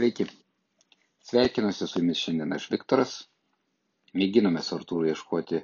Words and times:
Sveiki. 0.00 0.24
Sveikinuosi 1.28 1.86
su 1.86 1.98
jumis 2.00 2.20
šiandien 2.24 2.54
aš 2.56 2.66
Viktoras. 2.72 3.10
Mėginome 4.20 4.62
su 4.64 4.72
Artūru 4.78 5.10
ieškoti 5.10 5.58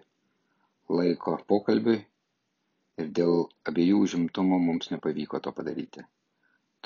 laiko 0.99 1.37
pokalbiui 1.53 1.95
ir 3.05 3.09
dėl 3.19 3.33
abiejų 3.73 4.03
užimtumo 4.07 4.59
mums 4.65 4.91
nepavyko 4.93 5.41
to 5.47 5.53
padaryti. 5.61 6.05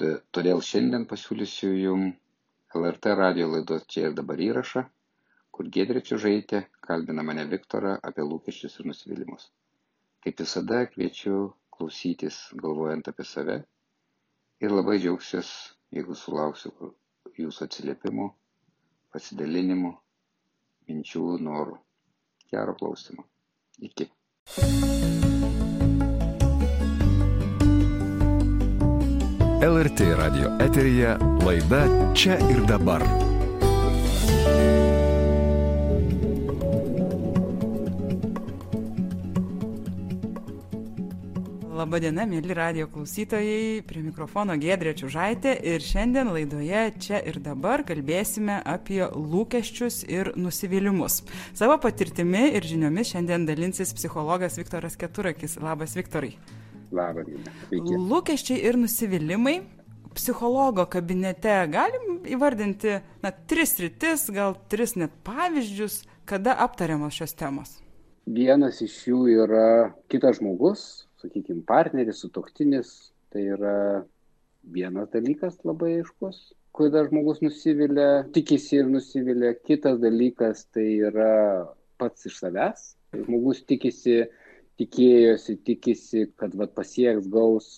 Todėl 0.02 0.62
šiandien 0.68 1.08
pasiūlysiu 1.14 1.72
jums 1.80 2.78
LRT 2.82 3.16
radio 3.22 3.50
laidos 3.56 3.88
čia 3.96 4.06
ir 4.06 4.14
dabar 4.20 4.44
įrašą, 4.46 4.84
kur 5.50 5.72
Gedrė 5.78 6.04
Čiužaitė 6.12 6.62
kalbina 6.86 7.26
mane 7.32 7.48
Viktorą 7.56 7.96
apie 8.12 8.28
lūkesčius 8.30 8.78
ir 8.78 8.90
nusivylimus. 8.92 9.48
Kaip 10.22 10.38
visada 10.46 10.84
kviečiu 10.94 11.42
klausytis 11.78 12.38
galvojant 12.62 13.10
apie 13.14 13.26
save 13.34 13.58
ir 14.62 14.78
labai 14.78 15.00
džiaugsiuos, 15.02 15.52
jeigu 15.98 16.14
sulauksiu 16.26 16.76
jūsų 17.40 17.66
atsiliepimų, 17.66 18.28
pasidalinimų, 19.14 19.92
minčių, 20.88 21.24
norų. 21.46 21.78
Gero 22.50 22.74
klausimo. 22.74 23.26
Iki. 23.78 24.10
LRT 29.60 30.00
radio 30.18 30.54
eteryje 30.64 31.16
laida 31.44 31.84
Čia 32.16 32.40
ir 32.50 32.64
dabar. 32.66 33.04
Labadiena, 41.80 42.26
mėly 42.28 42.52
radio 42.52 42.84
klausytojai, 42.92 43.80
prie 43.88 44.02
mikrofono 44.04 44.52
Gedrė 44.60 44.90
Čiužaitė 44.98 45.54
ir 45.70 45.80
šiandien 45.80 46.28
laidoje 46.28 46.82
čia 47.00 47.22
ir 47.24 47.38
dabar 47.40 47.80
kalbėsime 47.88 48.58
apie 48.68 49.00
lūkesčius 49.06 50.02
ir 50.04 50.32
nusivylimus. 50.36 51.22
Savo 51.56 51.78
patirtimi 51.80 52.50
ir 52.58 52.68
žiniomis 52.68 53.14
šiandien 53.14 53.48
dalinsis 53.48 53.94
psichologas 53.96 54.60
Viktoras 54.60 54.98
Keturakis. 55.00 55.56
Labas, 55.64 55.96
Viktorai. 55.96 56.34
Labas, 56.92 57.32
Viktorai. 57.72 58.04
Lūkesčiai 58.12 58.60
ir 58.60 58.76
nusivylimai. 58.84 59.56
Psichologo 60.12 60.84
kabinete 60.90 61.54
galim 61.72 62.18
įvardinti, 62.28 62.98
na, 63.24 63.32
tris 63.32 63.78
rytis, 63.80 64.28
gal 64.34 64.58
tris 64.68 64.98
net 65.00 65.14
pavyzdžius, 65.24 66.02
kada 66.28 66.60
aptariamos 66.66 67.16
šios 67.16 67.38
temos. 67.40 67.78
Vienas 68.28 68.82
iš 68.84 69.06
jų 69.08 69.28
yra 69.46 69.68
kitas 70.12 70.42
žmogus, 70.42 71.06
sakykime, 71.20 71.64
partneris, 71.68 72.22
sutoktinis, 72.24 72.94
tai 73.32 73.46
yra 73.54 73.76
vienas 74.74 75.08
dalykas 75.12 75.60
labai 75.64 75.98
aiškus, 76.00 76.40
kada 76.76 77.04
žmogus 77.08 77.40
nusivilia, 77.44 78.24
tikisi 78.34 78.80
ir 78.80 78.90
nusivilia. 78.90 79.54
Kitas 79.66 79.98
dalykas 80.02 80.66
tai 80.74 80.86
yra 81.10 81.32
pats 82.00 82.28
iš 82.30 82.38
savęs. 82.42 82.92
Žmogus 83.16 83.64
tikisi, 83.66 84.22
tikėjosi, 84.80 85.58
tikisi, 85.66 86.24
kad 86.40 86.54
vat, 86.56 86.72
pasieks 86.76 87.26
gaus 87.30 87.74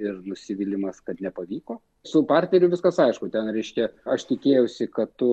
ir 0.00 0.22
nusivylimas, 0.24 1.02
kad 1.04 1.20
nepavyko. 1.24 1.80
Su 2.06 2.22
partneriu 2.22 2.70
viskas 2.70 3.00
aišku, 3.02 3.28
ten 3.34 3.48
reiškia, 3.50 3.88
aš 4.14 4.28
tikėjausi, 4.28 4.86
kad 4.94 5.10
tu 5.18 5.28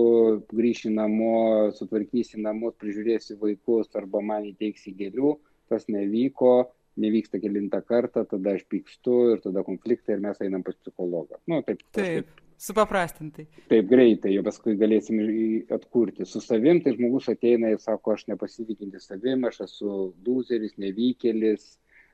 grįši 0.57 0.89
namo, 0.95 1.69
sutvarkysi 1.77 2.41
namus, 2.41 2.73
prižiūrėsi 2.81 3.37
vaikus 3.37 3.93
arba 3.99 4.23
man 4.25 4.47
įteiksi 4.49 4.95
gėlių, 4.97 5.35
tas 5.69 5.85
nevyko, 5.85 6.55
nevyksta 6.99 7.39
kelintą 7.41 7.81
kartą, 7.87 8.25
tada 8.29 8.55
aš 8.57 8.63
pykstu 8.69 9.17
ir 9.33 9.43
tada 9.43 9.63
konfliktai 9.65 10.17
ir 10.17 10.23
mes 10.23 10.41
einam 10.43 10.63
pas 10.65 10.77
psichologą. 10.79 11.39
Nu, 11.49 11.61
taip, 11.67 11.83
taip. 11.95 12.31
Supaprastintai. 12.63 13.43
Taip 13.67 13.87
greitai, 13.89 14.35
jau 14.37 14.43
paskui 14.45 14.77
galėsim 14.79 15.17
atkurti. 15.73 16.23
Su 16.29 16.39
savim 16.39 16.79
tai 16.83 16.93
žmogus 16.95 17.27
ateina 17.33 17.73
ir 17.73 17.81
sako, 17.83 18.13
aš 18.13 18.27
nepasitikinti 18.29 19.01
savim, 19.03 19.43
aš 19.49 19.63
esu 19.65 19.95
loseris, 20.27 20.77
nevykėlis, 20.79 21.65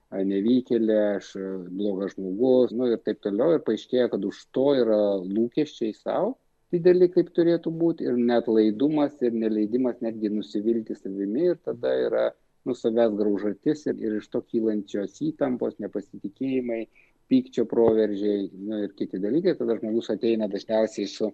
nevykėlė, 0.10 1.00
aš 1.20 1.34
blogas 1.70 2.16
žmogus, 2.16 2.74
nu 2.74 2.90
ir 2.90 3.04
taip 3.06 3.22
toliau. 3.26 3.58
Ir 3.58 3.66
paaiškėja, 3.68 4.10
kad 4.16 4.26
už 4.26 4.42
to 4.56 4.72
yra 4.80 5.02
lūkesčiai 5.22 5.94
savo 5.94 6.38
dideli, 6.74 7.10
kaip 7.14 7.32
turėtų 7.36 7.72
būti, 7.74 8.06
ir 8.10 8.18
net 8.18 8.48
laidumas, 8.50 9.18
ir 9.26 9.34
neleidimas 9.34 10.02
netgi 10.06 10.32
nusivilti 10.34 10.98
savimi, 10.98 11.50
ir 11.52 11.58
tada 11.66 11.94
yra 12.06 12.26
nu 12.68 12.76
savęs 12.76 13.16
graužatis 13.20 13.86
ir, 13.88 14.00
ir 14.02 14.18
iš 14.20 14.28
to 14.34 14.42
kylančios 14.46 15.20
įtampos, 15.26 15.78
nepasitikėjimai, 15.84 16.82
pykčio 17.30 17.66
proveržiai 17.70 18.50
nu, 18.54 18.84
ir 18.86 18.96
kiti 18.98 19.22
dalykai, 19.22 19.56
tada 19.60 19.78
žmogus 19.78 20.10
ateina 20.14 20.50
dažniausiai 20.52 21.10
su 21.10 21.30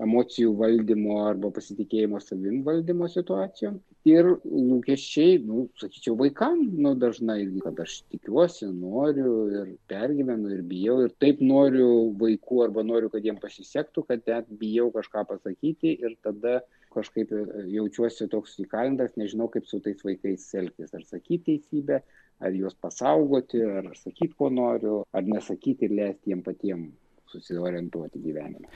emocijų 0.00 0.52
valdymo 0.56 1.16
arba 1.26 1.50
pasitikėjimo 1.52 2.20
savim 2.22 2.60
valdymo 2.66 3.08
situacijom. 3.10 3.78
Ir 4.08 4.28
lūkesčiai, 4.46 5.40
nu, 5.44 5.66
sakyčiau, 5.80 6.14
vaikam, 6.20 6.62
nu, 6.84 6.94
dažnai, 6.96 7.40
kad 7.64 7.80
aš 7.84 7.98
tikiuosi, 8.12 8.68
noriu 8.70 9.34
ir 9.50 9.72
pergyvenu 9.90 10.54
ir 10.54 10.62
bijau 10.70 11.00
ir 11.04 11.14
taip 11.20 11.42
noriu 11.44 11.90
vaikų 12.20 12.62
arba 12.68 12.84
noriu, 12.86 13.10
kad 13.12 13.26
jiems 13.26 13.42
pasisektų, 13.42 14.06
kad 14.08 14.24
net 14.30 14.48
bijau 14.62 14.88
kažką 14.94 15.26
pasakyti 15.34 15.96
ir 15.98 16.16
tada 16.24 16.60
kažkaip 16.94 17.32
e, 17.32 17.42
jaučiuosi 17.74 18.28
toks 18.32 18.58
įkalintas, 18.64 19.16
nežinau, 19.20 19.48
kaip 19.52 19.68
su 19.68 19.80
tais 19.84 20.00
vaikais 20.06 20.46
elgtis, 20.60 20.94
ar 20.96 21.04
sakyti 21.06 21.42
teisybę, 21.50 22.00
ar 22.40 22.56
juos 22.56 22.76
pasaugoti, 22.80 23.60
ar 23.62 23.90
sakyti, 23.98 24.34
ko 24.38 24.50
noriu, 24.52 25.02
ar 25.12 25.26
nesakyti 25.26 25.88
ir 25.88 25.96
leisti 25.98 26.32
jiem 26.32 26.42
patiems 26.46 26.96
susiorientuoti 27.30 28.22
gyvenime. 28.22 28.70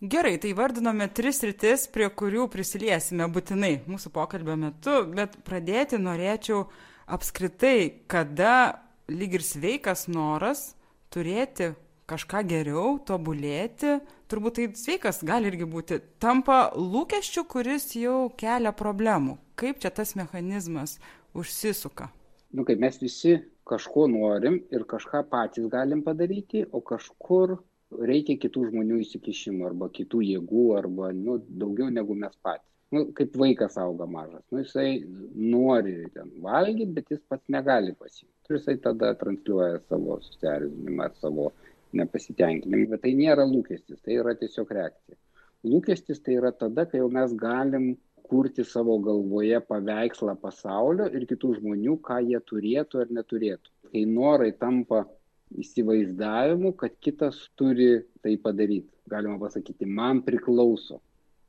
Gerai, 0.00 0.38
tai 0.40 0.54
vardinome 0.56 1.10
tris 1.12 1.42
rytis, 1.44 1.84
prie 1.92 2.06
kurių 2.08 2.46
prisiliesime 2.48 3.26
būtinai 3.28 3.74
mūsų 3.84 4.12
pokalbio 4.14 4.56
metu, 4.56 5.02
bet 5.12 5.36
pradėti 5.44 5.98
norėčiau 6.00 6.62
apskritai, 7.12 8.06
kada 8.08 8.80
lyg 9.12 9.36
ir 9.36 9.44
sveikas 9.44 10.06
noras 10.08 10.70
turėti 11.12 11.74
kažką 12.10 12.42
geriau, 12.50 12.98
tobulėti, 13.06 13.98
turbūt 14.30 14.58
tai 14.58 14.66
sveikas 14.78 15.22
gali 15.26 15.50
irgi 15.50 15.68
būti, 15.70 16.00
tampa 16.22 16.62
lūkesčiu, 16.76 17.46
kuris 17.50 17.90
jau 17.98 18.28
kelia 18.40 18.74
problemų. 18.76 19.38
Kaip 19.60 19.80
čia 19.82 19.92
tas 19.94 20.16
mechanizmas 20.18 20.98
užsisuka? 21.36 22.10
Nu, 22.50 22.66
kaip 22.66 22.80
mes 22.82 22.98
visi 22.98 23.38
kažko 23.70 24.08
norim 24.10 24.58
ir 24.74 24.86
kažką 24.92 25.22
patys 25.30 25.68
galim 25.70 26.02
padaryti, 26.06 26.64
o 26.72 26.80
kažkur 26.82 27.58
reikia 28.10 28.38
kitų 28.42 28.70
žmonių 28.70 28.98
įsikišimo 29.04 29.68
arba 29.68 29.90
kitų 29.94 30.22
jėgų 30.26 30.66
arba 30.78 31.12
nu, 31.14 31.38
daugiau 31.62 31.90
negu 31.94 32.16
mes 32.18 32.34
patys. 32.42 32.66
Nu, 32.90 33.04
kaip 33.14 33.36
vaikas 33.38 33.76
auga 33.78 34.06
mažas, 34.10 34.42
nu, 34.50 34.64
jisai 34.64 35.04
nori 35.38 36.08
ten 36.14 36.32
valgyti, 36.42 36.90
bet 36.96 37.12
jis 37.14 37.20
pats 37.30 37.52
negali 37.54 37.94
pasimti. 37.94 38.34
Ir 38.48 38.56
jisai 38.56 38.74
tada 38.82 39.12
transliuoja 39.20 39.78
savo 39.86 40.16
susierzinimą, 40.24 41.06
savo 41.22 41.52
nepasitenkinimą, 41.96 42.86
bet 42.92 43.04
tai 43.06 43.14
nėra 43.18 43.46
lūkestis, 43.48 44.00
tai 44.04 44.18
yra 44.20 44.34
tiesiog 44.38 44.70
reakcija. 44.76 45.18
Lūkestis 45.66 46.22
tai 46.24 46.38
yra 46.38 46.52
tada, 46.56 46.86
kai 46.88 47.02
jau 47.02 47.10
mes 47.12 47.34
galim 47.36 47.92
kurti 48.30 48.64
savo 48.64 48.96
galvoje 49.02 49.58
paveikslą 49.66 50.36
pasaulio 50.40 51.08
ir 51.10 51.26
kitų 51.30 51.56
žmonių, 51.58 51.96
ką 52.06 52.20
jie 52.28 52.38
turėtų 52.50 53.02
ar 53.04 53.14
neturėtų. 53.16 53.72
Kai 53.90 54.04
norai 54.06 54.52
tampa 54.56 55.04
įsivaizdavimu, 55.58 56.72
kad 56.78 56.94
kitas 57.02 57.40
turi 57.58 57.90
tai 58.22 58.36
padaryti. 58.38 58.92
Galima 59.10 59.34
pasakyti, 59.40 59.88
man 60.00 60.22
priklauso, 60.22 61.00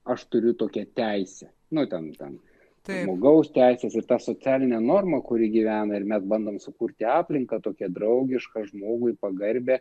aš 0.09 0.25
turiu 0.33 0.55
tokią 0.57 0.87
teisę. 0.97 1.51
Nu, 1.69 1.85
ten, 1.85 2.09
ten. 2.17 2.39
Taip. 2.81 3.03
Žmogaus 3.05 3.51
teisės 3.53 3.93
ir 3.93 4.07
ta 4.09 4.17
socialinė 4.17 4.79
norma, 4.81 5.19
kuri 5.21 5.51
gyvena 5.53 5.99
ir 5.99 6.07
mes 6.09 6.23
bandom 6.25 6.57
sukurti 6.59 7.05
aplinką 7.05 7.59
tokią 7.61 7.91
draugišką 7.93 8.65
žmogui, 8.71 9.13
pagarbę 9.21 9.77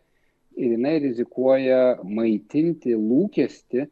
ir 0.56 0.74
jinai 0.74 0.98
rizikuoja 1.04 1.80
maitinti 2.04 2.94
lūkesti, 2.96 3.86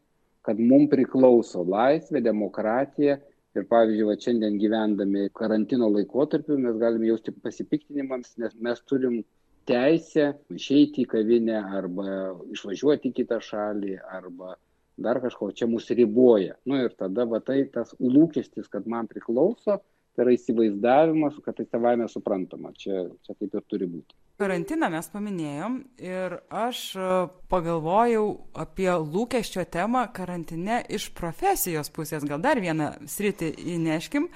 kad 0.45 0.59
mums 0.59 0.89
priklauso 0.93 1.63
laisvė, 1.67 2.21
demokratija. 2.25 3.19
Ir 3.57 3.65
pavyzdžiui, 3.65 4.05
va, 4.05 4.15
šiandien 4.21 4.59
gyvendami 4.61 5.25
karantino 5.35 5.87
laikotarpiu 5.89 6.59
mes 6.61 6.77
galime 6.81 7.07
jausti 7.09 7.33
pasipiktinimą, 7.33 8.19
nes 8.43 8.53
mes 8.61 8.81
turim 8.85 9.23
teisę 9.69 10.27
išeiti 10.53 11.03
į 11.03 11.09
kavinę 11.09 11.57
arba 11.79 12.35
išvažiuoti 12.53 13.09
į 13.09 13.15
kitą 13.19 13.39
šalį 13.43 13.97
arba 14.05 14.53
dar 15.01 15.19
kažko, 15.23 15.49
čia 15.55 15.67
mus 15.71 15.89
riboja. 15.95 16.59
Nu 16.69 16.77
ir 16.83 16.93
tada 16.99 17.25
va 17.25 17.41
tai 17.41 17.63
tas 17.73 17.95
lūkestis, 17.99 18.69
kad 18.69 18.87
man 18.87 19.09
priklauso, 19.09 19.79
tai 20.13 20.27
yra 20.27 20.37
įsivaizdavimas, 20.37 21.41
kad 21.45 21.57
tai 21.57 21.65
savaime 21.69 22.09
suprantama. 22.11 22.73
Čia, 22.77 23.07
čia 23.25 23.35
taip 23.35 23.55
ir 23.55 23.65
turi 23.71 23.89
būti 23.89 24.17
karantiną 24.39 24.89
mes 24.93 25.09
paminėjom 25.11 25.75
ir 26.01 26.37
aš 26.55 26.79
e, 26.95 27.09
pagalvojau 27.51 28.25
apie 28.63 28.89
lūkesčio 28.89 29.65
temą 29.71 30.05
karantine 30.15 30.79
iš 30.87 31.09
profesijos 31.17 31.91
pusės. 31.93 32.25
Gal 32.27 32.41
dar 32.43 32.61
vieną 32.63 32.93
sritį 33.09 33.51
įneškim. 33.75 34.29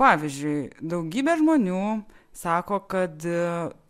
Pavyzdžiui, 0.00 0.58
daugybė 0.82 1.38
žmonių 1.38 1.84
sako, 2.34 2.82
kad 2.90 3.22
e, 3.22 3.38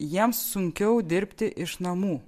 jiems 0.05 0.45
sunkiau 0.53 1.01
dirbti 1.03 1.51
iš 1.65 1.81
namų. 1.85 2.21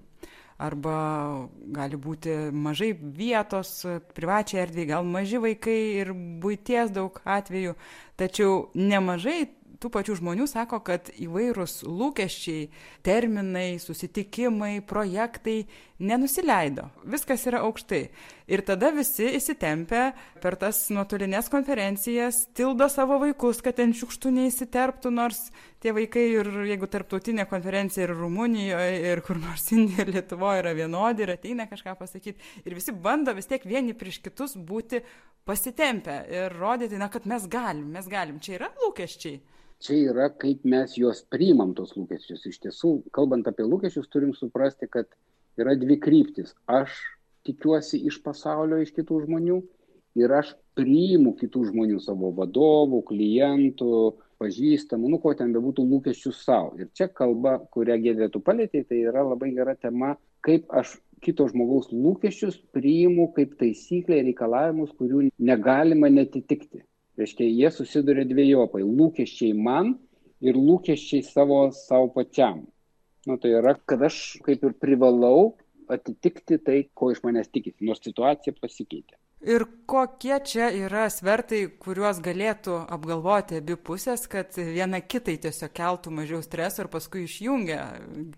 arba 0.59 1.49
gali 1.69 1.99
būti 2.01 2.33
mažai 2.53 2.95
vietos 2.97 3.85
privačiai 4.17 4.63
erdvei 4.63 4.87
gal 4.89 5.05
maži 5.05 5.37
vaikai 5.37 5.77
ir 6.01 6.13
buities 6.15 6.95
daug 6.97 7.21
atvejų 7.25 7.75
tačiau 8.17 8.71
nemažai 8.75 9.51
tų 9.81 9.91
pačių 9.93 10.17
žmonių 10.21 10.47
sako 10.51 10.81
kad 10.87 11.11
įvairūs 11.13 11.83
lūkesčiai 11.87 12.69
terminai 13.05 13.77
susitikimai 13.83 14.81
projektai 14.87 15.65
nenusileido. 15.99 16.91
Viskas 17.09 17.47
yra 17.49 17.63
aukštai. 17.65 18.03
Ir 18.53 18.63
tada 18.67 18.93
visi 18.95 19.27
įsitempę 19.39 20.03
per 20.43 20.57
tas 20.61 20.85
nuotolines 20.95 21.49
konferencijas 21.53 22.45
tildo 22.57 22.89
savo 22.93 23.19
vaikus 23.23 23.63
kad 23.65 23.79
ten 23.81 23.95
šiukštu 23.97 24.31
neįsiterptų 24.37 25.13
nors 25.15 25.49
tie 25.83 25.95
vaikai 25.97 26.27
ir 26.35 26.51
jeigu 26.71 26.89
tarptautinė 26.91 27.49
konferencija 27.51 28.07
ir 28.07 28.15
rumunijoj 28.17 29.01
ir 29.13 29.25
kur 29.27 29.41
nors 29.41 29.67
indijoj 29.75 30.07
ir 30.07 30.15
lietuvoj 30.19 30.63
yra 30.63 30.77
vienodi 30.77 31.27
ir 31.27 31.35
ateina 31.35 31.67
kažką 31.71 31.97
pasakyt 31.99 32.45
ir 32.65 32.77
visi 32.77 32.95
bando 32.95 33.35
vis 33.37 33.51
tiek 33.51 33.65
vieni 33.67 33.97
prieš 33.97 34.21
kitus 34.25 34.57
būti 34.57 35.03
pasitempę 35.47 36.21
ir 36.31 36.57
rodyti 36.61 37.01
na 37.01 37.11
kad 37.11 37.27
mes 37.27 37.49
galim 37.49 37.91
mes 37.97 38.09
galim. 38.11 38.39
Čia 38.43 38.61
yra 38.61 38.73
lūkesčiai 38.83 39.41
čia 39.83 39.99
yra 40.13 40.29
kaip 40.43 40.65
mes 40.65 40.97
juos 40.99 41.23
priimam 41.33 41.75
tuos 41.77 41.95
lūkesčius. 41.97 42.47
Iš 42.49 42.61
tiesų 42.65 42.93
kalbant 43.17 43.49
apie 43.51 43.67
lūkesčius 43.67 44.09
turim 44.13 44.33
suprasti 44.37 44.89
kad 44.91 45.09
yra 45.61 45.77
dvi 45.79 45.99
kryptys 46.03 46.55
aš 46.67 46.95
tikiuosi 47.47 48.03
iš 48.11 48.21
pasaulio 48.25 48.81
iš 48.83 48.93
kitų 48.97 49.25
žmonių 49.27 49.59
ir 50.21 50.33
aš 50.33 50.55
priimu 50.77 51.35
kitų 51.41 51.67
žmonių 51.71 52.01
savo 52.05 52.33
vadovų 52.37 53.03
klientų 53.11 53.91
pažįstamų 54.41 55.11
nu 55.13 55.21
ko 55.21 55.33
ten 55.37 55.53
bebūtų 55.55 55.85
lūkesčius 55.91 56.43
sau. 56.45 56.73
Ir 56.81 56.91
čia 56.97 57.09
kalba 57.09 57.59
kurią 57.73 57.99
giedre 58.03 58.29
tu 58.33 58.43
palietei 58.45 58.85
tai 58.85 59.03
yra 59.09 59.25
labai 59.25 59.53
gera 59.57 59.77
tema 59.77 60.17
kaip 60.45 60.69
aš 60.73 60.99
kito 61.25 61.47
žmogaus 61.49 61.89
lūkesčius 61.93 62.59
priimu 62.77 63.31
kaip 63.37 63.57
taisyklę 63.61 64.21
reikalavimus 64.29 64.93
kurių 64.99 65.29
negalima 65.41 66.13
neatitikti 66.13 66.85
reiškia 67.21 67.49
jie 67.49 67.71
susiduria 67.75 68.25
dvejopai 68.29 68.83
lūkesčiai 68.85 69.53
man 69.69 69.95
ir 70.45 70.59
lūkesčiai 70.61 71.25
savo 71.27 71.61
sau 71.75 72.11
pačiam. 72.15 72.65
Nu 73.27 73.39
tai 73.43 73.57
yra 73.59 73.75
kad 73.91 74.03
aš 74.07 74.39
kaip 74.47 74.65
ir 74.65 74.75
privalau 74.81 75.57
atitikti 75.91 76.59
tai 76.63 76.83
ko 76.95 77.13
iš 77.15 77.23
manęs 77.27 77.51
tikisi 77.53 77.87
nors 77.87 78.03
situacija 78.05 78.55
pasikeitė. 78.61 79.17
Ir 79.47 79.63
kokie 79.87 80.39
čia 80.49 80.71
yra 80.73 81.05
svertai 81.13 81.67
kuriuos 81.83 82.23
galėtų 82.25 82.79
apgalvoti 82.97 83.59
abi 83.61 83.77
pusės 83.77 84.25
kad 84.33 84.57
viena 84.57 85.03
kitai 85.05 85.37
tiesiog 85.45 85.75
keltų 85.77 86.13
mažiau 86.17 86.41
streso 86.43 86.83
ir 86.83 86.89
paskui 86.91 87.27
išjungia? 87.27 87.83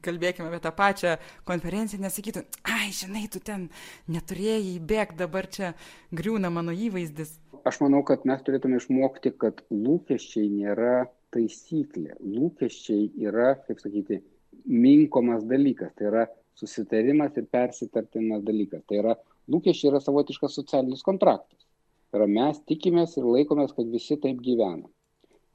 Kalbėkim 0.04 0.48
apie 0.48 0.58
tą 0.64 0.72
pačią 0.74 1.14
konferenciją 1.48 2.02
nesakytų 2.02 2.42
ai 2.74 2.90
žinai 2.92 3.24
tu 3.30 3.40
ten 3.40 3.68
neturėjai 4.10 4.74
bėgt 4.90 5.16
dabar 5.22 5.46
čia 5.46 5.72
griūna 6.10 6.50
mano 6.52 6.74
įvaizdis 6.74 7.38
aš 7.68 7.78
manau 7.84 8.00
kad 8.08 8.24
mes 8.28 8.42
turėtume 8.44 8.78
išmokti 8.80 9.32
kad 9.42 9.60
lūkesčiai 9.74 10.48
nėra 10.52 11.08
taisyklė. 11.34 12.16
Lūkesčiai 12.24 13.08
yra 13.28 13.54
kaip 13.66 13.80
sakyti 13.82 14.20
minkomas 14.64 15.44
dalykas. 15.48 15.92
Tai 15.98 16.10
yra 16.10 16.26
susitarimas 16.58 17.36
ir 17.36 17.48
persitartinas 17.52 18.44
dalykas. 18.46 18.84
Tai 18.88 19.00
yra 19.02 19.16
lūkesčiai 19.52 19.92
yra 19.92 20.02
savotiškas 20.04 20.56
socialinis 20.60 21.04
kontraktas. 21.06 21.66
Tai 22.08 22.22
yra 22.22 22.28
mes 22.38 22.60
tikimės 22.70 23.18
ir 23.20 23.28
laikomės 23.28 23.74
kad 23.76 23.90
visi 23.92 24.16
taip 24.22 24.40
gyvena. 24.44 24.88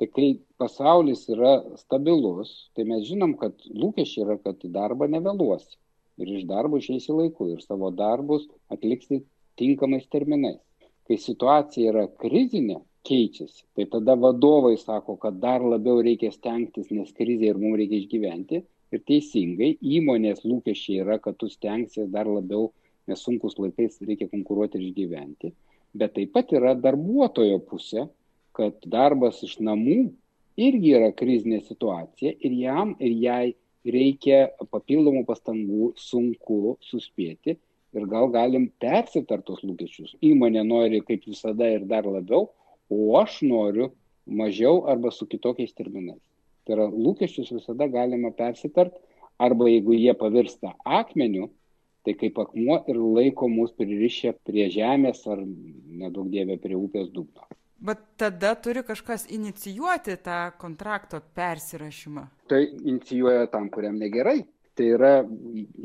Tai 0.02 0.10
kai 0.10 0.28
pasaulis 0.62 1.24
yra 1.34 1.56
stabilus 1.80 2.54
tai 2.76 2.86
mes 2.90 3.06
žinom 3.08 3.38
kad 3.42 3.58
lūkesčiai 3.70 4.26
yra 4.28 4.38
kad 4.42 4.62
į 4.66 4.74
darbą 4.76 5.10
nevėluosi. 5.10 5.78
Ir 6.22 6.30
iš 6.38 6.46
darbo 6.50 6.78
išeisi 6.78 7.14
laiku 7.14 7.50
ir 7.56 7.64
savo 7.66 7.90
darbus 7.90 8.46
atliksi 8.74 9.24
tinkamais 9.58 10.06
terminais 10.14 10.62
kai 11.08 11.18
situacija 11.20 11.92
yra 11.92 12.06
krizinė 12.22 12.80
keičiasi 13.08 13.66
tai 13.76 13.86
tada 13.96 14.16
vadovai 14.20 14.76
sako 14.80 15.18
kad 15.24 15.40
dar 15.44 15.64
labiau 15.74 16.02
reikia 16.06 16.32
stengtis 16.32 16.92
nes 16.92 17.12
krizė 17.18 17.52
ir 17.52 17.60
mum 17.60 17.76
reikia 17.80 18.00
išgyventi. 18.04 18.64
Ir 18.94 19.02
teisingai 19.10 19.72
įmonės 19.98 20.44
lūkesčiai 20.46 21.02
yra 21.02 21.18
kad 21.20 21.38
tu 21.42 21.50
stengsies 21.50 22.12
dar 22.14 22.30
labiau 22.30 22.70
nes 23.10 23.24
sunkūs 23.26 23.58
laikais 23.60 23.98
reikia 24.06 24.30
konkuruoti 24.32 24.80
ir 24.80 24.90
išgyventi. 24.92 25.52
Bet 25.98 26.14
taip 26.18 26.32
pat 26.36 26.54
yra 26.54 26.76
darbuotojo 26.78 27.58
pusė 27.70 28.08
kad 28.58 28.78
darbas 28.86 29.42
iš 29.46 29.58
namų 29.66 29.98
irgi 30.62 30.94
yra 30.94 31.10
krizinė 31.18 31.64
situacija 31.66 32.36
ir 32.40 32.56
jam 32.62 32.94
ir 33.02 33.18
jai 33.26 33.46
reikia 33.84 34.46
papildomų 34.72 35.26
pastangų 35.28 35.92
sunku 36.00 36.78
suspėti 36.88 37.58
ir 37.94 38.06
gal 38.10 38.30
galim 38.34 38.70
persitart 38.82 39.46
tuos 39.48 39.64
lūkesčius. 39.64 40.16
Įmonė 40.22 40.64
nori 40.68 41.02
kaip 41.06 41.26
visada 41.30 41.70
ir 41.70 41.86
dar 41.90 42.08
labiau 42.10 42.50
o 42.90 43.18
aš 43.20 43.42
noriu 43.42 43.92
mažiau 44.26 44.86
arba 44.88 45.12
su 45.12 45.28
kitokiais 45.28 45.74
terminais. 45.74 46.22
Tai 46.64 46.78
yra 46.78 46.88
lūkesčius 46.88 47.52
visada 47.58 47.88
galima 47.92 48.32
persitart 48.32 48.96
arba 49.40 49.68
jeigu 49.70 49.98
jie 49.98 50.14
pavirsta 50.14 50.74
akmeniu 50.86 51.50
tai 52.04 52.14
kaip 52.20 52.40
akmuo 52.40 52.82
ir 52.92 53.00
laiko 53.00 53.48
mus 53.48 53.72
pririšę 53.80 54.34
prie 54.48 54.68
žemės 54.72 55.24
ar 55.28 55.44
neduok 55.44 56.32
dieve 56.32 56.58
prie 56.60 56.76
upės 56.76 57.12
dugno. 57.12 57.48
Bet 57.84 58.00
tada 58.20 58.54
turi 58.56 58.84
kažkas 58.88 59.26
inicijuoti 59.32 60.16
tą 60.24 60.40
kontrakto 60.60 61.20
persirašymą. 61.36 62.28
Tai 62.48 62.62
inicijuoja 62.64 63.48
tam 63.52 63.70
kuriam 63.72 63.98
negerai 64.00 64.44
tai 64.78 64.88
yra 64.96 65.12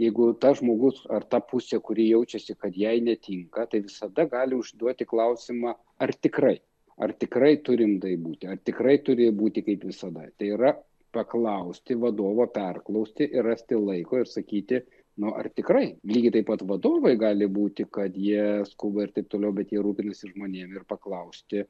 jeigu 0.02 0.30
tas 0.40 0.60
žmogus 0.62 1.02
ar 1.12 1.26
ta 1.28 1.40
pusė 1.44 1.80
kuri 1.84 2.08
jaučiasi 2.10 2.56
kad 2.56 2.76
jai 2.76 2.98
netinka 3.04 3.66
tai 3.66 3.82
visada 3.84 4.24
gali 4.30 4.56
užduoti 4.56 5.06
klausimą 5.08 5.74
ar 5.98 6.14
tikrai 6.26 6.56
ar 6.98 7.14
tikrai 7.14 7.56
turim 7.62 7.98
taip 8.02 8.22
būti 8.26 8.50
ar 8.50 8.58
tikrai 8.58 8.98
turi 9.06 9.30
būti 9.30 9.64
kaip 9.66 9.84
visada. 9.86 10.26
Tai 10.38 10.52
yra 10.56 10.74
paklausti 11.14 11.96
vadovo 11.96 12.46
perklausti 12.54 13.28
ir 13.32 13.46
rasti 13.46 13.78
laiko 13.78 14.20
ir 14.22 14.30
sakyti 14.30 14.82
nu 15.22 15.32
ar 15.34 15.48
tikrai? 15.54 15.96
Lygiai 16.06 16.38
taip 16.38 16.48
pat 16.50 16.64
vadovai 16.66 17.14
gali 17.20 17.48
būti 17.50 17.86
kad 17.90 18.16
jie 18.16 18.64
skuba 18.68 19.06
ir 19.06 19.14
taip 19.14 19.30
toliau 19.32 19.54
bet 19.54 19.72
jie 19.72 19.82
rūpinasi 19.82 20.32
žmonėm 20.34 20.74
ir 20.76 20.86
paklausti 20.90 21.64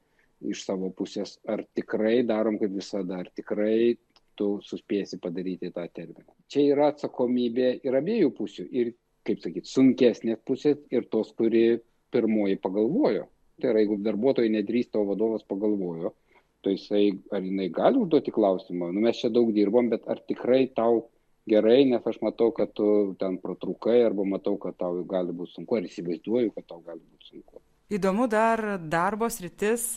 iš 0.49 0.63
savo 0.65 0.89
pusės 0.95 1.37
ar 1.47 1.65
tikrai 1.75 2.21
darom 2.25 2.59
kaip 2.61 2.73
visada? 2.75 3.21
Ar 3.23 3.31
tikrai 3.35 3.97
tu 4.39 4.49
suspėsi 4.65 5.19
padaryti 5.21 5.73
tą 5.75 5.85
terminą. 5.93 6.31
Čia 6.51 6.65
yra 6.73 6.89
atsakomybė 6.93 7.73
ir 7.85 7.99
abiejų 7.99 8.31
pusių 8.37 8.65
ir 8.81 8.93
kaip 9.27 9.43
sakyt 9.43 9.67
sunkesnės 9.69 10.39
pusės 10.47 10.79
ir 10.95 11.05
tos 11.11 11.33
kuri 11.37 11.81
pirmoji 12.13 12.57
pagalvojo. 12.63 13.27
Tai 13.59 13.73
yra 13.73 13.83
jeigu 13.83 13.99
darbuotojai 14.05 14.55
nedrįsta 14.55 15.01
o 15.01 15.07
vadovas 15.11 15.43
pagalvojo 15.47 16.15
tai 16.63 16.75
jisai 16.75 17.05
ar 17.31 17.41
jinai 17.43 17.69
gali 17.71 17.99
užduoti 18.03 18.33
klausimą 18.35 18.91
nu 18.91 19.03
mes 19.05 19.19
čia 19.21 19.29
daug 19.31 19.51
dirbom 19.55 19.89
bet 19.89 20.07
ar 20.11 20.19
tikrai 20.27 20.65
tau 20.75 21.07
gerai 21.49 21.85
nes 21.91 22.07
aš 22.11 22.19
matau 22.25 22.51
kad 22.51 22.73
tu 22.75 23.15
ten 23.19 23.39
pratrūkai 23.43 23.99
arba 24.05 24.25
matau 24.35 24.57
kad 24.63 24.77
tau 24.77 25.03
gali 25.13 25.35
būt 25.39 25.55
sunku 25.55 25.79
ar 25.79 25.87
įsivaizduoju 25.87 26.53
kad 26.55 26.67
tau 26.67 26.83
gali 26.85 27.01
būt 27.01 27.31
sunku. 27.31 27.61
Įdomu 27.89 28.27
dar 28.29 28.77
darbo 28.77 29.29
sritis 29.33 29.95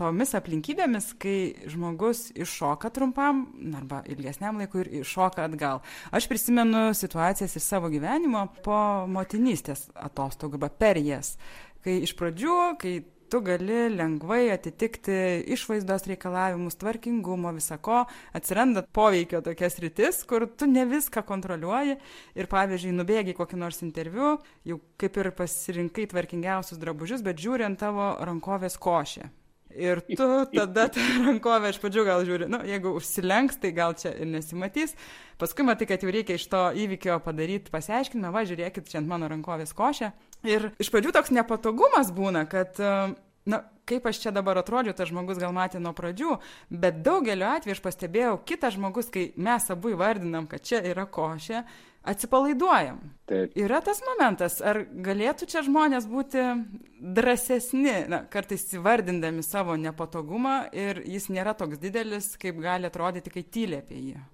tomis 0.00 0.34
aplinkybėmis 0.38 1.12
kai 1.20 1.36
žmogus 1.70 2.28
iššoka 2.34 2.90
trumpam 2.94 3.46
arba 3.78 4.02
ilgesniam 4.10 4.58
laikui 4.60 4.84
ir 4.84 4.92
iššoka 5.02 5.46
atgal. 5.48 5.82
Aš 6.10 6.28
prisimenu 6.30 6.90
situacijas 6.94 7.56
iš 7.56 7.66
savo 7.66 7.90
gyvenimo 7.92 8.46
po 8.64 8.80
motinystės 9.10 9.88
atostogų 9.94 10.60
arba 10.60 10.72
per 10.72 11.00
jas 11.02 11.36
kai 11.84 12.02
iš 12.04 12.14
pradžių 12.18 12.58
kai 12.80 12.98
tu 13.28 13.40
gali 13.44 13.88
lengvai 13.92 14.48
atitikti 14.54 15.16
išvaizdos 15.54 16.06
reikalavimus 16.08 16.78
tvarkingumo 16.80 17.52
visa 17.56 17.76
ko 17.76 18.02
atsiranda 18.36 18.82
poveikio 18.98 19.42
tokia 19.44 19.68
sritis 19.70 20.22
kur 20.28 20.46
tu 20.48 20.68
ne 20.70 20.86
viską 20.88 21.22
kontroliuoji 21.28 21.98
ir 22.40 22.48
pavyzdžiui 22.54 22.94
nubėgi 22.96 23.36
kokį 23.36 23.60
nors 23.60 23.82
interviu 23.84 24.38
jau 24.68 24.80
kaip 25.00 25.20
ir 25.20 25.30
pasirinkai 25.42 26.08
tvarkingiausius 26.14 26.80
drabužius 26.80 27.26
bet 27.26 27.40
žiūri 27.44 27.68
ant 27.68 27.80
tavo 27.84 28.14
rankovės 28.30 28.80
košė 28.80 29.28
ir 29.74 30.00
tu 30.08 30.28
tada 30.54 30.88
tą 30.92 31.04
rankovę 31.26 31.72
iš 31.72 31.80
pradžių 31.82 32.04
gal 32.08 32.24
žiūri 32.28 32.48
nu 32.50 32.60
jeigu 32.66 32.94
užsilenks 32.98 33.60
tai 33.62 33.72
gal 33.76 33.96
čia 33.98 34.14
ir 34.16 34.30
nesimatys. 34.30 34.96
Paskui 35.38 35.66
matai 35.66 35.88
kad 35.90 36.02
jau 36.02 36.12
reikia 36.12 36.38
iš 36.38 36.48
to 36.50 36.64
įvykio 36.84 37.20
padaryt 37.24 37.70
pasiaiškinimą 37.74 38.32
va 38.34 38.44
žiūrėkit 38.48 38.90
čia 38.90 39.00
ant 39.02 39.10
mano 39.10 39.30
rankovės 39.30 39.74
košė. 39.76 40.12
Ir 40.48 40.70
iš 40.78 40.92
pradžių 40.94 41.14
toks 41.16 41.34
nepatogumas 41.34 42.12
būna 42.14 42.46
kad 42.50 42.78
na 43.48 43.62
kaip 43.88 44.06
aš 44.06 44.20
čia 44.22 44.32
dabar 44.34 44.60
atrodžiau 44.60 44.96
tas 44.96 45.08
žmogus 45.08 45.40
gal 45.40 45.54
matė 45.56 45.80
nuo 45.80 45.94
pradžių 45.96 46.36
bet 46.68 47.00
daugeliu 47.06 47.48
atvejų 47.48 47.76
aš 47.76 47.84
pastebėjau 47.84 48.34
kitas 48.48 48.76
žmogus 48.76 49.08
kai 49.12 49.30
mes 49.36 49.68
abu 49.72 49.94
įvardinam 49.94 50.48
kad 50.50 50.64
čia 50.68 50.82
yra 50.84 51.06
košė 51.08 51.64
atsipalaiduojam 52.02 53.00
taip 53.28 53.56
yra 53.58 53.80
tas 53.84 54.00
momentas 54.06 54.60
ar 54.64 54.84
galėtų 54.86 55.48
čia 55.50 55.64
žmonės 55.66 56.08
būti 56.10 56.44
drąsesni 57.18 58.08
na 58.08 58.24
kartais 58.30 58.66
įvardindami 58.78 59.44
savo 59.46 59.76
nepatogumą 59.76 60.58
ir 60.72 61.02
jis 61.06 61.30
nėra 61.34 61.56
toks 61.58 61.80
didelis 61.82 62.34
kaip 62.40 62.60
gali 62.62 62.88
atrodyti 62.90 63.34
kai 63.34 63.44
tyli 63.44 63.82
apie 63.82 64.02
jį 64.10 64.26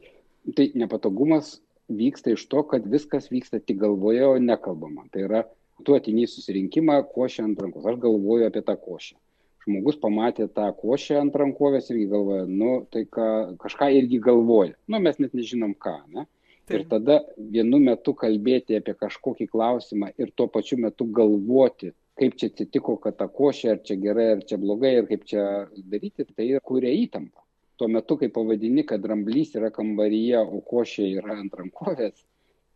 tai 0.57 0.71
nepatogumas 0.77 1.59
vyksta 1.89 2.33
iš 2.33 2.47
to, 2.49 2.63
kad 2.69 2.87
viskas 2.87 3.31
vyksta 3.31 3.61
tik 3.61 3.79
galvoje, 3.81 4.25
o 4.27 4.39
nekalbama. 4.39 5.07
Tai 5.13 5.27
yra, 5.29 5.43
tu 5.85 5.97
atini 5.97 6.25
į 6.25 6.33
susirinkimą 6.33 7.01
košę 7.13 7.45
ant 7.45 7.61
rankos. 7.61 7.87
Aš 7.87 8.01
galvoju 8.03 8.49
apie 8.49 8.63
tą 8.65 8.77
košę. 8.81 9.17
Žmogus 9.65 9.97
pamatė 10.01 10.49
tą 10.53 10.69
košę 10.77 11.19
ant 11.21 11.37
rankovės 11.41 11.89
irgi 11.93 12.09
galvoja, 12.13 12.45
nu, 12.49 12.73
tai 12.93 13.07
ką, 13.09 13.57
kažką 13.61 13.89
irgi 13.97 14.21
galvoja. 14.25 14.75
Nu, 14.89 15.01
mes 15.01 15.21
net 15.21 15.37
nežinom 15.37 15.73
ką, 15.81 15.97
ne? 16.13 16.27
Taip. 16.65 16.79
Ir 16.81 16.85
tada 16.89 17.19
vienu 17.37 17.77
metu 17.83 18.15
kalbėti 18.17 18.79
apie 18.79 18.95
kažkokį 18.97 19.51
klausimą 19.53 20.09
ir 20.17 20.31
tuo 20.33 20.47
pačiu 20.49 20.79
metu 20.81 21.05
galvoti, 21.19 21.91
kaip 22.17 22.39
čia 22.41 22.49
atsitiko, 22.49 22.95
kad 23.03 23.19
ta 23.21 23.27
košė, 23.29 23.71
ar 23.75 23.83
čia 23.85 23.99
gerai, 24.01 24.31
ar 24.37 24.45
čia 24.49 24.57
blogai, 24.63 24.95
ir 25.01 25.09
kaip 25.11 25.27
čia 25.29 25.45
daryti, 25.77 26.25
tai 26.31 26.47
kuria 26.65 26.95
įtampą. 27.03 27.43
Tuo 27.77 27.91
metu, 27.91 28.17
kai 28.17 28.31
pavadini, 28.33 28.87
kad 28.89 29.03
dramblys 29.05 29.53
yra 29.59 29.69
kambaryje, 29.75 30.41
o 30.41 30.63
košė 30.65 31.11
yra 31.19 31.37
ant 31.43 31.61
rankovės, 31.61 32.17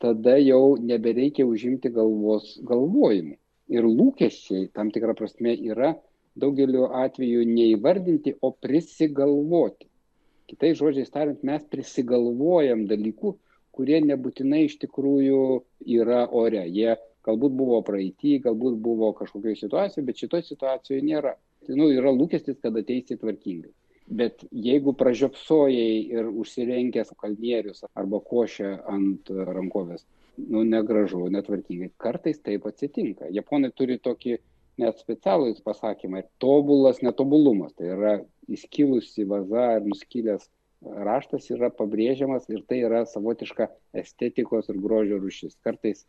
tada 0.03 0.37
jau 0.43 0.77
nebereikia 0.77 1.47
užimti 1.49 1.89
galvos 1.95 2.57
galvojimų. 2.69 3.39
Ir 3.73 3.89
lūkesčiai 3.89 4.69
tam 4.75 4.93
tikrą 4.93 5.15
prasme 5.17 5.55
yra 5.71 5.95
daugeliu 6.39 6.91
atveju 6.93 7.45
neįvardinti, 7.49 8.37
o 8.43 8.53
prisigalvoti. 8.53 9.89
Kitais 10.49 10.79
žodžiais 10.81 11.13
tariant, 11.13 11.41
mes 11.45 11.65
prisigalvojam 11.73 12.87
dalykų, 12.91 13.37
kurie 13.79 14.01
nebūtinai 14.03 14.65
iš 14.67 14.79
tikrųjų 14.83 15.43
yra 15.99 16.25
ore. 16.35 16.65
Jie 16.67 16.97
galbūt 17.29 17.55
buvo 17.59 17.81
praeitį, 17.87 18.39
galbūt 18.49 18.79
buvo 18.83 19.13
kažkokioje 19.19 19.63
situacijoje, 19.63 20.07
bet 20.09 20.23
šitoje 20.25 20.49
situacijoje 20.49 21.05
nėra. 21.07 21.37
Tai 21.67 21.77
nu, 21.79 21.91
yra 21.95 22.11
lūkestis, 22.15 22.59
kad 22.63 22.77
ateisi 22.81 23.19
tvarkingai. 23.21 23.71
Bet 24.19 24.45
jeigu 24.51 24.95
pražiopsojai 24.97 25.99
ir 26.17 26.31
užsirenkęs 26.43 27.13
kalnierius 27.21 27.85
arba 27.93 28.23
košę 28.25 28.71
ant 28.89 29.29
rankovės, 29.29 30.07
nu 30.49 30.63
negražu, 30.65 31.27
netvarkingai, 31.35 31.91
kartais 32.01 32.41
taip 32.41 32.65
atsitinka. 32.71 33.29
Japonai 33.35 33.71
turi 33.77 33.99
tokį 34.01 34.39
net 34.81 35.03
specialų 35.03 35.53
pasakymą- 35.67 36.23
tobulas 36.45 37.03
netobulumas. 37.05 37.75
Tai 37.77 37.93
yra 37.97 38.15
įskilusi 38.49 39.27
vaza 39.29 39.67
ar 39.77 39.85
nuskilęs 39.85 40.49
raštas 40.83 41.51
yra 41.55 41.71
pabrėžiamas 41.75 42.49
ir 42.53 42.63
tai 42.69 42.83
yra 42.87 43.05
savotiška 43.09 43.69
estetikos 44.03 44.71
ir 44.71 44.79
grožio 44.83 45.19
rušis. 45.23 45.57
Kartais 45.65 46.05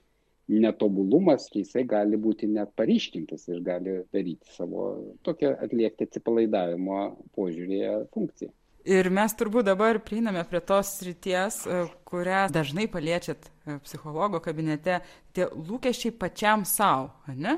netobulumas, 0.50 1.48
jisai 1.54 1.84
gali 1.86 2.18
būti 2.18 2.50
net 2.50 2.72
paryškintas 2.78 3.48
ir 3.52 3.62
gali 3.66 4.00
daryti 4.14 4.50
savo 4.56 4.88
tokią 5.26 5.54
atliekti 5.66 6.08
atsipalaidavimo 6.10 7.02
požiūrėje 7.38 8.00
funkciją. 8.16 8.54
Ir 8.90 9.10
mes 9.14 9.36
turbūt 9.38 9.68
dabar 9.68 10.00
prieiname 10.02 10.42
prie 10.48 10.62
tos 10.66 10.94
srities, 10.98 11.60
e, 11.68 11.82
kurią 12.08 12.46
dažnai 12.54 12.88
paliečiat 12.90 13.50
e, 13.50 13.76
psichologo 13.84 14.40
kabinete, 14.42 15.02
tie 15.36 15.50
lūkesčiai 15.52 16.16
pačiam 16.16 16.64
savo, 16.66 17.12
ne? 17.36 17.58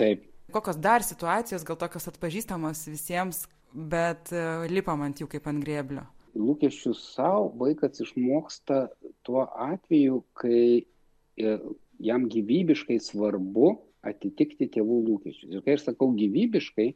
Taip. 0.00 0.24
Kokios 0.52 0.80
dar 0.82 1.04
situacijos, 1.04 1.62
gal 1.68 1.78
tokios 1.80 2.08
atpažįstamos 2.10 2.86
visiems, 2.88 3.44
bet 3.72 4.32
e, 4.32 4.42
lipam 4.72 5.04
ant 5.04 5.22
jų 5.22 5.28
kaip 5.36 5.46
ant 5.52 5.62
grėblio? 5.62 6.08
Lūkesčius 6.38 7.00
savo 7.14 7.50
vaikas 7.60 8.00
išmoksta 8.04 8.86
tuo 9.26 9.46
atveju, 9.46 10.22
kai 10.38 10.82
e, 10.82 11.56
jam 12.02 12.26
gyvybiškai 12.32 12.98
svarbu 13.02 13.74
atitikti 14.02 14.68
tėvų 14.74 14.98
lūkesčius. 15.08 15.52
Ir 15.52 15.64
kai 15.64 15.76
aš 15.76 15.86
sakau 15.90 16.10
gyvybiškai, 16.16 16.88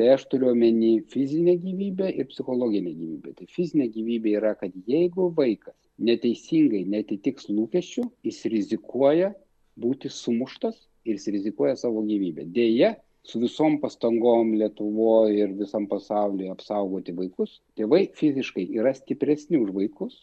tai 0.00 0.08
aš 0.14 0.24
turiu 0.32 0.50
omeny 0.54 1.02
fizinę 1.12 1.56
gyvybę 1.60 2.08
ir 2.10 2.28
psichologinę 2.30 2.92
gyvybę. 2.96 3.34
Tai 3.38 3.46
fizinė 3.52 3.90
gyvybė 3.92 4.34
yra, 4.38 4.54
kad 4.58 4.74
jeigu 4.88 5.28
vaikas 5.36 5.76
neteisingai 6.00 6.86
netitiks 6.88 7.50
lūkesčių, 7.52 8.06
jis 8.24 8.40
rizikuoja 8.54 9.34
būti 9.80 10.10
sumuštas 10.12 10.78
ir 11.04 11.18
jis 11.18 11.28
rizikuoja 11.36 11.76
savo 11.78 12.02
gyvybę. 12.06 12.46
Deja, 12.54 12.94
su 13.22 13.40
visom 13.40 13.78
pastangom 13.80 14.54
Lietuvoje 14.58 15.44
ir 15.44 15.52
visam 15.58 15.86
pasaulyje 15.90 16.50
apsaugoti 16.54 17.14
vaikus, 17.16 17.60
tėvai 17.76 18.06
fiziškai 18.16 18.66
yra 18.78 18.94
stipresni 18.96 19.60
už 19.60 19.72
vaikus, 19.76 20.16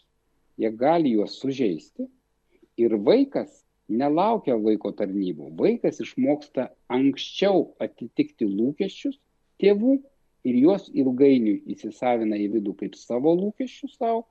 jie 0.57 0.71
gali 0.73 1.13
juos 1.13 1.37
sužeisti 1.41 2.07
ir 2.81 2.97
vaikas 3.09 3.63
nelaukia 3.87 4.57
vaiko 4.59 4.91
tarnybų. 4.91 5.53
Vaikas 5.59 6.01
išmoksta 6.03 6.71
anksčiau 6.91 7.71
atitikti 7.83 8.47
lūkesčius 8.49 9.19
tėvų 9.61 9.97
ir 10.47 10.57
juos 10.63 10.89
ilgainiui 10.93 11.61
įsisavina 11.73 12.39
į 12.39 12.49
vidų 12.57 12.75
kaip 12.81 12.97
savo 12.99 13.33
lūkesčius 13.37 13.95
savo, 13.99 14.25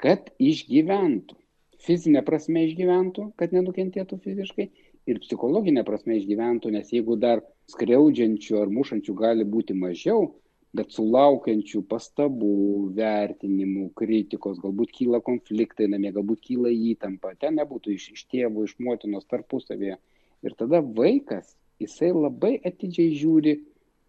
kad 0.00 0.30
išgyventų. 0.40 1.36
Fizinė 1.80 2.20
prasme 2.24 2.66
išgyventų, 2.66 3.30
kad 3.40 3.54
nenukentėtų 3.56 4.18
fiziškai 4.20 4.68
ir 5.10 5.18
psichologinė 5.24 5.82
prasme 5.86 6.16
išgyventų, 6.20 6.70
nes 6.76 6.92
jeigu 6.94 7.16
dar 7.20 7.42
skriaudžiančių 7.72 8.60
ar 8.60 8.70
mušančių 8.74 9.14
gali 9.18 9.46
būti 9.54 9.74
mažiau, 9.76 10.28
bet 10.76 10.92
sulaukiančių 10.94 11.82
pastabų, 11.90 12.52
vertinimų, 12.94 13.88
kritikos, 13.98 14.60
galbūt 14.62 14.92
kyla 14.94 15.18
konfliktai 15.26 15.88
namie, 15.90 16.12
galbūt 16.14 16.44
kyla 16.46 16.70
įtampa, 16.70 17.34
ten 17.42 17.58
nebūtų 17.58 17.96
iš, 17.96 18.06
iš 18.14 18.22
tėvų, 18.30 18.68
iš 18.68 18.76
motinos 18.78 19.26
tarpusavėje. 19.30 19.98
Ir 20.46 20.54
tada 20.60 20.80
vaikas, 20.80 21.56
jisai 21.82 22.12
labai 22.14 22.54
atidžiai 22.70 23.16
žiūri, 23.18 23.56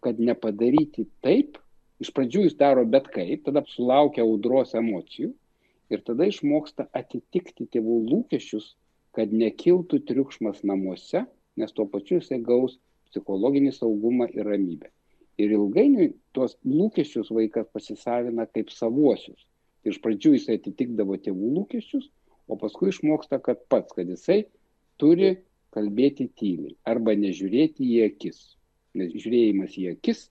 kad 0.02 0.22
nepadaryti 0.22 1.08
taip, 1.24 1.58
iš 2.02 2.10
pradžių 2.14 2.46
jis 2.46 2.56
daro 2.58 2.84
bet 2.86 3.10
kaip, 3.14 3.42
tada 3.46 3.64
sulaukia 3.74 4.22
audros 4.24 4.74
emocijų 4.78 5.32
ir 5.92 6.02
tada 6.06 6.26
išmoksta 6.30 6.86
atitikti 6.96 7.66
tėvų 7.74 7.98
lūkesčius 8.08 8.72
kad 9.16 9.32
nekiltų 9.32 10.00
triukšmas 10.08 10.62
namuose, 10.68 11.26
nes 11.60 11.74
tuo 11.76 11.86
pačiu 11.92 12.18
jisai 12.20 12.40
gaus 12.44 12.78
psichologinį 13.10 13.72
saugumą 13.76 14.28
ir 14.32 14.48
ramybę. 14.48 14.88
Ir 15.40 15.52
ilgainiui 15.56 16.12
tuos 16.36 16.56
lūkesčius 16.68 17.32
vaikas 17.32 17.68
pasisavina 17.72 18.46
kaip 18.48 18.72
savuosius. 18.72 19.46
Iš 19.84 19.98
pradžių 20.04 20.36
jisai 20.36 20.58
atitikdavo 20.60 21.16
tėvų 21.20 21.52
lūkesčius, 21.58 22.08
o 22.48 22.56
paskui 22.60 22.92
išmoksta, 22.92 23.40
kad 23.44 23.64
pats, 23.72 23.92
kad 23.96 24.08
jisai 24.08 24.44
turi 25.00 25.34
kalbėti 25.72 26.28
tyliai 26.38 26.76
arba 26.88 27.14
nežiūrėti 27.18 27.88
į 27.96 28.02
akis. 28.10 28.42
Nes 28.98 29.12
žiūrėjimas 29.16 29.76
į 29.80 29.88
akis 29.94 30.26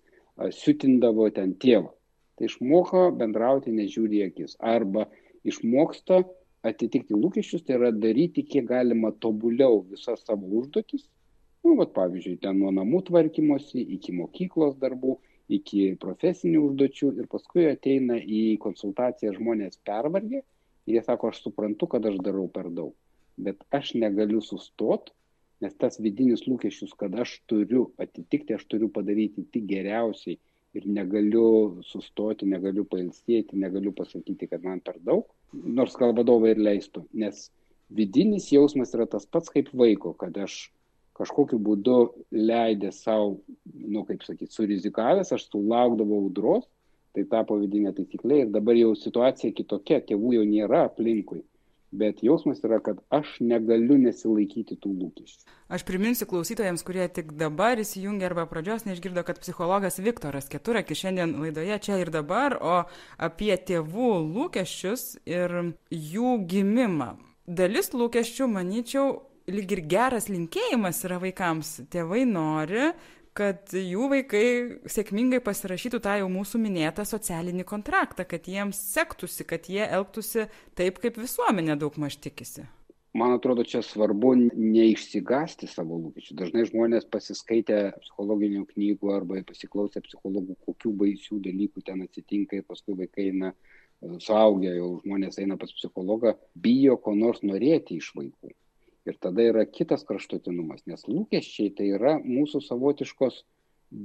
siutindavo 0.56 1.28
ten 1.34 1.56
tėvą. 1.62 1.92
Tai 2.38 2.48
išmoko 2.48 3.08
bendrauti 3.18 3.74
nežiūrį 3.76 4.22
į 4.22 4.28
akis. 4.30 4.56
Arba 4.62 5.08
išmoksta 5.46 6.22
atitikti 6.68 7.18
lūkesčius, 7.18 7.64
tai 7.66 7.78
yra 7.80 7.90
daryti 7.96 8.44
kiek 8.46 8.68
galima 8.70 9.12
tobuliau 9.24 9.82
visas 9.90 10.24
savo 10.28 10.50
užduotis. 10.62 11.08
Nu, 11.66 11.76
vat, 11.78 11.92
pavyzdžiui, 11.94 12.40
ten 12.42 12.58
nuo 12.62 12.72
namų 12.74 13.04
tvarkymosi 13.10 13.84
iki 13.98 14.16
mokyklos 14.18 14.78
darbų, 14.82 15.18
iki 15.52 15.92
profesinių 16.02 16.62
užduočių 16.70 17.12
ir 17.22 17.30
paskui 17.32 17.68
ateina 17.70 18.18
į 18.18 18.58
konsultaciją 18.64 19.36
žmonės 19.38 19.82
pervargę 19.86 20.42
ir 20.42 20.98
jie 20.98 21.04
sako, 21.06 21.32
aš 21.32 21.42
suprantu, 21.46 21.90
kad 21.92 22.06
aš 22.08 22.18
darau 22.26 22.48
per 22.50 22.70
daug, 22.74 22.94
bet 23.38 23.62
aš 23.78 23.94
negaliu 24.02 24.42
sustoti, 24.46 25.14
nes 25.62 25.76
tas 25.78 26.00
vidinis 26.02 26.48
lūkesčius, 26.48 26.96
kad 26.98 27.14
aš 27.22 27.36
turiu 27.50 27.92
atitikti, 28.02 28.56
aš 28.58 28.66
turiu 28.72 28.90
padaryti 28.94 29.46
tik 29.54 29.68
geriausiai 29.70 30.40
ir 30.78 30.88
negaliu 30.88 31.82
sustoti, 31.84 32.48
negaliu 32.48 32.86
pailsėti, 32.88 33.60
negaliu 33.60 33.94
pasakyti, 33.96 34.48
kad 34.52 34.64
man 34.64 34.80
per 34.84 35.00
daug, 35.04 35.26
nors 35.52 35.98
gal 36.00 36.16
vadovai 36.18 36.54
ir 36.56 36.62
leistų, 36.64 37.06
nes 37.24 37.50
vidinis 37.92 38.48
jausmas 38.54 38.94
yra 38.96 39.08
tas 39.10 39.28
pats 39.28 39.52
kaip 39.52 39.72
vaiko, 39.76 40.14
kad 40.18 40.38
aš 40.40 40.70
kažkokiu 41.20 41.60
būdu 41.62 41.98
leidė 42.32 42.94
savo, 42.96 43.42
nu 43.68 44.06
kaip 44.08 44.24
sakyti, 44.24 44.54
surizikavęs, 44.56 45.34
aš 45.36 45.50
sulaukdavau 45.50 46.24
audros, 46.26 46.70
tai 47.12 47.26
tapo 47.28 47.58
vidinė 47.60 47.92
taisyklė 47.96 48.46
ir 48.46 48.54
dabar 48.56 48.78
jau 48.80 48.94
situacija 48.96 49.52
kitokia, 49.58 50.00
tėvų 50.08 50.38
jau 50.38 50.46
nėra 50.48 50.86
aplinkui 50.88 51.44
bet 51.92 52.24
jausmas 52.24 52.62
yra, 52.64 52.80
kad 52.84 53.02
aš 53.14 53.38
negaliu 53.44 53.98
nesilaikyti 54.00 54.78
tų 54.82 54.94
lūkesčių. 54.96 55.48
Aš 55.72 55.86
priminsiu 55.88 56.28
klausytojams, 56.28 56.84
kurie 56.88 57.08
tik 57.12 57.34
dabar 57.40 57.80
įsijungia 57.80 58.30
arba 58.30 58.46
pradžios 58.50 58.86
neišgirdo, 58.88 59.24
kad 59.28 59.40
psichologas 59.44 60.00
Viktoras 60.04 60.50
Keturakis 60.52 61.04
šiandien 61.04 61.38
laidoje 61.40 61.80
čia 61.88 62.00
ir 62.02 62.12
dabar, 62.14 62.58
o 62.60 62.78
apie 63.20 63.54
tėvų 63.56 64.14
lūkesčius 64.34 65.22
ir 65.28 65.76
jų 65.92 66.38
gimimą. 66.52 67.14
Dalis 67.48 67.92
lūkesčių, 67.96 68.48
manyčiau, 68.52 69.08
lyg 69.52 69.72
ir 69.76 69.84
geras 69.92 70.30
linkėjimas 70.32 71.02
yra 71.08 71.20
vaikams. 71.24 71.74
Tėvai 71.92 72.24
nori, 72.30 72.92
kad 73.38 73.72
jų 73.76 74.10
vaikai 74.12 74.46
sėkmingai 74.92 75.40
pasirašytų 75.44 76.02
tą 76.04 76.18
jau 76.20 76.28
mūsų 76.32 76.60
minėtą 76.62 77.06
socialinį 77.08 77.66
kontraktą, 77.70 78.26
kad 78.28 78.50
jiems 78.52 78.80
sektųsi, 78.92 79.48
kad 79.48 79.70
jie 79.72 79.86
elgtųsi 79.88 80.50
taip, 80.78 81.00
kaip 81.04 81.20
visuomenė 81.22 81.78
daug 81.80 81.98
maž 82.02 82.20
tikisi. 82.22 82.68
Man 83.12 83.34
atrodo, 83.36 83.66
čia 83.68 83.82
svarbu 83.84 84.30
neišsigasti 84.56 85.68
savo 85.68 85.98
lūkesčių. 86.00 86.36
Dažnai 86.40 86.64
žmonės 86.70 87.10
pasiskaitę 87.12 87.80
psichologinių 88.00 88.64
knygų 88.70 89.12
arba 89.12 89.42
pasiklausę 89.50 90.00
psichologų, 90.06 90.56
kokių 90.68 90.94
baisių 91.02 91.42
dalykų 91.44 91.84
ten 91.90 92.06
atsitinka 92.06 92.62
ir 92.62 92.68
paskui 92.70 92.96
vaikai 93.02 93.28
eina 93.34 93.52
suaugę 94.24 94.72
jau 94.78 94.94
žmonės 95.04 95.42
eina 95.44 95.60
pas 95.60 95.76
psichologą, 95.76 96.38
bijo 96.56 96.96
ko 97.04 97.14
nors 97.18 97.44
norėti 97.44 98.00
iš 98.00 98.14
vaikų. 98.16 98.56
Ir 99.10 99.18
tada 99.18 99.42
yra 99.42 99.66
kitas 99.66 100.04
kraštutinumas, 100.06 100.84
nes 100.86 101.08
lūkesčiai 101.10 101.72
tai 101.78 101.88
yra 101.96 102.18
mūsų 102.22 102.62
savotiškos 102.68 103.42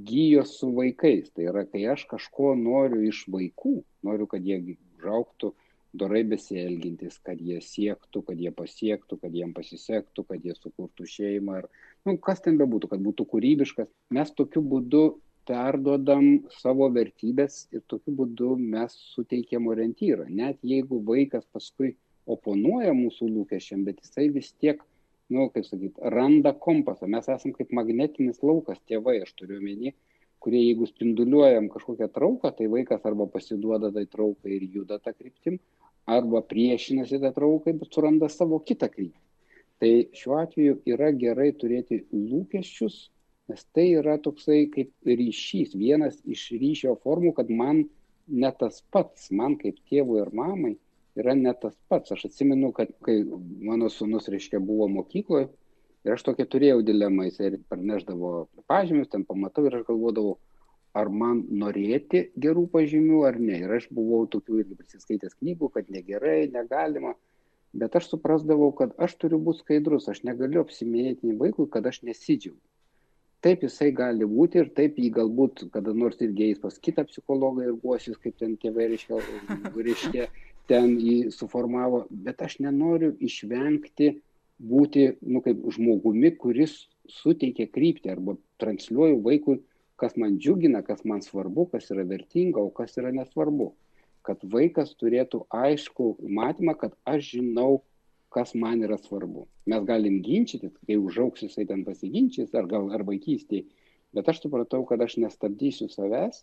gyjos 0.08 0.56
su 0.60 0.70
vaikais. 0.72 1.28
Tai 1.36 1.50
yra, 1.50 1.66
kai 1.68 1.84
aš 1.92 2.06
kažko 2.10 2.54
noriu 2.58 3.02
iš 3.06 3.26
vaikų, 3.32 3.76
noriu, 4.06 4.28
kad 4.30 4.46
jie 4.46 4.78
žauktų 5.02 5.52
dorai 5.96 6.22
besielgintis, 6.28 7.18
kad 7.24 7.40
jie 7.40 7.60
siektų, 7.64 8.22
kad 8.26 8.40
jie 8.40 8.52
pasiektų, 8.56 9.20
kad 9.20 9.36
jiem 9.36 9.52
pasisektų, 9.56 10.24
kad 10.28 10.44
jie 10.44 10.56
sukurtų 10.56 11.06
šeimą, 11.08 11.60
ar, 11.62 11.68
nu, 12.08 12.16
kas 12.22 12.42
ten 12.44 12.58
bebūtų, 12.60 12.90
kad 12.92 13.04
būtų 13.04 13.28
kūrybiškas. 13.32 13.88
Mes 14.16 14.32
tokiu 14.36 14.64
būdu 14.64 15.04
perduodam 15.46 16.48
savo 16.58 16.88
vertybės 16.92 17.66
ir 17.72 17.84
tokiu 17.86 18.16
būdu 18.18 18.56
mes 18.58 18.96
suteikiam 19.14 19.68
orientyrą. 19.70 20.26
Net 20.28 20.58
jeigu 20.66 21.00
vaikas 21.06 21.46
paskui 21.52 21.94
oponuoja 22.26 22.92
mūsų 22.96 23.28
lūkesčiam, 23.30 23.84
bet 23.86 24.02
jisai 24.02 24.28
vis 24.34 24.50
tiek, 24.58 24.82
na, 25.30 25.38
nu, 25.38 25.48
kaip 25.54 25.66
sakyt, 25.66 25.98
randa 26.14 26.52
kompasą. 26.66 27.08
Mes 27.10 27.26
esam 27.32 27.54
kaip 27.56 27.72
magnetinis 27.74 28.42
laukas, 28.46 28.78
tėvai, 28.90 29.20
aš 29.24 29.32
turiu 29.38 29.58
menį, 29.62 29.94
kurie 30.42 30.60
jeigu 30.62 30.86
spinduliuojam 30.86 31.70
kažkokią 31.72 32.10
trauką, 32.14 32.52
tai 32.58 32.68
vaikas 32.70 33.06
arba 33.08 33.26
pasiduoda 33.30 33.90
tai 33.94 34.04
traukai 34.10 34.58
ir 34.58 34.68
juda 34.76 35.00
tą 35.02 35.14
kryptim, 35.16 35.58
arba 36.06 36.42
priešinasi 36.46 37.18
tą 37.22 37.32
traukai, 37.34 37.74
bet 37.80 37.94
suranda 37.94 38.30
savo 38.30 38.60
kitą 38.62 38.90
kryptį. 38.92 39.22
Tai 39.82 39.90
šiuo 40.16 40.38
atveju 40.40 40.78
yra 40.88 41.10
gerai 41.12 41.50
turėti 41.58 42.04
lūkesčius, 42.14 43.10
nes 43.50 43.66
tai 43.76 43.90
yra 43.98 44.16
toksai 44.22 44.64
kaip 44.72 44.92
ryšys, 45.06 45.74
vienas 45.76 46.16
iš 46.24 46.48
ryšio 46.56 46.94
formų, 47.02 47.34
kad 47.36 47.50
man 47.50 47.84
ne 48.26 48.50
tas 48.58 48.80
pats, 48.94 49.28
man 49.30 49.58
kaip 49.60 49.78
tėvui 49.90 50.22
ir 50.22 50.32
mamai 50.34 50.76
yra 51.20 51.34
ne 51.38 51.52
tas 51.60 51.76
pats. 51.90 52.12
Aš 52.14 52.26
atsimenu, 52.30 52.72
kad 52.76 52.92
kai 53.04 53.20
mano 53.70 53.88
sunus, 53.92 54.28
reiškia, 54.32 54.60
buvo 54.60 54.88
mokykloje 54.98 55.48
ir 56.06 56.14
aš 56.14 56.26
tokia 56.28 56.46
turėjau 56.50 56.82
dilemą, 56.86 57.26
jis 57.26 57.40
ir 57.42 57.56
parneždavo 57.70 58.32
pažymius, 58.70 59.10
ten 59.12 59.24
pamatau 59.26 59.66
ir 59.66 59.80
aš 59.80 59.88
galvodavau, 59.88 60.36
ar 60.96 61.10
man 61.22 61.42
norėti 61.62 62.28
gerų 62.40 62.66
pažymių 62.72 63.24
ar 63.28 63.40
ne. 63.42 63.58
Ir 63.64 63.74
aš 63.78 63.88
buvau 63.96 64.22
tokių 64.32 64.62
irgi 64.62 64.78
prisiskaitęs 64.78 65.34
knygų, 65.40 65.72
kad 65.74 65.90
negerai, 65.92 66.46
negalima. 66.52 67.16
Bet 67.76 67.98
aš 67.98 68.08
suprasdavau, 68.12 68.70
kad 68.76 68.94
aš 69.02 69.18
turiu 69.20 69.40
būti 69.42 69.64
skaidrus, 69.64 70.08
aš 70.08 70.22
negaliu 70.24 70.62
apsimėti 70.62 71.34
vaikui, 71.36 71.68
kad 71.72 71.84
aš 71.90 72.00
nesidžiaugiu. 72.08 72.62
Taip 73.44 73.66
jisai 73.66 73.90
gali 73.94 74.24
būti 74.26 74.62
ir 74.62 74.70
taip 74.78 74.96
jį 74.98 75.10
galbūt 75.18 75.66
kada 75.74 75.92
nors 75.94 76.16
irgi 76.24 76.48
eis 76.48 76.62
pas 76.62 76.78
kitą 76.86 77.04
psichologą 77.06 77.66
ir 77.66 77.74
guosis, 77.82 78.16
kaip 78.22 78.38
ten 78.40 78.56
tėvai 78.62 78.88
reiškia, 78.94 79.20
reiškia 79.88 80.24
ten 80.70 80.96
jį 81.00 81.30
suformavo. 81.34 82.04
Bet 82.10 82.42
aš 82.42 82.58
nenoriu 82.64 83.14
išvengti 83.20 84.16
būti, 84.58 85.08
nu, 85.22 85.42
kaip 85.44 85.62
žmogumi, 85.76 86.32
kuris 86.40 86.86
suteikia 87.20 87.68
kryptį 87.70 88.14
arba 88.16 88.36
transliuoju 88.62 89.22
vaikui 89.24 89.60
kas 89.96 90.16
man 90.16 90.38
džiugina, 90.38 90.82
kas 90.84 91.04
man 91.04 91.22
svarbu, 91.24 91.66
kas 91.72 91.90
yra 91.92 92.04
vertinga, 92.08 92.60
o 92.60 92.70
kas 92.70 92.96
yra 93.00 93.12
nesvarbu. 93.16 93.72
Kad 94.26 94.42
vaikas 94.52 94.92
turėtų 95.00 95.44
aišku 95.54 96.16
matymą, 96.20 96.74
kad 96.78 96.96
aš 97.08 97.32
žinau, 97.36 97.82
kas 98.34 98.52
man 98.58 98.82
yra 98.84 98.98
svarbu. 99.00 99.46
Mes 99.70 99.84
galim 99.88 100.18
ginčytis, 100.24 100.74
kai 100.86 100.98
užauks 101.00 101.46
jisai 101.46 101.64
ten 101.68 101.84
pasiginčys, 101.86 102.52
ar 102.58 102.68
gal 102.68 102.90
ar 102.92 103.06
vaikystėje, 103.06 103.64
bet 104.16 104.28
aš 104.28 104.42
supratau, 104.44 104.82
kad 104.88 105.00
aš 105.00 105.16
nestabdysiu 105.22 105.88
savęs 105.92 106.42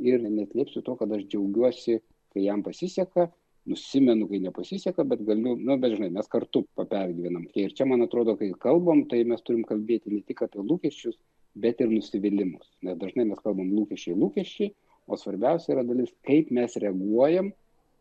ir 0.00 0.22
netlėpsiu 0.24 0.82
to, 0.86 0.94
kad 1.00 1.12
aš 1.12 1.26
džiaugiuosi, 1.28 2.00
kai 2.32 2.46
jam 2.46 2.64
pasiseka, 2.66 3.28
nusimenu, 3.66 4.28
kai 4.28 4.40
nepasiseka, 4.44 5.04
bet 5.08 5.22
galiu, 5.24 5.54
nu, 5.56 5.76
bet 5.80 5.96
žinai, 5.96 6.10
mes 6.12 6.28
kartu 6.30 6.64
papergyvenam. 6.78 7.46
Ir 7.56 7.74
čia, 7.76 7.86
man 7.88 8.04
atrodo, 8.04 8.36
kai 8.40 8.50
kalbam, 8.60 9.04
tai 9.10 9.22
mes 9.28 9.42
turim 9.44 9.64
kalbėti 9.68 10.12
ne 10.12 10.20
tik 10.26 10.44
apie 10.46 10.62
lūkesčius, 10.62 11.16
bet 11.54 11.80
ir 11.80 11.92
nusivylimus. 11.92 12.66
Nes 12.84 12.98
dažnai 13.00 13.26
mes 13.30 13.40
kalbam 13.44 13.70
lūkesčiai, 13.72 14.16
lūkesčiai, 14.20 14.72
o 15.06 15.18
svarbiausia 15.20 15.76
yra 15.76 15.86
dalis, 15.86 16.12
kaip 16.26 16.50
mes 16.54 16.76
reaguojam, 16.80 17.52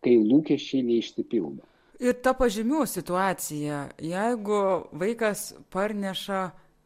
kai 0.04 0.18
lūkesčiai 0.20 0.84
neišsipildo. 0.88 1.64
Ir 2.04 2.18
ta 2.20 2.34
pažymių 2.36 2.84
situacija, 2.90 3.86
jeigu 4.02 4.60
vaikas 5.00 5.54
parneša 5.72 6.42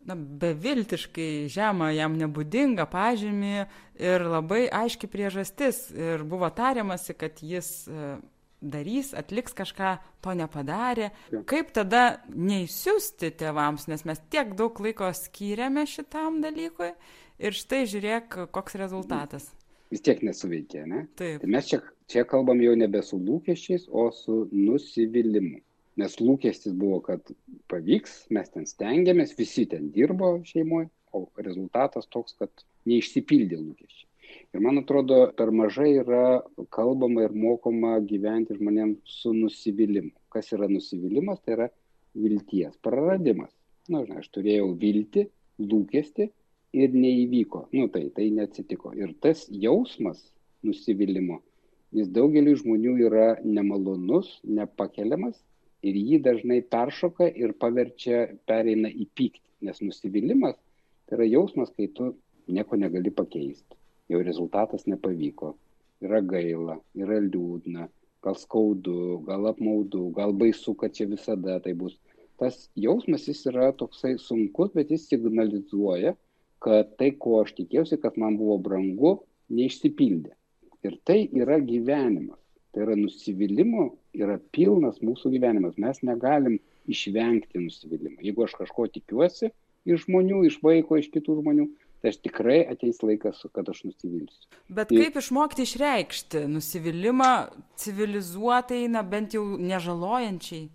na, 0.08 0.16
beviltiškai 0.16 1.48
žemą, 1.52 1.90
jam 1.96 2.18
nebūdingą 2.20 2.86
pažymį 2.92 3.54
ir 4.00 4.26
labai 4.28 4.66
aiški 4.70 5.10
priežastis 5.12 5.88
ir 5.96 6.24
buvo 6.28 6.50
tariamasi, 6.54 7.16
kad 7.18 7.42
jis 7.42 7.88
darys, 8.62 9.13
atliks 9.17 9.56
kažką, 9.58 9.98
to 10.24 10.34
nepadarė. 10.38 11.12
Kaip 11.50 11.72
tada 11.76 12.22
neįsiusti 12.34 13.32
tėvams, 13.38 13.88
nes 13.91 14.04
mes 14.08 14.22
tiek 14.34 14.56
daug 14.58 14.80
laiko 14.84 15.12
skyrėme 15.13 15.86
šitam 15.89 16.41
dalykui 16.43 16.91
ir 17.38 17.58
štai 17.58 17.86
žiūrėk, 17.89 18.41
koks 18.54 18.78
rezultatas. 18.82 19.52
Vis 19.93 20.04
tiek 20.04 20.20
nesuveikė, 20.26 20.84
ne? 20.89 21.06
Taip. 21.15 21.39
Tai 21.43 21.52
mes 21.54 21.70
čia, 21.70 21.80
čia 22.12 22.26
kalbam 22.28 22.60
jau 22.63 22.74
nebe 22.76 23.00
su 23.06 23.20
lūkesčiais, 23.22 23.88
o 23.88 24.10
su 24.12 24.43
nusivylimu. 24.52 25.62
Nes 25.98 26.17
lūkestis 26.22 26.76
buvo, 26.78 27.00
kad 27.06 27.32
pavyks, 27.72 28.28
mes 28.36 28.52
ten 28.54 28.67
stengiamės, 28.70 29.34
visi 29.38 29.65
ten 29.70 29.88
dirbo 29.96 30.36
šeimoje, 30.46 30.91
o 31.15 31.24
rezultatas 31.41 32.10
toks, 32.13 32.36
kad 32.38 32.52
neišsipildė 32.89 33.58
lūkesčiai. 33.58 34.07
Ir 34.56 34.62
man 34.64 34.80
atrodo, 34.80 35.16
per 35.38 35.50
mažai 35.52 35.90
yra 36.02 36.22
kalbama 36.76 37.26
ir 37.26 37.34
mokoma 37.36 37.98
gyventi 38.12 38.56
žmonėms 38.56 39.18
su 39.20 39.34
nusivylimu. 39.36 40.14
Kas 40.34 40.54
yra 40.56 40.70
nusivylimas? 40.72 41.42
Tai 41.44 41.56
yra 41.58 41.68
vilties 42.26 42.78
praradimas. 42.86 43.52
Na, 43.92 44.06
žinai, 44.06 44.22
aš 44.24 44.30
turėjau 44.38 44.70
viltį, 44.84 45.26
lūkesti 45.74 46.30
ir 46.80 46.96
neįvyko. 46.96 47.66
Nu, 47.76 47.90
tai, 47.92 48.06
tai 48.16 48.30
neatsitiko. 48.38 48.94
Ir 48.96 49.14
tas 49.24 49.44
jausmas 49.52 50.24
nusivylimo, 50.68 51.42
jis 51.96 52.08
daugeliu 52.16 52.56
žmonių 52.60 52.98
yra 53.10 53.28
nemalonus, 53.44 54.32
nepakeliamas 54.48 55.38
ir 55.88 56.00
jį 56.00 56.22
dažnai 56.24 56.62
peršoka 56.76 57.28
ir 57.44 57.56
paverčia, 57.60 58.30
pereina 58.48 58.92
į 58.92 59.10
pyktį. 59.12 59.44
Nes 59.68 59.84
nusivylimas 59.84 60.56
tai 61.08 61.20
yra 61.20 61.28
jausmas, 61.36 61.74
kai 61.76 61.92
tu 62.00 62.14
nieko 62.48 62.80
negali 62.80 63.12
pakeisti 63.12 63.78
jau 64.12 64.22
rezultatas 64.24 64.88
nepavyko. 64.88 65.54
Yra 66.04 66.22
gaila, 66.22 66.78
yra 66.98 67.17
liūdna, 67.24 67.88
gal 68.24 68.38
skaudu, 68.38 69.22
gal 69.26 69.48
apmaudu, 69.50 70.10
gal 70.17 70.34
baisu, 70.38 70.76
kad 70.78 70.93
čia 70.93 71.08
visada 71.10 71.58
tai 71.63 71.74
bus. 71.78 71.98
Tas 72.38 72.67
jausmas 72.78 73.26
jis 73.26 73.41
yra 73.50 73.72
toksai 73.74 74.15
sunkus, 74.22 74.70
bet 74.78 74.91
jis 74.93 75.08
signalizuoja, 75.10 76.13
kad 76.62 76.93
tai, 77.00 77.12
ko 77.17 77.41
aš 77.41 77.56
tikėjausi, 77.58 77.98
kad 78.02 78.17
man 78.22 78.38
buvo 78.38 78.60
brangu, 78.62 79.15
neišsipildė. 79.54 80.34
Ir 80.86 81.00
tai 81.08 81.24
yra 81.34 81.58
gyvenimas. 81.63 82.39
Tai 82.74 82.84
yra 82.86 82.98
nusivylimų, 83.00 83.88
yra 84.22 84.38
pilnas 84.54 85.00
mūsų 85.02 85.32
gyvenimas. 85.34 85.80
Mes 85.82 86.04
negalim 86.06 86.60
išvengti 86.86 87.63
nusivylimų. 87.63 88.22
Jeigu 88.28 88.46
aš 88.46 88.54
kažko 88.60 88.86
tikiuosi 88.93 89.50
iš 89.88 90.04
žmonių, 90.06 90.43
iš 90.46 90.60
vaiko, 90.62 91.00
iš 91.00 91.10
kitų 91.13 91.39
žmonių, 91.39 91.65
tai 92.02 92.12
aš 92.14 92.20
tikrai 92.22 92.60
ateis 92.70 93.00
laikas, 93.04 93.44
kad 93.54 93.70
aš 93.70 93.84
nusivilsiu. 93.88 94.50
Bet 94.70 94.92
kaip 94.94 95.16
ir... 95.16 95.22
išmokti 95.22 95.66
išreikšti 95.66 96.44
nusivylimą 96.52 97.32
civilizuotai, 97.82 98.84
na 98.94 99.04
bent 99.04 99.38
jau 99.38 99.46
nežalojančiai? 99.58 100.68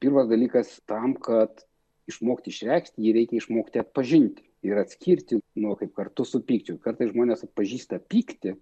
Pirmas 0.00 0.30
dalykas 0.30 0.78
tam, 0.88 1.14
kad 1.20 1.66
išmokti 2.10 2.52
išreikšti, 2.54 3.02
jį 3.04 3.16
reikia 3.18 3.40
išmokti 3.42 3.82
atpažinti 3.82 4.46
ir 4.66 4.80
atskirti 4.80 5.40
nuo 5.60 5.76
kaip 5.80 5.92
kartu 5.96 6.24
su 6.28 6.40
pykčiu. 6.44 6.78
Kartais 6.82 7.12
žmonės 7.12 7.44
atpažįsta 7.46 8.00
pyktį, 8.12 8.56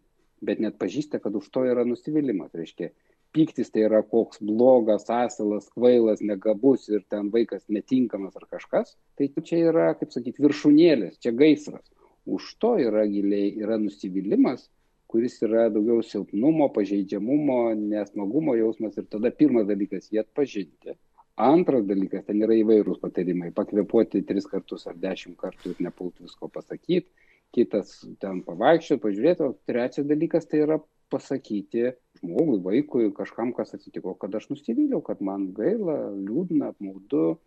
bet 0.45 0.63
net 0.63 0.79
pažįsta, 0.83 1.23
kad 1.23 1.39
už 1.39 1.47
to 1.55 1.65
yra 1.67 1.85
nusivylimas. 1.87 2.51
Reiškia, 2.55 2.91
pyktis 3.35 3.71
tai 3.75 3.85
yra 3.87 4.03
koks 4.07 4.43
blogas, 4.43 5.07
asilas, 5.13 5.71
kvailas, 5.75 6.23
negabus 6.25 6.89
ir 6.91 7.05
ten 7.11 7.31
vaikas 7.35 7.67
netinkamas 7.71 8.39
ar 8.39 8.47
kažkas, 8.51 8.97
tai 9.19 9.31
čia 9.39 9.63
yra, 9.71 9.93
kaip 9.99 10.15
sakyti, 10.15 10.43
viršūnėlės, 10.43 11.19
čia 11.23 11.35
gaisras 11.37 11.87
už 12.37 12.55
to 12.63 12.75
yra 12.83 13.07
giliai, 13.09 13.53
yra 13.63 13.79
nusivylimas, 13.81 14.69
kuris 15.09 15.39
yra 15.47 15.69
daugiau 15.73 16.03
silpnumo, 16.05 16.69
pažeidžiamumo, 16.75 17.61
nesmagumo 17.81 18.57
jausmas 18.59 18.99
ir 19.01 19.07
tada 19.09 19.33
pirmas 19.33 19.69
dalykas 19.71 20.11
jį 20.13 20.23
atpažinti. 20.25 20.99
Antras 21.39 21.87
dalykas, 21.87 22.27
ten 22.27 22.43
yra 22.43 22.57
įvairūs 22.59 22.99
patarimai, 23.01 23.53
pakvepuoti 23.55 24.25
tris 24.27 24.49
kartus 24.51 24.89
ar 24.91 24.99
dešimt 24.99 25.39
kartų 25.39 25.73
ir 25.73 25.83
nepult 25.87 26.19
visko 26.21 26.51
pasakyti, 26.51 27.07
kitas 27.55 28.01
ten 28.21 28.43
pavaikščioti, 28.45 29.03
pažiūrėti, 29.05 29.47
o 29.47 29.55
trečias 29.71 30.09
dalykas 30.09 30.51
tai 30.51 30.65
yra 30.67 30.81
pasakyti 31.13 31.93
žmogui, 32.21 32.59
vaikui, 32.65 33.09
kažkam, 33.17 33.55
kas 33.57 33.73
atsitiko, 33.77 34.17
kad 34.21 34.35
aš 34.35 34.51
nusivyliau, 34.51 35.01
kad 35.07 35.23
man 35.25 35.49
gaila, 35.57 36.11
liūdna, 36.19 36.75
apmaudu, 36.75 37.39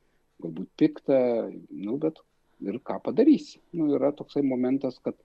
galbūt 0.42 0.72
pikta, 0.80 1.20
nu, 1.70 2.00
bet 2.02 2.24
ir 2.62 2.80
ką 2.86 3.00
padarysi. 3.04 3.60
Nu, 3.76 3.90
yra 3.96 4.12
toksai 4.16 4.44
momentas, 4.46 5.00
kad 5.04 5.18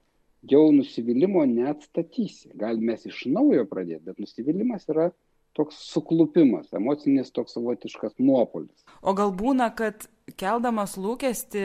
jau 0.46 0.66
nusivylimų 0.74 1.44
neatstatysi. 1.52 2.52
Gal 2.58 2.80
mes 2.82 3.06
iš 3.08 3.24
naujo 3.30 3.66
pradėti, 3.70 4.04
bet 4.08 4.20
nusivylimas 4.22 4.88
yra 4.92 5.10
toks 5.56 5.78
suklupimas, 5.88 6.68
emocinis 6.76 7.32
toks 7.32 7.56
savotiškas 7.56 8.18
nuopolis. 8.20 8.84
O 9.00 9.14
gal 9.16 9.32
būna, 9.32 9.70
kad 9.76 10.04
keldamas 10.36 10.98
lūkesti, 11.00 11.62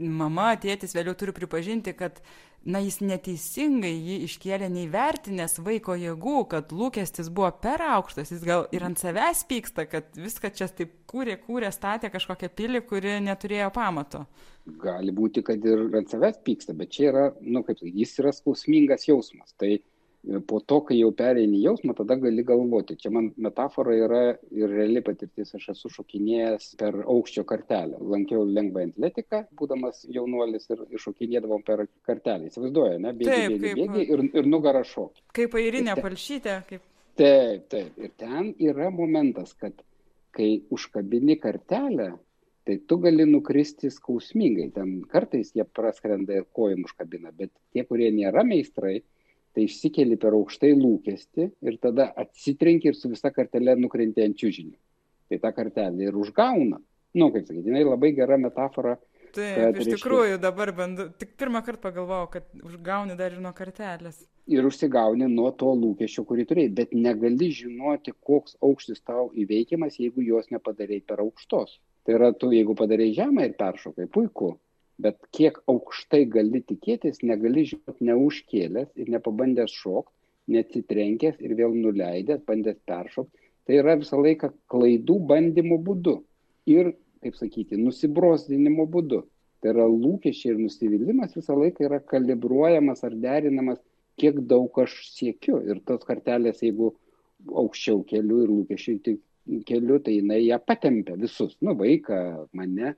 mama, 0.00 0.54
tėtis 0.60 0.96
vėliau 0.96 1.16
turi 1.18 1.34
pripažinti, 1.36 1.92
kad 1.98 2.22
na 2.64 2.80
jis 2.80 3.00
neteisingai 3.04 3.92
jį 3.92 4.16
iškėlė 4.26 4.68
neįvertinęs 4.72 5.58
vaiko 5.64 5.96
jėgų, 6.00 6.36
kad 6.50 6.72
lūkestis 6.74 7.28
buvo 7.34 7.50
per 7.62 7.82
aukštas, 7.84 8.32
jis 8.32 8.44
gal 8.46 8.66
ir 8.74 8.86
ant 8.86 9.00
savęs 9.00 9.44
pyksta, 9.50 9.86
kad 9.90 10.16
viską 10.16 10.50
čia 10.56 10.68
taip 10.72 10.94
kūrė, 11.10 11.36
kūrė, 11.44 11.70
statė 11.74 12.10
kažkokią 12.14 12.50
pilį, 12.56 12.84
kuri 12.88 13.18
neturėjo 13.24 13.70
pamato. 13.74 14.24
Gali 14.80 15.12
būti, 15.12 15.44
kad 15.44 15.64
ir 15.68 15.86
ant 16.00 16.12
savęs 16.12 16.40
pyksta, 16.46 16.76
bet 16.76 16.94
čia 16.96 17.10
yra, 17.10 17.26
nu 17.44 17.64
kaip, 17.66 17.82
jis 17.84 18.16
yra 18.22 18.32
skausmingas 18.32 19.04
jausmas. 19.10 19.52
Tai 19.60 19.76
po 20.48 20.60
to, 20.60 20.80
kai 20.88 20.96
jau 20.98 21.10
pereini 21.16 21.60
jausmą, 21.62 21.94
tada 21.96 22.16
gali 22.20 22.44
galvoti. 22.46 22.96
Čia 23.00 23.12
man 23.14 23.30
metafora 23.46 23.94
yra 23.96 24.22
ir 24.54 24.72
reali 24.72 25.02
patirtis. 25.04 25.54
Aš 25.58 25.70
esu 25.74 25.90
šokinėjęs 25.92 26.70
per 26.80 26.98
aukščio 27.02 27.44
kartelę. 27.48 28.00
Lankiau 28.14 28.46
lengvą 28.48 28.86
atletiką, 28.88 29.44
būdamas 29.60 30.04
jaunuolis 30.16 30.68
ir 30.72 30.84
šokinėdavom 31.04 31.64
per 31.66 31.86
kartelę. 32.08 32.50
Įsivaizduoju, 32.50 33.00
ne? 33.04 33.14
Bėgi, 33.20 33.30
taip, 33.30 33.56
bėgi, 33.56 33.64
kaip... 33.68 33.80
bėgi 33.80 34.06
ir, 34.16 34.26
ir 34.40 34.50
nugarą 34.50 34.84
šokį. 34.88 35.24
Kaip 35.40 35.58
airinė 35.60 35.94
ten... 35.94 36.04
palšytė. 36.08 36.58
Kaip... 36.70 36.86
Taip, 37.20 37.66
taip. 37.70 37.98
Ir 38.00 38.14
ten 38.18 38.52
yra 38.58 38.90
momentas, 38.94 39.52
kad 39.58 39.84
kai 40.34 40.64
užkabini 40.74 41.36
kartelę, 41.38 42.14
tai 42.64 42.78
tu 42.88 42.96
gali 42.98 43.26
nukristi 43.28 43.90
skausmingai. 43.92 44.70
Ten 44.74 45.02
kartais 45.10 45.52
jie 45.54 45.66
praskrenda 45.68 46.40
ir 46.40 46.48
kojom 46.56 46.88
užkabina, 46.88 47.34
bet 47.36 47.52
tie, 47.74 47.84
kurie 47.84 48.08
nėra 48.14 48.42
meistrai, 48.48 49.02
tai 49.54 49.68
išsikeli 49.68 50.18
per 50.20 50.34
aukštai 50.36 50.72
lūkesti 50.74 51.48
ir 51.68 51.78
tada 51.82 52.10
atsitrenki 52.24 52.90
ir 52.90 52.98
su 52.98 53.10
visa 53.12 53.30
kartelė 53.34 53.76
nukrenti 53.78 54.24
ant 54.24 54.36
čiūžinių. 54.40 54.76
Tai 55.30 55.40
tą 55.40 55.52
kartelę 55.56 56.10
ir 56.10 56.18
užgauna. 56.20 56.80
Nu, 57.14 57.30
kaip 57.30 57.46
sakyti, 57.46 57.70
jinai 57.70 57.84
labai 57.86 58.10
gera 58.16 58.38
metafora. 58.40 58.96
Taip, 59.34 59.56
kad, 59.58 59.78
iš 59.82 59.88
tikrųjų 59.96 60.34
reiškia, 60.34 60.42
dabar 60.42 60.70
bandu, 60.74 61.08
tik 61.18 61.32
pirmą 61.38 61.62
kartą 61.66 61.88
pagalvojau, 61.88 62.28
kad 62.30 62.50
užgauni 62.66 63.16
dar 63.18 63.34
ir 63.34 63.42
nuo 63.42 63.50
kartelės. 63.54 64.20
Ir 64.50 64.66
užsigauni 64.68 65.26
nuo 65.30 65.48
to 65.58 65.72
lūkesčio, 65.78 66.26
kurį 66.28 66.44
turėjai, 66.50 66.72
bet 66.80 66.92
negali 66.94 67.48
žinoti, 67.54 68.14
koks 68.28 68.58
aukštis 68.62 69.02
tau 69.06 69.30
įveikiamas, 69.34 69.98
jeigu 70.02 70.22
jos 70.26 70.50
nepadarėjai 70.54 71.06
per 71.08 71.22
aukštos. 71.24 71.78
Tai 72.06 72.18
yra, 72.18 72.30
tu 72.36 72.52
jeigu 72.54 72.76
padarėjai 72.78 73.16
žemą 73.22 73.48
ir 73.48 73.56
peršokai, 73.58 74.06
puiku, 74.14 74.52
bet 74.98 75.18
kiek 75.34 75.58
aukštai 75.70 76.24
gali 76.30 76.60
tikėtis, 76.62 77.22
negali 77.26 77.64
žinoti 77.70 78.06
neužkėlęs 78.08 78.92
ir 79.00 79.10
nepabandęs 79.14 79.72
šokti, 79.74 80.14
neatsitrenkęs 80.54 81.40
ir 81.40 81.54
vėl 81.58 81.74
nuleidęs, 81.74 82.44
bandęs 82.46 82.78
peršokti. 82.86 83.50
Tai 83.64 83.78
yra 83.80 83.96
visą 84.00 84.20
laiką 84.20 84.50
klaidų 84.70 85.18
bandymo 85.30 85.78
būdu 85.80 86.18
ir, 86.68 86.92
kaip 87.24 87.38
sakyti, 87.38 87.80
nusibrozdinimo 87.80 88.84
būdu. 88.90 89.22
Tai 89.64 89.72
yra 89.72 89.86
lūkesčiai 89.88 90.52
ir 90.52 90.60
nusivylimas 90.60 91.32
visą 91.36 91.56
laiką 91.56 91.86
yra 91.86 92.02
kalibruojamas 92.04 93.00
ar 93.08 93.16
derinamas, 93.16 93.80
kiek 94.20 94.42
daug 94.50 94.76
aš 94.82 94.98
siekiu. 95.14 95.62
Ir 95.64 95.80
tos 95.88 96.04
kartelės, 96.04 96.60
jeigu 96.62 96.92
aukščiau 97.48 98.04
keliu 98.10 98.42
ir 98.44 98.52
lūkesčiai 98.52 99.16
keliu, 99.68 99.98
tai 100.04 100.18
jinai 100.18 100.42
ją 100.44 100.60
patempia 100.60 101.16
visus, 101.20 101.56
nu 101.64 101.72
vaiką, 101.80 102.20
mane 102.56 102.94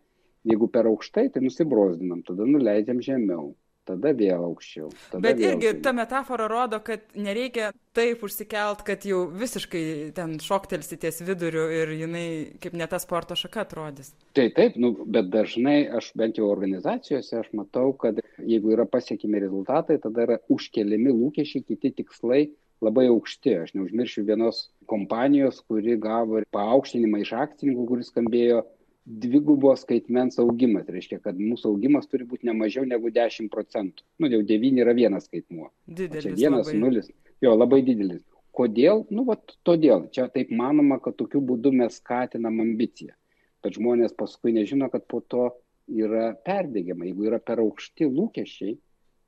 Jeigu 0.46 0.68
per 0.70 0.86
aukštai, 0.86 1.30
tai 1.34 1.42
nusibrozdinam, 1.42 2.22
tada 2.26 2.46
nuleidžiam 2.46 3.00
žemiau, 3.02 3.54
tada 3.86 4.12
vėl 4.18 4.44
aukščiau. 4.46 4.90
Tada 5.10 5.22
Bet 5.24 5.38
vėl 5.38 5.54
irgi 5.54 5.68
žemiau. 5.70 5.82
ta 5.82 5.92
metafora 5.96 6.46
rodo, 6.50 6.80
kad 6.86 7.04
nereikia 7.14 7.70
taip 7.96 8.22
užsikelt, 8.26 8.82
kad 8.86 9.06
jau 9.08 9.24
visiškai 9.30 9.82
ten 10.16 10.36
šoktelsi 10.42 10.98
ties 11.02 11.22
viduriu 11.26 11.66
ir 11.72 11.94
jinai 11.96 12.26
kaip 12.62 12.76
ne 12.78 12.86
ta 12.90 13.00
sporto 13.02 13.38
šaka 13.38 13.64
atrodys. 13.66 14.12
Tai 14.38 14.46
taip, 14.58 14.76
nu, 14.82 14.92
bet 15.06 15.30
dažnai 15.32 15.78
aš 15.98 16.12
bent 16.18 16.38
jau 16.38 16.50
organizacijose 16.50 17.40
aš 17.40 17.50
matau, 17.56 17.92
kad 17.98 18.20
jeigu 18.42 18.74
yra 18.74 18.86
pasiekimi 18.90 19.42
rezultatai, 19.46 19.98
tada 20.02 20.26
yra 20.26 20.38
užkeliami 20.52 21.14
lūkesčiai, 21.14 21.66
kiti 21.66 21.94
tikslai 22.02 22.46
labai 22.84 23.06
aukšti. 23.08 23.54
Aš 23.64 23.74
neužmiršiu 23.78 24.26
vienos 24.28 24.66
kompanijos, 24.90 25.62
kuri 25.66 25.96
gavo 26.00 26.42
paaukštinimą 26.54 27.22
iš 27.24 27.32
akcininkų, 27.38 27.86
kuris 27.88 28.10
skambėjo 28.12 28.64
dvigubos 29.06 29.84
skaitmens 29.86 30.38
augimas. 30.42 30.88
Reiškia, 30.90 31.20
kad 31.22 31.38
mūsų 31.38 31.70
augimas 31.72 32.08
turi 32.10 32.26
būti 32.26 32.48
ne 32.48 32.54
mažiau 32.58 32.86
negu 32.88 33.12
10 33.14 33.50
procentų. 33.52 34.02
Nu, 34.18 34.30
jau 34.32 34.40
9 34.48 34.80
yra 34.82 34.94
vienas 34.98 35.28
skaitmuo. 35.30 35.70
Didelis. 35.86 36.26
Čia 36.26 36.34
vienas, 36.34 36.66
labai. 36.66 36.80
nulis. 36.82 37.12
Jo, 37.44 37.54
labai 37.54 37.82
didelis. 37.86 38.24
Kodėl? 38.56 39.04
Nu, 39.14 39.26
vat, 39.28 39.54
todėl. 39.68 40.08
Čia 40.16 40.26
taip 40.32 40.50
manoma, 40.50 40.98
kad 41.02 41.16
tokiu 41.20 41.42
būdu 41.44 41.70
mes 41.76 42.00
skatinam 42.00 42.58
ambiciją. 42.64 43.14
Bet 43.62 43.78
žmonės 43.78 44.16
paskui 44.18 44.54
nežino, 44.56 44.88
kad 44.90 45.06
po 45.06 45.20
to 45.22 45.50
yra 45.86 46.32
perdėgiama. 46.46 47.06
Jeigu 47.06 47.28
yra 47.30 47.38
per 47.38 47.62
aukšti 47.62 48.08
lūkesčiai, 48.10 48.74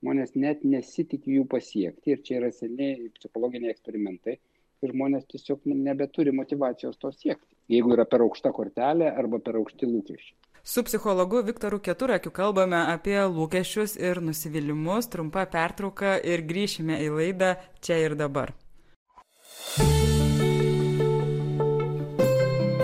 žmonės 0.03 0.35
net 0.35 0.65
nesitikė 0.67 1.37
jų 1.37 1.45
pasiekti. 1.51 2.17
Ir 2.17 2.25
čia 2.25 2.41
yra 2.41 2.51
seniai 2.55 3.13
psichologiniai 3.15 3.71
eksperimentai. 3.71 4.39
Ir 4.83 4.91
žmonės 4.91 5.27
tiesiog 5.31 5.63
nebeturi 5.71 6.35
motivacijos 6.35 6.99
to 6.99 7.11
siekti 7.15 7.58
jeigu 7.69 7.95
yra 7.95 8.05
per 8.09 8.25
aukšta 8.25 8.51
kortelė 8.55 9.11
arba 9.13 9.41
per 9.43 9.59
aukšti 9.61 9.89
lūkesčiai. 9.89 10.35
Su 10.63 10.83
psichologu 10.83 11.41
Viktoru 11.47 11.79
Keturakiu 11.79 12.33
kalbame 12.35 12.81
apie 12.93 13.17
lūkesčius 13.23 13.95
ir 13.97 14.19
nusivylimus, 14.21 15.07
trumpa 15.09 15.45
pertrauka 15.49 16.17
ir 16.19 16.43
grįšime 16.45 16.99
į 17.05 17.13
laidą 17.15 17.53
čia 17.81 18.01
ir 18.03 18.17
dabar. 18.19 18.53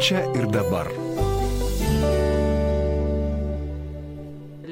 Čia 0.06 0.24
ir 0.38 0.48
dabar. 0.52 1.05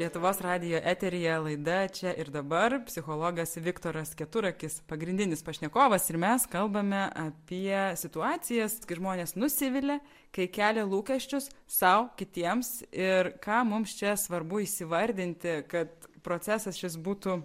Lietuvos 0.04 0.42
radijo 0.42 0.80
eterija 0.84 1.38
laida 1.39 1.88
čia 1.88 2.12
ir 2.20 2.28
dabar. 2.32 2.74
Psichologas 2.86 3.56
Viktoras 3.58 4.10
Keturakis, 4.20 4.82
pagrindinis 4.88 5.44
pašnekovas 5.44 6.10
ir 6.10 6.18
mes 6.20 6.44
kalbame 6.52 7.06
apie 7.16 7.78
situacijas, 7.96 8.82
kai 8.84 8.98
žmonės 9.00 9.38
nusivilia, 9.39 10.02
kai 10.36 10.50
kelia 10.52 10.84
lūkesčius 10.84 11.48
savo, 11.72 12.10
kitiems 12.20 12.82
ir 12.92 13.32
ką 13.46 13.62
mums 13.70 13.94
čia 13.96 14.18
svarbu 14.20 14.66
įsivardinti, 14.66 15.62
kad 15.72 15.96
procesas 16.26 16.76
šis 16.82 17.00
būtų 17.00 17.38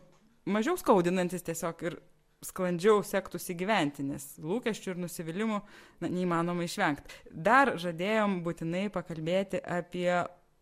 mažiau 0.50 0.74
skaudinantis 0.82 1.46
tiesiog 1.46 1.84
ir 1.86 2.00
sklandžiau 2.42 3.04
sektųsi 3.06 3.54
gyventi, 3.58 4.02
nes 4.02 4.26
lūkesčių 4.42 4.96
ir 4.96 5.04
nusivylimų 5.04 5.60
na, 6.02 6.10
neįmanoma 6.10 6.66
išvengti. 6.66 7.22
Dar 7.30 7.76
žadėjom 7.78 8.40
būtinai 8.42 8.88
pakalbėti 8.94 9.62
apie 9.62 10.10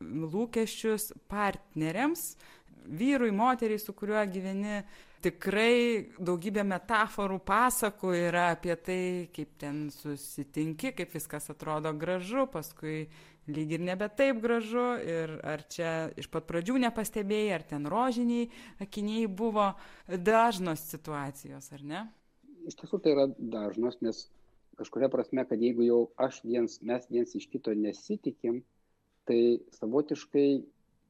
lūkesčius 0.00 1.12
partneriams, 1.30 2.34
vyrui, 2.86 3.32
moteriai, 3.34 3.82
su 3.82 3.94
kuriuo 3.96 4.24
gyveni. 4.30 4.80
Tikrai 5.26 6.12
daugybė 6.22 6.62
metaforų, 6.68 7.40
pasakų 7.42 8.12
yra 8.28 8.50
apie 8.52 8.76
tai, 8.78 8.98
kaip 9.34 9.56
ten 9.58 9.86
susitinki, 9.90 10.92
kaip 10.94 11.16
viskas 11.16 11.48
atrodo 11.50 11.90
gražu, 11.96 12.44
paskui 12.52 13.08
lyg 13.50 13.72
ir 13.74 13.82
nebe 13.82 14.06
taip 14.18 14.38
gražu 14.44 14.84
ir 15.02 15.32
ar 15.46 15.64
čia 15.72 16.12
iš 16.20 16.28
pat 16.30 16.46
pradžių 16.46 16.78
nepastebėjai, 16.84 17.50
ar 17.56 17.64
ten 17.72 17.88
rožiniai 17.90 18.50
akiniai 18.82 19.26
buvo 19.26 19.72
dažnos 20.06 20.84
situacijos, 20.92 21.72
ar 21.74 21.82
ne? 21.82 22.06
Iš 22.66 22.78
tiesų 22.82 23.02
tai 23.02 23.16
yra 23.16 23.26
dažnos, 23.38 23.98
nes 24.02 24.26
kažkuria 24.78 25.10
prasme, 25.10 25.46
kad 25.48 25.62
jeigu 25.62 25.86
jau 25.86 26.00
aš 26.20 26.42
viens, 26.44 26.80
mes 26.82 27.06
viens 27.10 27.34
iš 27.38 27.46
kito 27.50 27.74
nesitikim, 27.74 28.60
tai 29.26 29.40
savotiškai 29.76 30.48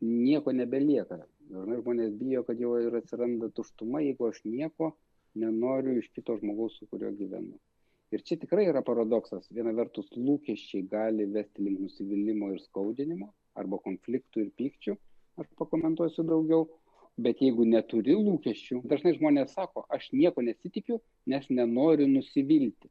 nieko 0.04 0.52
nebelieka. 0.52 1.20
Dažnai 1.46 1.78
žmonės 1.80 2.14
bijo, 2.18 2.42
kad 2.46 2.60
jau 2.60 2.72
ir 2.82 2.96
atsiranda 2.98 3.48
tuštuma, 3.54 4.02
jeigu 4.02 4.28
aš 4.28 4.40
nieko 4.44 4.90
nenoriu 5.38 5.98
iš 6.00 6.08
kito 6.16 6.36
žmogaus, 6.40 6.78
su 6.78 6.88
kuriuo 6.90 7.12
gyvenu. 7.18 7.54
Ir 8.14 8.22
čia 8.26 8.38
tikrai 8.40 8.66
yra 8.70 8.82
paradoksas. 8.86 9.46
Viena 9.54 9.72
vertus 9.76 10.08
lūkesčiai 10.14 10.86
gali 10.90 11.26
vesti 11.30 11.64
link 11.66 11.82
nusivylimų 11.84 12.52
ir 12.54 12.64
skaudinimo, 12.64 13.30
arba 13.58 13.78
konfliktų 13.84 14.44
ir 14.44 14.50
pykčių, 14.58 14.96
aš 15.42 15.48
pakomentuosiu 15.60 16.24
daugiau, 16.26 16.66
bet 17.20 17.40
jeigu 17.42 17.66
neturi 17.68 18.14
lūkesčių, 18.18 18.82
dažnai 18.90 19.16
žmonės 19.16 19.54
sako, 19.56 19.86
aš 19.92 20.08
nieko 20.12 20.44
nesitikiu, 20.44 21.00
nes 21.30 21.48
nenoriu 21.50 22.08
nusivilti. 22.10 22.90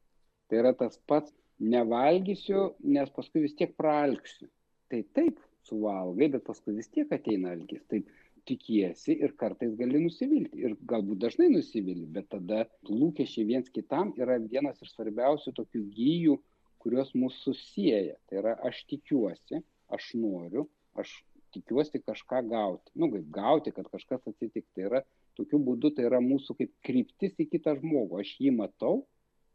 Tai 0.50 0.62
yra 0.62 0.74
tas 0.78 1.00
pats, 1.10 1.34
nevalgysiu, 1.60 2.74
nes 2.84 3.12
paskui 3.16 3.46
vis 3.46 3.56
tiek 3.58 3.72
praalksiu 3.80 4.50
tai 4.92 5.02
taip 5.18 5.42
suvalgai, 5.66 6.30
bet 6.36 6.46
paskui 6.46 6.76
vis 6.78 6.90
tiek 6.94 7.12
ateina 7.16 7.54
alkis. 7.56 7.84
Taip 7.92 8.10
tikiesi 8.46 9.16
ir 9.26 9.34
kartais 9.40 9.74
gali 9.80 10.02
nusivilti. 10.04 10.62
Ir 10.66 10.76
galbūt 10.90 11.22
dažnai 11.24 11.50
nusivili, 11.54 12.06
bet 12.18 12.30
tada 12.34 12.66
lūkesčiai 12.90 13.48
viens 13.50 13.72
kitam 13.74 14.14
yra 14.22 14.38
vienas 14.42 14.82
iš 14.86 14.94
svarbiausių 14.94 15.56
tokių 15.60 15.82
gyjų, 15.96 16.36
kurios 16.84 17.16
mūsų 17.18 17.56
susijęja. 17.56 18.20
Tai 18.30 18.42
yra 18.44 18.54
aš 18.70 18.84
tikiuosi, 18.92 19.64
aš 19.98 20.12
noriu, 20.22 20.68
aš 21.02 21.18
tikiuosi 21.56 22.04
kažką 22.04 22.44
gauti. 22.52 22.94
Nu, 23.00 23.10
kaip 23.14 23.26
gauti, 23.34 23.74
kad 23.76 23.90
kažkas 23.92 24.22
atsitiktų. 24.30 24.70
Tai 24.78 24.88
yra 24.92 25.04
tokiu 25.40 25.60
būdu, 25.66 25.96
tai 25.96 26.08
yra 26.12 26.22
mūsų 26.24 26.58
kaip 26.62 26.74
kryptis 26.86 27.36
į 27.42 27.50
kitą 27.56 27.78
žmogų. 27.82 28.22
Aš 28.22 28.36
jį 28.44 28.54
matau, 28.60 28.96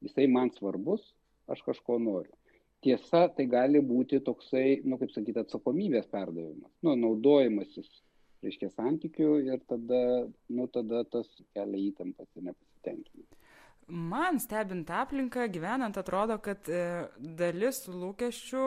jisai 0.03 0.27
man 0.33 0.51
svarbus, 0.57 1.05
aš 1.51 1.63
kažko 1.67 2.01
noriu. 2.03 2.35
Tiesa, 2.81 3.27
tai 3.37 3.45
gali 3.45 3.83
būti 3.85 4.23
toksai, 4.25 4.81
nu, 4.89 4.97
kaip 5.01 5.11
sakyti, 5.13 5.43
atsakomybės 5.43 6.07
perdavimas, 6.09 6.71
nu, 6.87 6.95
naudojimasis, 6.97 7.91
reiškia, 8.45 8.71
santykių 8.73 9.35
ir 9.51 9.61
tada, 9.69 10.01
nu, 10.49 10.67
tada 10.73 11.05
tas 11.13 11.29
kelia 11.53 11.83
įtampas 11.91 12.31
ir 12.37 12.49
nepasitenkinimą. 12.49 13.29
Man 13.91 14.39
stebint 14.41 14.91
aplinką, 14.95 15.49
gyvenant, 15.51 15.99
atrodo, 15.99 16.39
kad 16.41 16.69
e, 16.71 17.09
dalis 17.19 17.83
lūkesčių 17.91 18.67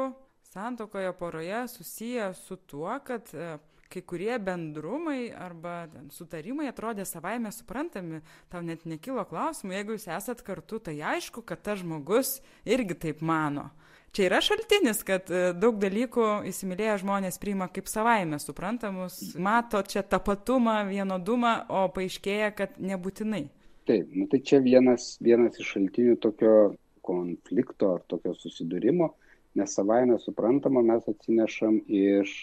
santokoje 0.52 1.14
poroje 1.18 1.68
susiję 1.72 2.34
su 2.36 2.58
tuo, 2.68 2.92
kad 3.08 3.32
e, 3.34 3.56
kai 3.94 4.02
kurie 4.02 4.36
bendrumai 4.40 5.32
arba 5.32 5.88
ten, 5.92 6.10
sutarimai 6.14 6.68
atrodė 6.70 7.06
savaime 7.06 7.52
suprantami, 7.54 8.22
tau 8.52 8.62
net 8.66 8.86
nekilo 8.90 9.24
klausimų, 9.30 9.78
jeigu 9.78 9.98
jūs 9.98 10.10
esat 10.18 10.44
kartu, 10.46 10.82
tai 10.84 10.98
aišku, 11.14 11.46
kad 11.46 11.62
tas 11.66 11.82
žmogus 11.82 12.40
irgi 12.66 12.98
taip 13.08 13.22
mano. 13.22 13.70
Čia 14.14 14.28
yra 14.28 14.40
šaltinis, 14.46 15.00
kad 15.08 15.30
e, 15.34 15.40
daug 15.58 15.80
dalykų 15.82 16.26
įsimylėję 16.46 17.00
žmonės 17.02 17.40
priima 17.42 17.66
kaip 17.74 17.88
savaime 17.90 18.38
suprantamus, 18.38 19.16
mato 19.42 19.80
čia 19.90 20.04
tapatumą, 20.06 20.76
vienodumą, 20.86 21.54
o 21.66 21.88
paaiškėja, 21.96 22.52
kad 22.54 22.76
nebūtinai. 22.78 23.48
Taip, 23.90 24.12
nu, 24.14 24.28
tai 24.30 24.40
čia 24.46 24.60
vienas, 24.62 25.16
vienas 25.18 25.58
iš 25.58 25.72
šaltinių 25.74 26.20
tokio 26.22 26.54
konflikto 27.02 27.96
ar 27.96 28.04
tokio 28.14 28.36
susidūrimo, 28.38 29.10
nes 29.58 29.74
savaime 29.80 30.20
suprantama 30.22 30.86
mes 30.86 31.10
atsinešam 31.10 31.82
iš 31.90 32.36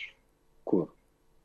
kur. 0.67 0.91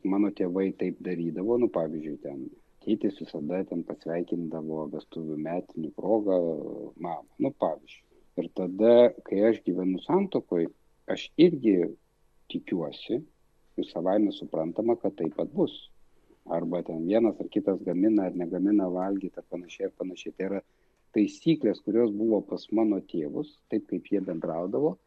Mano 0.10 0.34
tėvai 0.34 0.72
taip 0.82 0.98
darydavo, 1.06 1.60
nu 1.62 1.70
pavyzdžiui, 1.78 2.18
ten 2.26 2.42
tėtis 2.82 3.22
visada 3.22 3.62
ten 3.70 3.86
pasveikindavo 3.86 4.88
vestuvių 4.98 5.38
metinių 5.52 5.94
progą 6.02 6.42
mamą, 6.98 7.30
nu 7.46 7.54
pavyzdžiui. 7.62 8.05
Ir 8.42 8.50
tada, 8.58 8.96
kai 9.28 9.44
aš 9.50 9.62
gyvenu 9.64 10.02
santokoj, 10.04 10.66
aš 11.12 11.30
irgi 11.40 11.76
tikiuosi 12.52 13.20
ir 13.80 13.88
savaime 13.92 14.34
suprantama, 14.36 14.98
kad 15.00 15.16
taip 15.20 15.38
pat 15.38 15.52
bus. 15.56 15.76
Arba 16.58 16.82
ten 16.86 17.06
vienas 17.08 17.40
ar 17.42 17.48
kitas 17.54 17.80
gamina 17.86 18.28
ar 18.30 18.36
negamina 18.38 18.90
valgyti 18.92 19.40
ar 19.42 19.48
panašiai 19.54 19.88
ar 19.88 19.96
panašiai. 20.02 20.36
Tai 20.36 20.50
yra 20.50 20.62
taisyklės, 21.16 21.80
kurios 21.86 22.12
buvo 22.12 22.42
pas 22.50 22.68
mano 22.76 23.00
tėvus, 23.14 23.56
taip 23.72 23.88
kaip 23.90 24.12
jie 24.12 24.22
bendraudavo, 24.28 24.98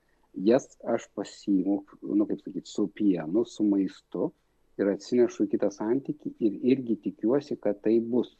jas 0.48 0.66
aš 0.94 1.06
pasiimu, 1.14 1.82
nu, 2.02 2.26
kaip 2.26 2.40
sakyti, 2.42 2.70
su 2.70 2.88
pienu, 2.88 3.44
su 3.44 3.66
maistu 3.68 4.32
ir 4.80 4.90
atsinešu 4.94 5.46
į 5.46 5.52
kitą 5.54 5.70
santyki 5.74 6.32
ir 6.38 6.58
irgi 6.72 6.96
tikiuosi, 7.04 7.58
kad 7.60 7.82
tai 7.84 7.98
bus. 8.00 8.32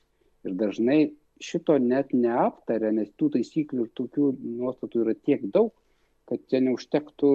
Ir 0.46 0.54
dažnai 0.58 1.00
šito 1.42 1.76
net 1.82 2.12
neaptarė, 2.14 2.92
nes 2.94 3.10
tų 3.18 3.32
taisyklių 3.36 3.86
ir 3.86 3.92
tokių 3.98 4.30
nuostatų 4.42 5.04
yra 5.04 5.14
tiek 5.14 5.44
daug, 5.54 5.72
kad 6.28 6.42
čia 6.50 6.60
neužtektų 6.64 7.30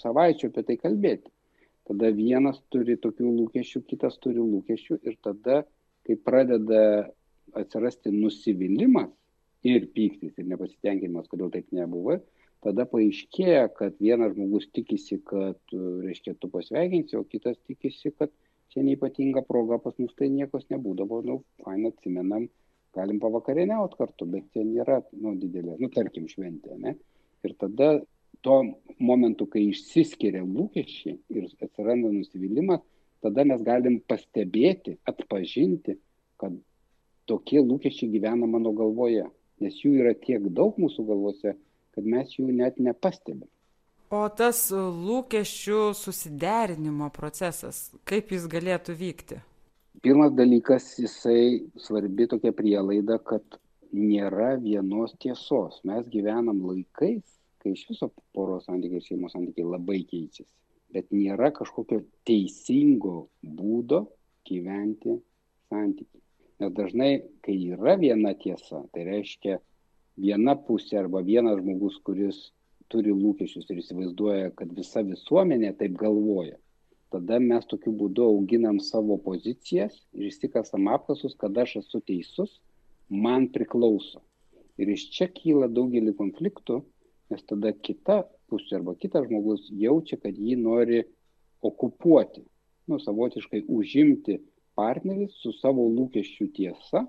savaičių 0.00 0.50
apie 0.50 0.64
tai 0.68 0.76
kalbėti. 0.80 1.32
Tada 1.84 2.08
vienas 2.16 2.62
turi 2.72 2.96
tokių 2.96 3.28
lūkesčių, 3.40 3.82
kitas 3.90 4.16
turi 4.24 4.40
lūkesčių 4.40 5.02
ir 5.04 5.18
tada, 5.24 5.64
kai 6.06 6.16
pradeda 6.16 7.10
atsirasti 7.52 8.12
nusivylimas 8.14 9.10
ir 9.64 9.90
pyktis 9.92 10.32
ir 10.40 10.48
nepasitenkinimas, 10.48 11.28
kodėl 11.28 11.52
taip 11.52 11.68
nebuvo, 11.76 12.18
tada 12.64 12.86
paaiškėja, 12.88 13.68
kad 13.76 13.96
vienas 14.00 14.32
žmogus 14.32 14.66
tikisi, 14.72 15.20
kad, 15.28 15.60
reiškia, 15.74 16.36
tu 16.40 16.48
pasveikinsi, 16.52 17.18
o 17.20 17.24
kitas 17.28 17.58
tikisi, 17.68 18.12
kad 18.16 18.32
čia 18.72 18.84
neipatinga 18.84 19.44
proga, 19.44 19.78
pas 19.80 19.96
mus 20.00 20.16
tai 20.18 20.30
niekos 20.32 20.64
nebūdavo, 20.72 21.20
nu, 21.28 21.40
fain 21.64 21.84
atsimenam, 21.88 22.48
galim 22.94 23.20
pavakarieniauti 23.22 23.98
kartu, 23.98 24.26
bet 24.30 24.46
čia 24.54 24.64
nėra, 24.66 25.00
nu, 25.20 25.34
didelė, 25.40 25.76
nu, 25.80 25.90
tarkim, 25.94 26.26
šventė, 26.30 26.78
ne? 26.80 26.94
Ir 27.44 27.54
tada 27.60 27.90
tuo 28.44 28.58
momentu, 28.98 29.46
kai 29.50 29.66
išsiskiria 29.70 30.44
lūkesčiai 30.44 31.16
ir 31.34 31.48
atsiranda 31.64 32.12
nusivylimas, 32.12 32.82
tada 33.24 33.44
mes 33.48 33.62
galim 33.64 33.98
pastebėti, 34.08 34.98
atpažinti, 35.08 35.96
kad 36.40 36.56
tokie 37.30 37.62
lūkesčiai 37.64 38.12
gyvena 38.12 38.48
mano 38.50 38.74
galvoje, 38.76 39.24
nes 39.64 39.80
jų 39.80 39.96
yra 40.02 40.12
tiek 40.18 40.44
daug 40.52 40.76
mūsų 40.80 41.06
galvose, 41.08 41.54
kad 41.94 42.04
mes 42.04 42.36
jų 42.36 42.50
net 42.52 42.80
nepastebim. 42.82 43.48
O 44.12 44.26
tas 44.28 44.68
lūkesčių 44.70 45.94
susiderinimo 45.96 47.08
procesas, 47.14 47.88
kaip 48.06 48.30
jis 48.34 48.44
galėtų 48.50 48.94
vykti? 49.00 49.40
Pirmas 50.02 50.32
dalykas, 50.34 50.88
jisai 50.98 51.64
svarbi 51.78 52.26
tokia 52.30 52.52
prielaida, 52.56 53.18
kad 53.22 53.58
nėra 53.94 54.54
vienos 54.60 55.14
tiesos. 55.22 55.78
Mes 55.86 56.08
gyvenam 56.10 56.64
laikais, 56.66 57.38
kai 57.62 57.74
iš 57.76 57.86
viso 57.92 58.10
poros 58.34 58.66
santykiai 58.68 59.00
ir 59.00 59.06
šeimos 59.06 59.36
santykiai 59.36 59.68
labai 59.76 60.00
keičiasi. 60.10 60.50
Bet 60.94 61.14
nėra 61.14 61.50
kažkokio 61.54 62.02
teisingo 62.26 63.28
būdo 63.42 64.04
gyventi 64.48 65.16
santykiai. 65.70 66.22
Nes 66.62 66.74
dažnai, 66.74 67.12
kai 67.42 67.54
yra 67.74 67.96
viena 67.98 68.34
tiesa, 68.38 68.82
tai 68.94 69.06
reiškia, 69.08 69.58
viena 70.20 70.54
pusė 70.66 71.00
arba 71.00 71.22
vienas 71.26 71.58
žmogus, 71.62 71.96
kuris 72.06 72.44
turi 72.92 73.14
lūkesčius 73.14 73.70
ir 73.70 73.80
įsivaizduoja, 73.82 74.52
kad 74.58 74.70
visa 74.76 75.02
visuomenė 75.06 75.72
taip 75.78 75.96
galvoja, 75.98 76.58
tada 77.14 77.38
mes 77.42 77.66
tokiu 77.70 77.94
būdu 77.94 78.26
auginam 78.26 78.80
savo 78.82 79.16
pozicijas 79.22 79.96
ir 80.12 80.28
įsikasam 80.30 80.88
apkasus, 80.92 81.36
kad 81.38 81.56
aš 81.64 81.78
esu 81.84 82.00
teisus, 82.02 82.58
man 83.08 83.48
priklauso. 83.54 84.22
Ir 84.80 84.90
iš 84.90 85.06
čia 85.14 85.28
kyla 85.30 85.68
daugelį 85.70 86.16
konfliktų, 86.18 86.80
nes 87.30 87.44
tada 87.46 87.70
kita 87.72 88.24
pusė 88.50 88.80
arba 88.80 88.96
kitas 88.98 89.28
žmogus 89.28 89.68
jaučia, 89.70 90.18
kad 90.20 90.34
jį 90.34 90.56
nori 90.60 91.04
okupuoti, 91.64 92.42
nu, 92.90 92.98
savotiškai 93.00 93.64
užimti 93.72 94.40
partnerį 94.78 95.28
su 95.32 95.54
savo 95.60 95.86
lūkesčių 95.88 96.48
tiesa 96.56 97.04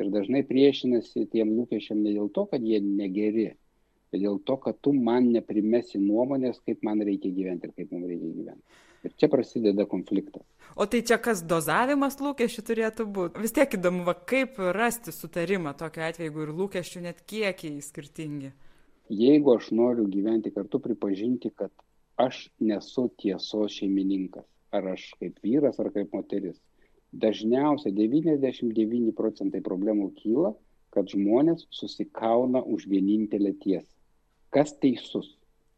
ir 0.00 0.12
dažnai 0.12 0.44
priešinasi 0.48 1.26
tiem 1.32 1.54
lūkesčiam 1.56 2.00
ne 2.04 2.14
dėl 2.16 2.30
to, 2.36 2.46
kad 2.52 2.64
jie 2.64 2.80
negeri, 2.84 3.50
bet 4.12 4.22
dėl 4.22 4.38
to, 4.46 4.56
kad 4.62 4.78
tu 4.84 4.92
man 4.96 5.30
neprimesi 5.34 6.00
nuomonės, 6.00 6.60
kaip 6.66 6.84
man 6.86 7.02
reikia 7.06 7.32
gyventi 7.34 7.68
ir 7.68 7.74
kaip 7.76 7.92
mums 7.94 8.08
reikia 8.08 8.32
gyventi. 8.36 8.80
Ir 9.04 9.14
čia 9.16 9.30
prasideda 9.32 9.86
konfliktas. 9.88 10.44
O 10.76 10.86
tai 10.86 11.00
čia 11.06 11.16
kas 11.22 11.40
dozavimas 11.48 12.18
lūkesčių 12.20 12.64
turėtų 12.68 13.06
būti? 13.16 13.42
Vis 13.42 13.54
tiek 13.56 13.76
įdomu, 13.78 14.04
va, 14.06 14.14
kaip 14.32 14.58
rasti 14.76 15.14
sutarimą 15.14 15.72
tokiu 15.78 16.04
atveju, 16.06 16.28
jeigu 16.28 16.44
ir 16.44 16.52
lūkesčių 16.58 17.04
net 17.06 17.22
kiekiai 17.30 17.80
skirtingi. 17.84 18.52
Jeigu 19.10 19.56
aš 19.56 19.70
noriu 19.74 20.04
gyventi 20.06 20.52
kartu, 20.54 20.78
pripažinti, 20.84 21.50
kad 21.56 21.72
aš 22.20 22.46
nesu 22.60 23.08
tiesos 23.18 23.78
šeimininkas. 23.80 24.46
Ar 24.70 24.92
aš 24.92 25.08
kaip 25.18 25.40
vyras, 25.42 25.80
ar 25.82 25.88
kaip 25.90 26.12
moteris 26.14 26.60
dažniausiai 27.10 27.92
99 27.94 29.14
procentai 29.18 29.60
problemų 29.64 30.12
kyla, 30.20 30.52
kad 30.94 31.10
žmonės 31.10 31.66
susikauna 31.74 32.62
už 32.62 32.86
vienintelę 32.90 33.54
tiesą. 33.62 33.90
Kas 34.54 34.74
teisus? 34.82 35.36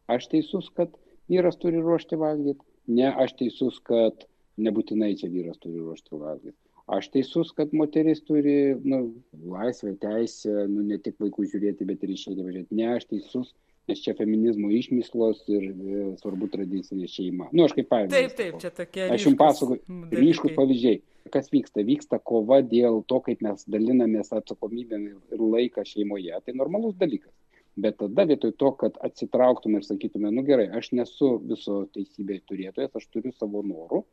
Aš 0.09 0.27
teisus, 0.29 0.69
kad 0.73 0.93
vyras 1.29 1.57
turi 1.61 1.81
ruošti 1.81 2.17
valgyti, 2.19 2.61
ne 2.87 3.09
aš 3.25 3.35
teisus, 3.39 3.79
kad 3.87 4.25
nebūtinai 4.61 5.13
čia 5.19 5.29
vyras 5.33 5.59
turi 5.61 5.81
ruošti 5.81 6.19
valgyti. 6.19 6.57
Aš 6.93 7.07
teisus, 7.13 7.53
kad 7.55 7.71
moteris 7.71 8.19
turi 8.27 8.75
nu, 8.83 9.13
laisvę, 9.47 9.93
teisę, 10.01 10.65
nu, 10.67 10.83
ne 10.83 10.97
tik 10.99 11.15
vaikų 11.23 11.45
žiūrėti, 11.53 11.87
bet 11.87 12.03
ir 12.03 12.11
išėti 12.11 12.43
važiuoti. 12.43 12.75
Ne 12.75 12.89
aš 12.97 13.07
teisus, 13.07 13.53
nes 13.87 14.01
čia 14.03 14.15
feminizmo 14.17 14.67
išmislos 14.71 15.45
ir 15.51 15.69
e, 15.71 16.03
svarbu 16.19 16.49
tradicinė 16.51 17.07
šeima. 17.07 17.47
Na, 17.47 17.55
nu, 17.55 17.67
aš 17.69 17.75
kaip 17.77 17.87
pavyzdį. 17.91 18.17
Taip, 18.17 18.35
taip, 18.39 18.59
čia 18.59 18.73
tokie. 18.75 19.07
Aš 19.15 19.29
jums 19.29 19.39
pasakoju, 19.39 19.99
ryškus 20.11 20.55
pavyzdžiai. 20.59 21.01
Kas 21.31 21.47
vyksta? 21.53 21.85
Vyksta 21.87 22.19
kova 22.19 22.59
dėl 22.67 22.99
to, 23.07 23.21
kaip 23.23 23.43
mes 23.47 23.63
dalinamės 23.71 24.33
atsakomybėm 24.35 25.07
ir 25.07 25.43
laiką 25.55 25.85
šeimoje. 25.87 26.35
Tai 26.43 26.55
normalus 26.59 26.99
dalykas. 26.99 27.31
Bet 27.75 27.97
tada 27.97 28.27
vietoj 28.29 28.51
to, 28.61 28.69
kad 28.77 28.97
atsitrauktume 29.01 29.79
ir 29.81 29.85
sakytume, 29.87 30.29
nu 30.33 30.43
gerai, 30.45 30.67
aš 30.77 30.91
nesu 30.93 31.39
viso 31.49 31.83
teisybės 31.95 32.43
turėtojas, 32.49 32.91
aš 32.99 33.07
turiu 33.09 33.33
savo 33.33 33.63
norų, 33.65 34.03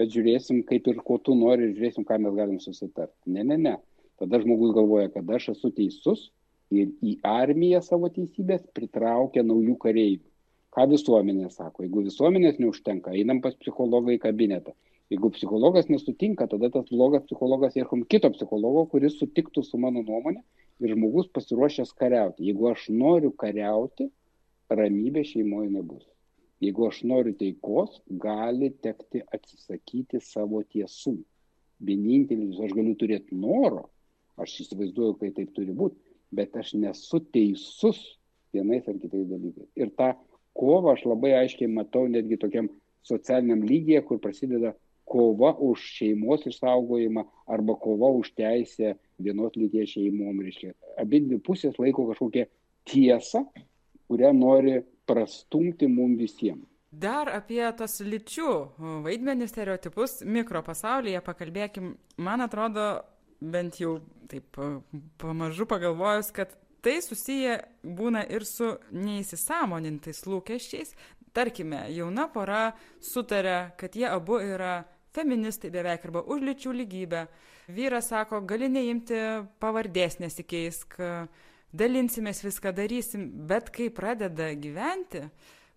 bet 0.00 0.10
žiūrėsim, 0.10 0.64
kaip 0.66 0.88
ir 0.90 0.98
ko 1.06 1.20
tu 1.22 1.36
nori 1.38 1.68
ir 1.68 1.76
žiūrėsim, 1.76 2.06
ką 2.08 2.18
mes 2.24 2.34
galim 2.34 2.58
susitarti. 2.62 3.14
Ne, 3.30 3.46
ne, 3.46 3.60
ne. 3.68 3.76
Tada 4.18 4.40
žmogus 4.42 4.74
galvoja, 4.74 5.12
kad 5.14 5.30
aš 5.30 5.52
esu 5.54 5.70
teisus, 5.74 6.28
ir 6.74 6.90
į 7.04 7.18
armiją 7.28 7.80
savo 7.84 8.10
teisybės 8.12 8.64
pritraukia 8.76 9.44
naujų 9.46 9.76
kareivių. 9.84 10.26
Ką 10.74 10.88
visuomenė 10.90 11.50
sako? 11.54 11.84
Jeigu 11.84 12.02
visuomenės 12.08 12.58
neužtenka, 12.58 13.12
einam 13.14 13.40
pas 13.44 13.54
psichologą 13.60 14.16
į 14.16 14.22
kabinetą. 14.24 14.74
Jeigu 15.12 15.30
psichologas 15.34 15.88
nesutinka, 15.92 16.46
tada 16.48 16.70
tas 16.72 16.88
blogas 16.88 17.24
psichologas 17.26 17.76
ieškom 17.76 18.06
kito 18.08 18.30
psichologo, 18.32 18.86
kuris 18.92 19.18
sutiktų 19.20 19.62
su 19.66 19.78
mano 19.78 20.00
nuomonė 20.02 20.40
ir 20.80 20.94
žmogus 20.94 21.28
pasiruošęs 21.36 21.92
kariauti. 21.98 22.46
Jeigu 22.48 22.70
aš 22.70 22.86
noriu 22.88 23.30
kariauti, 23.42 24.08
ramybė 24.72 25.24
šeimoje 25.28 25.68
nebus. 25.74 26.06
Jeigu 26.64 26.86
aš 26.88 27.02
noriu 27.10 27.34
taikos, 27.36 27.98
gali 28.08 28.70
tekti 28.84 29.20
atsisakyti 29.36 30.22
savo 30.24 30.62
tiesų. 30.64 31.18
Vienintelis, 31.84 32.56
aš 32.64 32.72
galiu 32.72 32.94
turėti 32.96 33.36
noro, 33.36 33.88
aš 34.40 34.54
įsivaizduoju, 34.64 35.18
kai 35.20 35.34
taip 35.36 35.50
turi 35.56 35.74
būti, 35.76 35.98
bet 36.34 36.56
aš 36.56 36.72
nesu 36.80 37.20
teisus 37.34 38.00
vienais 38.54 38.88
ar 38.88 38.96
kitais 39.02 39.26
dalykais. 39.28 39.68
Ir 39.76 39.92
tą 39.98 40.14
kovą 40.56 40.94
aš 40.94 41.04
labai 41.10 41.34
aiškiai 41.42 41.68
matau 41.68 42.06
netgi 42.08 42.38
tokiam 42.40 42.70
socialiniam 43.04 43.60
lygyje, 43.66 44.00
kur 44.08 44.22
prasideda 44.22 44.72
kova 45.14 45.54
už 45.62 45.86
šeimos 45.98 46.42
išsaugojimą 46.50 47.22
arba 47.46 47.78
kova 47.78 48.10
už 48.18 48.32
teisę 48.34 48.96
vienos 49.22 49.54
lyties 49.54 49.94
šeimom. 49.94 50.42
Reiškia, 50.42 50.74
abi 50.98 51.22
dvi 51.28 51.38
pusės 51.38 51.78
laiko 51.78 52.08
kažkokią 52.10 52.48
tiesą, 52.90 53.44
kurią 54.10 54.32
nori 54.34 54.80
prastumti 55.06 55.86
mums 55.86 56.18
visiems. 56.18 56.66
Dar 56.94 57.26
apie 57.34 57.62
tos 57.74 57.98
lyčių 58.06 58.50
vaidmenį 59.02 59.48
stereotipus 59.50 60.20
mikropasaulyje 60.30 61.22
pakalbėkim. 61.26 61.94
Man 62.22 62.44
atrodo, 62.44 62.84
bent 63.40 63.80
jau 63.82 63.96
taip 64.30 64.58
pamažu 65.18 65.66
pagalvojus, 65.66 66.30
kad 66.34 66.54
tai 66.84 67.00
susiję 67.02 67.58
būna 67.82 68.22
ir 68.30 68.46
su 68.46 68.70
neįsisamonintais 68.94 70.22
lūkesčiais. 70.28 70.94
Tarkime, 71.34 71.88
jauna 71.90 72.28
pora 72.30 72.68
sutarė, 73.02 73.74
kad 73.80 73.96
jie 73.98 74.06
abu 74.06 74.38
yra 74.38 74.84
feministai 75.14 75.70
beveik 75.74 76.04
arba 76.08 76.24
už 76.26 76.44
lyčių 76.50 76.76
lygybę. 76.82 77.26
Vyras 77.74 78.10
sako, 78.12 78.42
gali 78.44 78.68
neimti 78.68 79.18
pavardės 79.62 80.18
nesikeisk, 80.20 80.98
dalinsimės 81.74 82.44
viską 82.44 82.74
darysim, 82.76 83.28
bet 83.48 83.70
kai 83.74 83.90
pradeda 83.94 84.52
gyventi, 84.54 85.24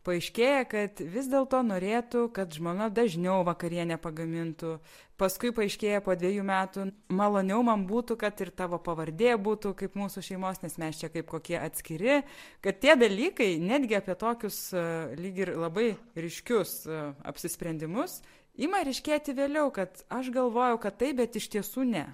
paaiškėja, 0.08 0.64
kad 0.72 1.02
vis 1.02 1.28
dėlto 1.32 1.60
norėtų, 1.68 2.28
kad 2.36 2.54
žmona 2.56 2.88
dažniau 2.94 3.42
vakarienę 3.48 3.98
pagamintų. 4.00 4.78
Paskui 5.18 5.50
paaiškėja 5.56 6.04
po 6.06 6.14
dviejų 6.16 6.44
metų, 6.46 6.86
maloniau 7.10 7.64
man 7.66 7.88
būtų, 7.90 8.20
kad 8.22 8.38
ir 8.44 8.52
tavo 8.56 8.78
pavardė 8.84 9.34
būtų 9.42 9.74
kaip 9.80 9.98
mūsų 9.98 10.24
šeimos, 10.30 10.62
nes 10.62 10.78
mes 10.78 11.02
čia 11.02 11.10
kaip 11.12 11.28
kokie 11.32 11.58
atskiri. 11.60 12.22
Kad 12.64 12.80
tie 12.84 12.94
dalykai, 13.00 13.56
netgi 13.60 13.98
apie 13.98 14.16
tokius 14.20 14.60
lyg 15.18 15.42
ir 15.42 15.56
labai 15.58 15.90
ryškius 16.16 16.84
apsisprendimus, 17.28 18.22
ima 18.58 18.82
ryškėti 18.86 19.36
vėliau, 19.38 19.70
kad 19.74 20.02
aš 20.14 20.32
galvojau, 20.36 20.80
kad 20.82 20.98
taip, 21.02 21.20
bet 21.22 21.38
iš 21.40 21.50
tiesų 21.56 21.86
ne. 21.90 22.06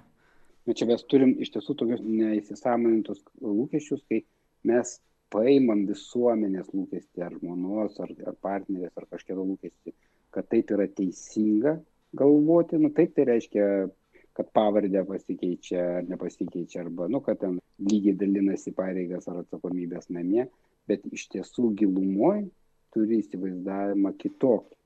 Na 0.63 0.71
nu, 0.71 0.75
čia 0.79 0.87
mes 0.87 1.03
turim 1.11 1.33
iš 1.43 1.51
tiesų 1.55 1.75
tokius 1.79 2.03
neįsisamonintus 2.03 3.23
lūkesčius, 3.43 4.03
kai 4.07 4.21
mes 4.67 4.97
paimam 5.33 5.83
visuomenės 5.89 6.69
lūkestį 6.75 7.25
ar 7.25 7.35
žmonos, 7.39 7.97
ar, 8.03 8.13
ar 8.29 8.37
partnerės, 8.45 8.93
ar 8.99 9.09
kažkieno 9.11 9.43
lūkestį, 9.49 9.95
kad 10.35 10.47
taip 10.51 10.71
yra 10.75 10.87
teisinga 10.87 11.77
galvoti, 12.15 12.79
nu 12.79 12.93
taip 12.95 13.15
tai 13.17 13.25
reiškia, 13.31 13.65
kad 14.37 14.49
pavardė 14.55 15.03
pasikeičia 15.07 15.81
ar 15.99 16.07
nepasikeičia, 16.09 16.85
arba, 16.85 17.09
nu, 17.11 17.21
kad 17.25 17.41
ten 17.41 17.59
lygiai 17.81 18.15
dalinasi 18.17 18.73
pareigas 18.77 19.27
ar 19.29 19.41
atsakomybės 19.43 20.09
namie, 20.13 20.47
bet 20.89 21.03
iš 21.11 21.27
tiesų 21.33 21.73
gilumoje 21.81 22.47
turi 22.93 23.19
įsivaizdavimą 23.23 24.13
kitokį 24.21 24.77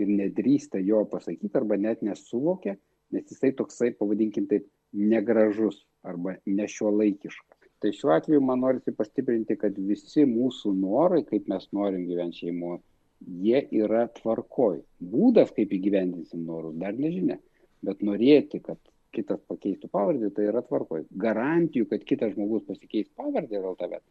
ir 0.00 0.10
nedrįsta 0.10 0.80
jo 0.84 1.04
pasakyti 1.10 1.56
arba 1.60 1.78
net 1.80 2.04
nesuvokia, 2.06 2.76
nes 3.14 3.26
jisai 3.30 3.52
toksai, 3.58 3.92
pavadinkim 3.98 4.46
taip, 4.50 4.68
negražus 4.92 5.84
arba 6.06 6.36
nešiuolaikiškas. 6.46 7.68
Tai 7.80 7.92
šiuo 7.96 8.12
atveju 8.12 8.40
man 8.44 8.60
norisi 8.64 8.92
pastiprinti 8.92 9.56
kad 9.60 9.76
visi 9.78 10.26
mūsų 10.28 10.72
norai 10.76 11.22
kaip 11.28 11.46
mes 11.48 11.68
norim 11.76 12.02
gyvent 12.08 12.36
šeimoj 12.36 12.80
jie 13.44 13.62
yra 13.82 14.06
tvarkoj. 14.16 14.80
Būdas 15.12 15.52
kaip 15.56 15.72
įgyvendinsim 15.76 16.42
norus 16.48 16.76
dar 16.80 16.96
nežinia 16.96 17.38
bet 17.86 18.02
norėti 18.04 18.60
kad 18.64 18.78
kitas 19.14 19.40
pakeistų 19.50 19.90
pavardę 19.90 20.30
tai 20.34 20.46
yra 20.50 20.62
tvarkoj. 20.66 21.06
Garantijų 21.24 21.88
kad 21.90 22.04
kitas 22.06 22.34
žmogus 22.36 22.66
pasikeis 22.68 23.08
pavardę 23.18 23.58
dėl 23.58 23.76
tavęs 23.80 24.04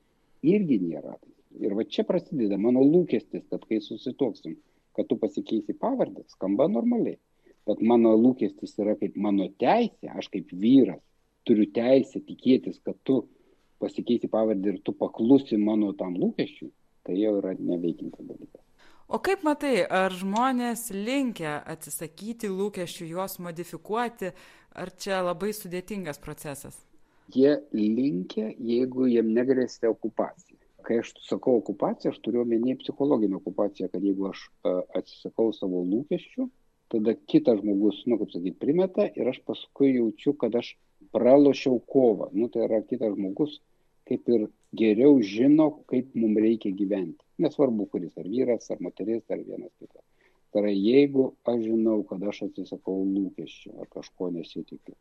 irgi 0.43 0.79
nėra. 0.83 1.15
Ir 1.59 1.75
va 1.77 1.85
čia 1.85 2.05
prasideda 2.07 2.59
mano 2.61 2.83
lūkestis 2.85 3.45
kad 3.49 3.63
kai 3.69 3.79
susituoksim 3.83 4.57
kad 4.95 5.07
tu 5.09 5.17
pasikeisi 5.21 5.73
pavardę 5.73 6.25
skamba 6.35 6.67
normaliai 6.67 7.19
bet 7.67 7.81
mano 7.81 8.15
lūkestis 8.17 8.77
yra 8.81 8.95
kaip 8.99 9.17
mano 9.17 9.49
teisė 9.61 10.13
aš 10.15 10.31
kaip 10.33 10.53
vyras 10.63 11.01
turiu 11.45 11.67
teisę 11.73 12.21
tikėtis 12.25 12.81
kad 12.85 12.97
tu 13.03 13.23
pasikeisi 13.79 14.27
pavardę 14.27 14.69
ir 14.69 14.81
tu 14.83 14.93
paklusi 14.93 15.57
mano 15.57 15.93
tam 15.93 16.17
lūkesčiui, 16.19 16.71
tai 17.03 17.15
jau 17.19 17.37
yra 17.39 17.55
neveikintas 17.57 18.25
dalykas. 18.27 18.65
O 19.09 19.17
kaip 19.25 19.41
matai, 19.47 19.81
ar 19.89 20.13
žmonės 20.13 20.89
linkia 20.93 21.55
atsisakyti 21.73 22.51
lūkesčių, 22.53 23.07
juos 23.15 23.39
modifikuoti, 23.41 24.33
ar 24.77 24.91
čia 25.01 25.23
labai 25.25 25.49
sudėtingas 25.57 26.21
procesas? 26.21 26.77
Jie 27.33 27.55
linkia, 27.73 28.51
jeigu 28.57 29.07
jiem 29.09 29.31
negrėsia 29.33 29.89
okupacija. 29.89 30.48
Kai 30.87 31.01
aš 31.03 31.11
sakau 31.25 31.57
okupaciją, 31.59 32.13
aš 32.13 32.19
turiu 32.25 32.43
omeny 32.45 32.77
psichologinę 32.79 33.39
okupaciją, 33.39 33.89
kad 33.93 34.03
jeigu 34.03 34.29
aš 34.29 34.45
atsisakau 34.97 35.51
savo 35.53 35.81
lūkesčių, 35.85 36.47
tada 36.89 37.13
kitas 37.29 37.59
žmogus, 37.61 38.01
nu, 38.09 38.17
kaip 38.21 38.31
sakyti, 38.33 38.57
primeta 38.61 39.05
ir 39.19 39.29
aš 39.29 39.41
paskui 39.45 39.91
jaučiu, 39.97 40.33
kad 40.39 40.55
aš 40.57 40.73
pralošiau 41.13 41.81
kovą. 41.93 42.29
Nu, 42.33 42.49
tai 42.53 42.65
yra 42.67 42.81
kitas 42.85 43.13
žmogus 43.17 43.59
kaip 44.09 44.29
ir 44.33 44.47
geriau 44.79 45.19
žino, 45.21 45.69
kaip 45.89 46.15
mums 46.17 46.41
reikia 46.41 46.73
gyventi. 46.75 47.21
Nesvarbu, 47.43 47.85
kuris 47.93 48.15
ar 48.19 48.27
vyras, 48.29 48.69
ar 48.73 48.81
moteris, 48.83 49.23
ar 49.29 49.43
vienas 49.45 49.71
kitas. 49.77 50.03
Tai 50.49 50.63
yra, 50.63 50.73
jeigu 50.73 51.29
aš 51.51 51.61
žinau, 51.67 51.99
kad 52.09 52.23
aš 52.31 52.41
atsisakau 52.47 53.03
lūkesčių 53.05 53.75
ar 53.83 53.89
kažko 53.93 54.31
nesitikiu. 54.33 54.97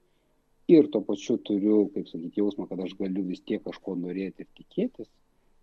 Ir 0.68 0.90
tuo 0.92 1.00
pačiu 1.00 1.38
turiu, 1.40 1.86
kaip 1.94 2.10
sakyti, 2.10 2.42
jausmą, 2.42 2.66
kad 2.68 2.82
aš 2.84 2.92
galiu 2.98 3.24
vis 3.24 3.40
tiek 3.40 3.62
kažko 3.64 3.96
norėti 3.96 4.44
ir 4.44 4.50
tikėtis, 4.58 5.08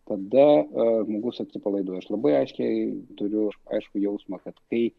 tada 0.09 0.45
uh, 0.61 1.01
žmogus 1.07 1.41
atsipalaiduoja. 1.43 2.03
Aš 2.03 2.11
labai 2.13 2.35
aiškiai 2.41 2.85
turiu 3.19 3.49
aišku 3.77 4.01
jausmą, 4.03 4.39
kad 4.43 4.57
kai 4.71 4.89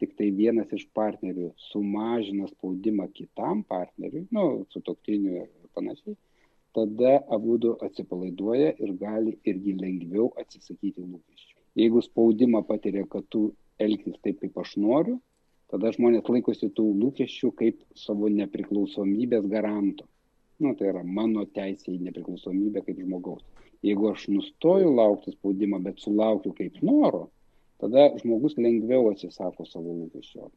tik 0.00 0.16
tai 0.18 0.30
vienas 0.36 0.72
iš 0.76 0.86
partnerių 0.96 1.50
sumažina 1.70 2.48
spaudimą 2.50 3.08
kitam 3.16 3.62
partneriui, 3.68 4.26
nu, 4.36 4.66
su 4.72 4.82
toktiniu 4.84 5.38
ir 5.42 5.46
panašiai, 5.76 6.16
tada 6.76 7.20
abudu 7.32 7.76
atsipalaiduoja 7.86 8.74
ir 8.82 8.92
gali 9.00 9.36
irgi 9.48 9.76
lengviau 9.80 10.28
atsisakyti 10.42 11.00
lūkesčių. 11.00 11.54
Jeigu 11.80 12.02
spaudimą 12.04 12.62
patiria, 12.68 13.06
kad 13.08 13.24
tu 13.32 13.48
elgtis 13.80 14.18
taip, 14.24 14.40
kaip 14.42 14.58
aš 14.60 14.76
noriu, 14.80 15.16
tada 15.72 15.92
žmonės 15.96 16.28
laikosi 16.32 16.68
tų 16.76 16.84
lūkesčių 17.00 17.52
kaip 17.60 17.80
savo 17.98 18.28
nepriklausomybės 18.32 19.48
garanto. 19.52 20.06
Nu, 20.60 20.72
tai 20.76 20.92
yra 20.92 21.02
mano 21.04 21.44
teisė 21.56 21.92
į 21.92 22.02
nepriklausomybę 22.06 22.84
kaip 22.86 23.00
žmogaus. 23.00 23.44
Jeigu 23.84 24.10
aš 24.12 24.26
nustoju 24.32 24.90
laukti 24.96 25.34
spaudimą, 25.34 25.82
bet 25.84 26.00
sulaukiu 26.00 26.54
kaip 26.56 26.78
noro, 26.82 27.26
tada 27.82 28.08
žmogus 28.22 28.56
lengviau 28.56 29.10
atsisako 29.12 29.66
savo 29.68 29.94
lūkesčio. 29.94 30.48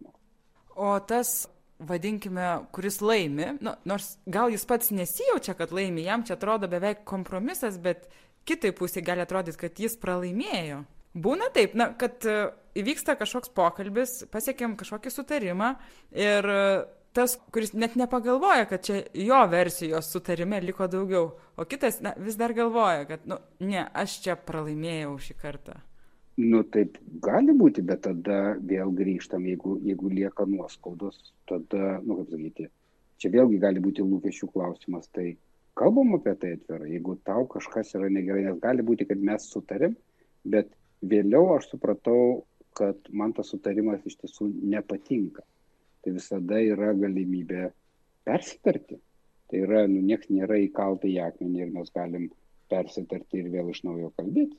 O 0.79 0.93
tas 1.08 1.49
vadinkime, 1.79 2.47
kuris 2.75 2.99
laimi, 3.01 3.53
nu, 3.63 3.73
nors 3.88 4.13
gal 4.27 4.51
jis 4.51 4.65
pats 4.67 4.91
nesijaučia, 4.95 5.55
kad 5.60 5.71
laimi, 5.75 6.03
jam 6.08 6.23
čia 6.27 6.36
atrodo 6.36 6.67
beveik 6.71 7.05
kompromisas, 7.08 7.79
bet 7.79 8.10
kitai 8.47 8.71
pusiai 8.75 9.05
gali 9.05 9.23
atrodyti, 9.23 9.60
kad 9.65 9.79
jis 9.79 9.95
pralaimėjo. 9.99 10.84
Būna 11.19 11.49
taip, 11.53 11.73
na, 11.79 11.89
kad 11.99 12.23
e, 12.27 12.38
įvyksta 12.79 13.15
kažkoks 13.19 13.51
pokalbis, 13.55 14.19
pasiekėm 14.32 14.75
kažkokį 14.79 15.13
sutarimą 15.13 15.71
ir 16.13 16.47
tas, 17.13 17.36
kuris 17.54 17.74
net 17.74 17.95
nepagalvoja, 18.00 18.65
kad 18.69 18.86
čia 18.86 19.04
jo 19.13 19.39
versijos 19.52 20.12
sutarime 20.13 20.62
liko 20.62 20.88
daugiau, 20.88 21.32
o 21.58 21.65
kitas 21.65 22.02
na, 22.06 22.13
vis 22.17 22.38
dar 22.39 22.54
galvoja, 22.58 23.06
kad, 23.10 23.28
nu, 23.30 23.39
ne, 23.65 23.86
aš 23.93 24.19
čia 24.26 24.38
pralaimėjau 24.50 25.15
šį 25.28 25.38
kartą. 25.41 25.80
Nu 26.39 26.62
taip 26.72 26.95
gali 27.19 27.52
būti 27.52 27.84
bet 27.84 28.06
tada 28.06 28.56
vėl 28.63 28.93
grįžtam 28.95 29.43
jeigu 29.50 29.74
jeigu 29.84 30.12
lieka 30.13 30.45
nuoskaudos 30.48 31.17
tada 31.52 31.98
nu 32.06 32.15
kaip 32.15 32.30
sakyti 32.32 32.67
čia 33.19 33.32
vėlgi 33.34 33.60
gali 33.60 33.84
būti 33.84 34.06
lūkesčių 34.08 34.48
klausimas 34.54 35.12
tai 35.17 35.34
kalbam 35.82 36.13
apie 36.15 36.38
tai 36.39 36.54
atvirai 36.56 36.93
jeigu 36.93 37.17
tau 37.28 37.43
kažkas 37.56 37.91
yra 38.00 38.08
negerai 38.15 38.45
nes 38.45 38.62
gali 38.63 38.86
būti 38.88 39.10
kad 39.10 39.26
mes 39.32 39.50
sutarėm 39.52 39.98
bet 40.56 40.72
vėliau 41.13 41.58
aš 41.58 41.74
supratau 41.74 42.22
kad 42.80 43.12
man 43.12 43.36
tas 43.36 43.51
sutarimas 43.51 44.07
iš 44.07 44.16
tiesų 44.22 44.47
nepatinka 44.76 45.43
tai 46.04 46.16
visada 46.16 46.62
yra 46.64 46.93
galimybė 46.97 47.70
persitarti 48.28 49.00
tai 49.50 49.64
yra 49.66 49.86
nu 49.89 50.02
nieks 50.06 50.30
nėra 50.30 50.60
įkalta 50.66 51.10
į 51.10 51.20
akmenį 51.26 51.66
ir 51.66 51.76
mes 51.76 51.93
galim 51.95 52.30
persitarti 52.70 53.41
ir 53.41 53.54
vėl 53.54 53.72
iš 53.74 53.84
naujo 53.88 54.12
kalbėtis 54.18 54.58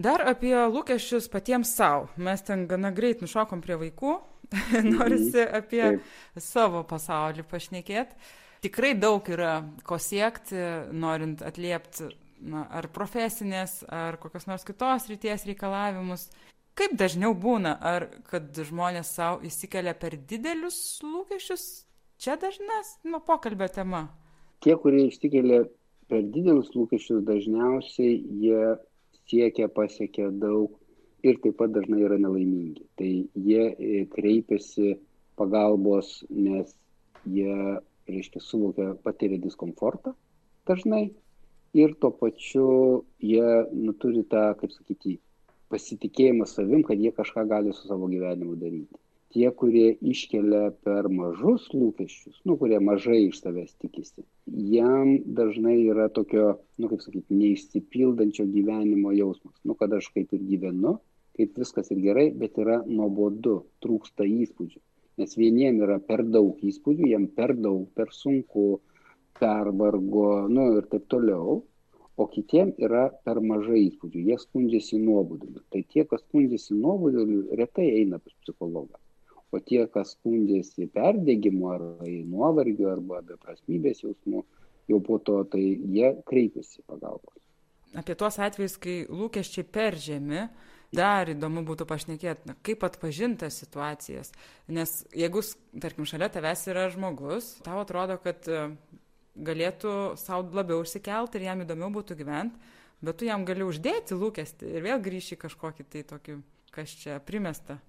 Dar 0.00 0.22
apie 0.24 0.54
lūkesčius 0.54 1.26
patiems 1.28 1.72
savo. 1.76 2.06
Mes 2.16 2.40
ten 2.46 2.62
gana 2.70 2.92
greit 2.94 3.20
nušokom 3.20 3.60
prie 3.60 3.76
vaikų, 3.76 4.12
norisi 4.94 5.42
mhm. 5.42 5.56
apie 5.58 5.82
Taip. 5.82 6.06
savo 6.40 6.84
pasaulį 6.88 7.44
pašnekėti. 7.50 8.16
Tikrai 8.64 8.94
daug 8.96 9.26
yra 9.32 9.58
ko 9.84 9.98
siekti, 10.00 10.56
norint 10.92 11.42
atliepti 11.44 12.10
na, 12.40 12.66
ar 12.70 12.88
profesinės, 12.92 13.80
ar 13.88 14.16
kokios 14.20 14.46
nors 14.48 14.64
kitos 14.68 15.08
ryties 15.10 15.44
reikalavimus. 15.48 16.28
Kaip 16.80 16.94
dažniau 16.96 17.34
būna, 17.36 17.74
ar 17.76 18.06
kad 18.30 18.56
žmonės 18.56 19.10
savo 19.18 19.42
įsikelia 19.44 19.92
per 20.00 20.14
didelius 20.30 20.78
lūkesčius, 21.04 21.64
čia 22.16 22.38
dažnas 22.40 22.94
nu, 23.04 23.20
pokalbio 23.26 23.68
tema. 23.68 24.06
Tie, 24.64 24.72
kurie 24.80 25.02
išsikelia 25.10 25.66
per 26.08 26.24
didelius 26.24 26.72
lūkesčius, 26.72 27.20
dažniausiai 27.28 28.16
jie 28.40 28.62
siekia, 29.28 29.68
pasiekia 29.68 30.30
daug 30.32 30.72
ir 31.20 31.36
taip 31.44 31.60
pat 31.60 31.76
dažnai 31.76 32.00
yra 32.06 32.16
nelaimingi. 32.16 32.88
Tai 32.96 33.12
jie 33.36 33.68
e, 33.76 34.02
kreipiasi 34.16 34.96
pagalbos, 35.36 36.22
nes 36.32 36.72
jie, 37.28 37.76
reiškia, 38.08 38.40
suvokia, 38.40 38.94
patiria 39.04 39.36
diskomfortą 39.44 40.16
dažnai 40.70 41.10
ir 41.76 41.94
tuo 42.00 42.10
pačiu 42.10 42.68
jie 43.20 43.66
nu, 43.72 43.92
turi 43.92 44.24
tą, 44.32 44.54
kaip 44.60 44.72
sakyti, 44.74 45.20
pasitikėjimą 45.70 46.48
savim, 46.50 46.82
kad 46.86 47.00
jie 47.00 47.12
kažką 47.16 47.46
gali 47.50 47.72
su 47.76 47.86
savo 47.88 48.08
gyvenimu 48.10 48.56
daryti. 48.60 49.00
Tie, 49.30 49.46
kurie 49.54 49.92
iškelia 50.12 50.72
per 50.84 51.06
mažus 51.14 51.68
lūkesčius, 51.70 52.40
nu, 52.48 52.56
kurie 52.58 52.80
mažai 52.82 53.20
iš 53.28 53.38
savęs 53.44 53.76
tikisi, 53.78 54.24
jam 54.72 55.12
dažnai 55.38 55.76
yra 55.84 56.08
tokio, 56.10 56.56
nu, 56.82 56.90
kaip 56.90 57.04
sakyti, 57.04 57.38
neišsipildančio 57.38 58.48
gyvenimo 58.50 59.14
jausmas. 59.14 59.54
Nu, 59.62 59.78
kad 59.78 59.94
aš 59.94 60.10
kaip 60.16 60.34
ir 60.34 60.42
gyvenu, 60.48 60.96
kaip 61.38 61.62
viskas 61.62 61.94
ir 61.94 62.02
gerai, 62.02 62.26
bet 62.42 62.58
yra 62.58 62.80
nuobodu, 62.90 63.60
trūksta 63.84 64.26
įspūdžių. 64.26 64.82
Nes 65.22 65.38
vieniem 65.38 65.78
yra 65.86 66.00
per 66.02 66.24
daug 66.26 66.58
įspūdžių, 66.66 67.12
jiem 67.12 67.30
per 67.36 67.54
daug, 67.54 67.86
per 67.94 68.10
sunku, 68.16 68.80
pervargo, 69.38 70.48
nu 70.50 70.66
ir 70.80 70.90
taip 70.90 71.06
toliau, 71.12 71.60
o 72.20 72.26
kitiem 72.28 72.74
yra 72.84 73.06
per 73.24 73.40
mažai 73.40 73.86
įspūdžių, 73.86 74.22
jie 74.28 74.36
skundžiasi 74.42 74.98
nuoboduliu. 75.00 75.62
Tai 75.72 75.80
tie, 75.92 76.04
kas 76.08 76.20
skundžiasi 76.26 76.76
nuoboduliu, 76.76 77.46
retai 77.56 77.86
eina 78.02 78.18
pas 78.20 78.34
psichologą. 78.44 79.00
O 79.50 79.58
tie, 79.64 79.86
kas 79.94 80.12
skundžiasi 80.18 80.90
perdėgymu 80.94 81.70
ar 81.72 81.86
nuovargiu 82.04 82.90
arba 82.92 83.22
beprasmybės 83.26 84.04
jausmu, 84.04 84.44
jau 84.90 85.00
po 85.06 85.16
to 85.24 85.40
tai 85.54 85.62
jie 85.64 86.12
kreipiasi 86.28 86.84
pagalbos. 86.86 87.38
Apie 87.96 88.14
tuos 88.14 88.36
atvejus, 88.38 88.76
kai 88.78 89.00
lūkesčiai 89.08 89.64
per 89.66 89.96
žemi, 89.98 90.44
dar 90.94 91.30
įdomu 91.32 91.64
būtų 91.66 91.88
pašnekėti, 91.88 92.54
kaip 92.66 92.84
atpažintas 92.86 93.58
situacijas. 93.64 94.30
Nes 94.68 95.00
jeigu, 95.16 95.42
tarkim, 95.82 96.06
šalia 96.06 96.28
tavęs 96.30 96.68
yra 96.70 96.86
žmogus, 96.92 97.56
tau 97.64 97.80
atrodo, 97.82 98.20
kad 98.22 98.46
galėtų 99.46 99.94
sau 100.20 100.42
labiau 100.54 100.82
užsikelt 100.84 101.36
ir 101.36 101.46
jam 101.48 101.64
įdomiau 101.64 101.90
būtų 101.94 102.16
gyvent, 102.18 102.56
bet 103.00 103.20
tu 103.20 103.28
jam 103.28 103.44
gali 103.48 103.64
uždėti 103.66 104.18
lūkestį 104.18 104.74
ir 104.76 104.86
vėl 104.86 105.00
grįši 105.02 105.38
kažkokį 105.40 105.86
tai 105.92 106.04
tokį, 106.12 106.36
kas 106.74 106.96
čia 107.02 107.20
primesta. 107.24 107.80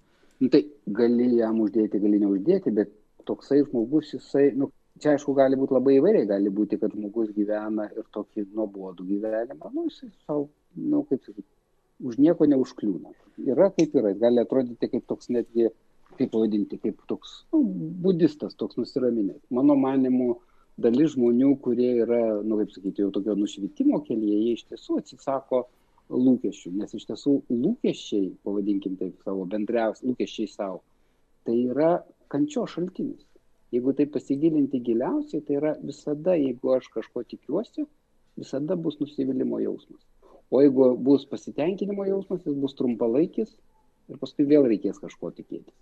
Nu, 0.42 0.48
tai 0.50 0.64
gali 0.86 1.28
jam 1.38 1.60
uždėti, 1.62 2.00
gali 2.02 2.18
neuždėti, 2.22 2.72
bet 2.74 2.90
toksai 3.28 3.60
žmogus, 3.62 4.10
jisai, 4.16 4.48
nu, 4.58 4.72
čia 5.02 5.14
aišku 5.14 5.34
gali 5.38 5.58
būti 5.58 5.76
labai 5.76 5.96
įvairiai, 5.98 6.28
gali 6.30 6.50
būti, 6.50 6.78
kad 6.80 6.94
žmogus 6.96 7.30
gyvena 7.36 7.88
ir 7.94 8.06
tokį 8.16 8.48
nuobodų 8.50 9.06
gyvenimą, 9.12 9.70
nu, 9.76 9.86
jisai 9.90 10.10
savo, 10.26 10.48
nu, 10.74 11.04
kaip 11.10 11.22
sakyti, 11.22 11.48
už 12.02 12.18
nieko 12.18 12.48
neužkliūna. 12.50 13.14
Yra 13.46 13.70
kaip 13.76 13.94
yra, 13.96 14.12
gali 14.18 14.42
atrodyti 14.42 14.90
kaip 14.90 15.06
toks 15.08 15.30
netgi, 15.32 15.70
kaip 16.18 16.32
pavadinti, 16.32 16.80
kaip 16.82 16.98
toks, 17.08 17.42
nu, 17.54 17.62
budistas, 18.04 18.56
toks 18.58 18.80
nusiraminęs. 18.80 19.40
Mano 19.54 19.76
manimu, 19.78 20.34
dalis 20.80 21.12
žmonių, 21.14 21.52
kurie 21.64 21.90
yra, 22.02 22.20
nu, 22.44 22.58
kaip 22.60 22.72
sakyti, 22.74 23.04
jau 23.04 23.12
tokio 23.14 23.36
nušvitimo 23.36 24.00
kelyje, 24.06 24.38
jie 24.46 24.52
iš 24.56 24.64
tiesų 24.70 24.98
atsisako 25.02 25.66
lūkesčių, 26.12 26.72
nes 26.80 26.94
iš 26.96 27.06
tiesų 27.10 27.34
lūkesčiai, 27.50 28.30
pavadinkim 28.46 28.96
taip 29.00 29.20
savo 29.26 29.44
bendriausiai, 29.52 30.10
lūkesčiai 30.10 30.48
savo, 30.52 30.82
tai 31.46 31.58
yra 31.72 31.92
kančio 32.32 32.64
šaltinis. 32.68 33.26
Jeigu 33.72 33.94
tai 33.96 34.06
pasigilinti 34.14 34.82
giliausiai, 34.84 35.44
tai 35.46 35.56
yra 35.60 35.76
visada, 35.80 36.36
jeigu 36.36 36.74
aš 36.76 36.90
kažko 36.92 37.24
tikiuosi, 37.28 37.86
visada 38.40 38.76
bus 38.76 38.98
nusivylimų 39.00 39.62
jausmas. 39.64 40.02
O 40.52 40.60
jeigu 40.60 40.92
bus 41.00 41.24
pasitenkinimo 41.28 42.04
jausmas, 42.08 42.44
jis 42.44 42.58
bus 42.60 42.76
trumpalaikis 42.76 43.54
ir 44.12 44.20
paskui 44.20 44.44
vėl 44.48 44.68
reikės 44.68 45.00
kažko 45.00 45.32
tikėtis 45.38 45.72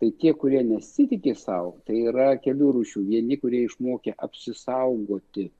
tai 0.00 0.10
tie 0.20 0.32
kurie 0.34 0.62
nesitiki 0.64 1.34
savo 1.36 1.74
tai 1.86 1.98
yra 2.08 2.32
kelių 2.40 2.70
rūšių. 2.76 3.02
Vieni 3.08 3.36
kurie 3.40 3.66
išmokę 3.66 4.14
apsisaugoti 4.26 5.50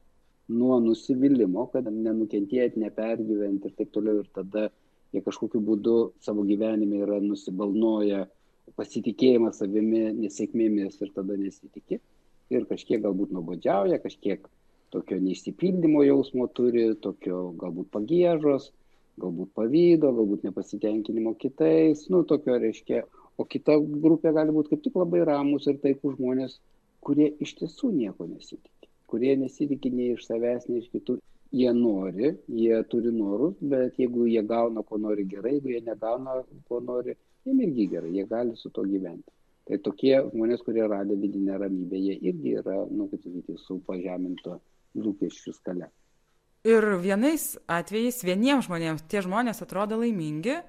nuo 0.50 0.78
nusivylimo 0.82 1.66
kad 1.72 1.90
nenukentėt 1.92 2.78
nepergyvent 2.80 3.66
ir 3.68 3.74
taip 3.76 3.92
toliau. 3.94 4.22
Ir 4.24 4.30
tada 4.34 4.68
jie 5.12 5.22
kažkokiu 5.26 5.60
būdu 5.66 5.96
savo 6.24 6.46
gyvenime 6.48 7.02
yra 7.04 7.20
nusibalnoję 7.24 8.24
pasitikėjimą 8.78 9.52
savimi 9.52 10.06
nesėkmėmis 10.22 11.00
ir 11.04 11.12
tada 11.14 11.36
nesitiki. 11.36 12.00
Ir 12.50 12.66
kažkiek 12.70 13.02
galbūt 13.04 13.34
nuobodžiauja 13.36 14.00
kažkiek 14.02 14.48
tokio 14.90 15.20
neišsipildymo 15.22 16.02
jausmo 16.02 16.48
turi 16.50 16.88
tokio 16.98 17.50
galbūt 17.60 17.92
pagiežos 17.94 18.70
galbūt 19.20 19.52
pavydo 19.54 20.10
galbūt 20.16 20.46
nepasitenkinimo 20.48 21.34
kitais. 21.38 22.06
Nu 22.12 22.22
tokio 22.24 22.56
reiškia 22.62 23.04
o 23.40 23.46
kita 23.48 23.78
grupė 24.04 24.34
gali 24.36 24.52
būt 24.52 24.68
kaip 24.72 24.84
tik 24.84 24.98
labai 25.00 25.24
ramūs 25.28 25.68
ir 25.70 25.80
taikūs 25.80 26.18
žmonės, 26.18 26.58
kurie 27.04 27.30
iš 27.40 27.56
tiesų 27.60 27.92
nieko 27.96 28.28
nesitiki, 28.28 28.90
kurie 29.10 29.32
nesitiki 29.40 29.92
nei 29.94 30.14
iš 30.14 30.26
savęs, 30.28 30.68
nei 30.68 30.84
iš 30.84 30.90
kitų. 30.94 31.18
Jie 31.50 31.70
nori, 31.74 32.28
jie 32.46 32.76
turi 32.92 33.10
norus, 33.10 33.56
bet 33.72 33.96
jeigu 33.98 34.28
jie 34.30 34.42
gauna, 34.46 34.84
ko 34.86 35.00
nori 35.02 35.24
gerai, 35.26 35.56
jeigu 35.56 35.72
jie 35.72 35.80
negauna, 35.82 36.36
ko 36.68 36.78
nori, 36.84 37.16
jiem 37.48 37.62
irgi 37.64 37.88
gerai, 37.96 38.12
jie 38.14 38.26
gali 38.30 38.54
su 38.56 38.70
to 38.70 38.84
gyventi. 38.86 39.32
Tai 39.66 39.78
tokie 39.82 40.12
žmonės, 40.28 40.62
kurie 40.66 40.84
rado 40.86 41.16
vidinę 41.18 41.58
ramybę, 41.58 41.98
jie 41.98 42.14
irgi 42.30 42.54
yra, 42.62 42.76
nu, 42.90 43.08
kaip 43.10 43.24
sakyti, 43.26 43.56
su 43.58 43.80
pažeminto 43.86 44.60
lūkesčių 44.94 45.56
skale. 45.56 45.90
Ir 46.70 46.86
vienais 47.02 47.54
atvejais 47.72 48.22
vieniems 48.22 48.68
žmonėms 48.68 49.06
tie 49.10 49.24
žmonės 49.24 49.62
atrodo 49.64 49.98
laimingi, 49.98 50.60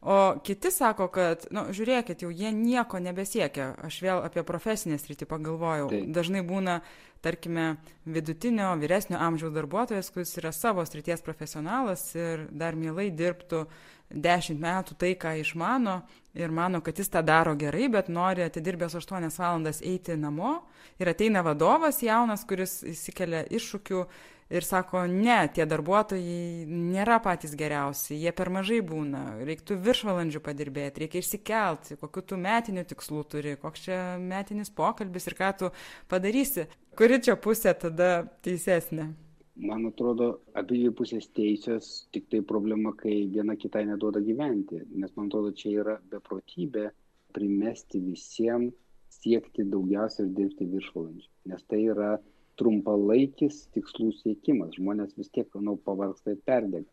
o 0.00 0.40
kiti 0.44 0.70
sako 0.72 1.08
kad 1.12 1.44
nu 1.52 1.66
žiūrėkit 1.76 2.24
jau 2.24 2.30
jie 2.32 2.52
nieko 2.56 2.98
nebesiekia. 3.02 3.74
Aš 3.84 4.00
vėl 4.04 4.24
apie 4.24 4.44
profesinę 4.48 4.96
sritį 4.98 5.28
pagalvojau. 5.28 5.90
Dažnai 6.08 6.40
būna 6.46 6.80
tarkime 7.20 7.76
vidutinio 8.04 8.72
vyresnio 8.80 9.18
amžiaus 9.20 9.52
darbuotojas 9.52 10.10
kuris 10.10 10.32
yra 10.40 10.52
savo 10.56 10.84
srities 10.86 11.20
profesionalas 11.22 12.06
ir 12.16 12.46
dar 12.50 12.76
mielai 12.76 13.10
dirbtų 13.12 13.66
dešimt 14.10 14.60
metų 14.62 14.96
tai 14.98 15.12
ką 15.20 15.34
išmano 15.42 16.00
ir 16.34 16.50
mano 16.50 16.80
kad 16.80 16.98
jis 16.98 17.12
tą 17.12 17.22
daro 17.26 17.54
gerai 17.60 17.90
bet 17.92 18.08
nori 18.08 18.46
atidirbęs 18.46 18.96
aštuonias 18.96 19.38
valandas 19.38 19.82
eiti 19.82 20.16
namo 20.16 20.60
ir 20.98 21.12
ateina 21.12 21.44
vadovas 21.46 22.00
jaunas 22.02 22.46
kuris 22.48 22.80
išsikelia 22.94 23.44
iššūkių 23.50 24.04
ir 24.50 24.66
sako 24.66 25.04
ne 25.06 25.38
tie 25.54 25.64
darbuotojai 25.70 26.66
nėra 26.66 27.20
patys 27.22 27.54
geriausi 27.58 28.18
jie 28.18 28.32
per 28.36 28.50
mažai 28.52 28.80
būna 28.86 29.22
reiktų 29.46 29.78
viršvalandžių 29.86 30.42
padirbėt 30.46 30.98
reikia 31.02 31.22
išsikelt 31.22 31.92
kokių 32.02 32.24
tu 32.32 32.38
metinių 32.40 32.84
tikslų 32.90 33.24
turi 33.30 33.56
koks 33.62 33.86
čia 33.86 33.98
metinis 34.20 34.72
pokalbis 34.74 35.30
ir 35.30 35.38
ką 35.38 35.50
tu 35.62 35.72
padarysi. 36.10 36.66
Kuri 36.98 37.20
čia 37.22 37.36
pusė 37.38 37.74
tada 37.78 38.10
teisesnė? 38.44 39.12
Man 39.60 39.84
atrodo 39.86 40.40
abidvi 40.56 40.90
pusės 40.96 41.28
teisios 41.36 41.90
tiktai 42.14 42.40
problema 42.46 42.94
kai 42.96 43.26
viena 43.32 43.56
kitai 43.60 43.84
neduoda 43.86 44.22
gyventi 44.24 44.82
nes 44.90 45.14
man 45.16 45.28
atrodo 45.28 45.52
čia 45.56 45.74
yra 45.82 45.96
beprotybė 46.12 46.88
primesti 47.36 48.00
visiem 48.02 48.70
siekti 49.12 49.66
daugiausia 49.68 50.24
ir 50.24 50.34
dirbti 50.38 50.68
viršvalandžių 50.74 51.52
nes 51.52 51.66
tai 51.68 51.82
yra 51.92 52.14
trumpalaikis 52.60 53.64
tikslų 53.74 54.10
siekimas. 54.20 54.76
Žmonės 54.76 55.16
vis 55.18 55.32
tiek, 55.34 55.48
manau, 55.56 55.76
pavargsta 55.86 56.34
ir 56.34 56.40
perdega. 56.46 56.88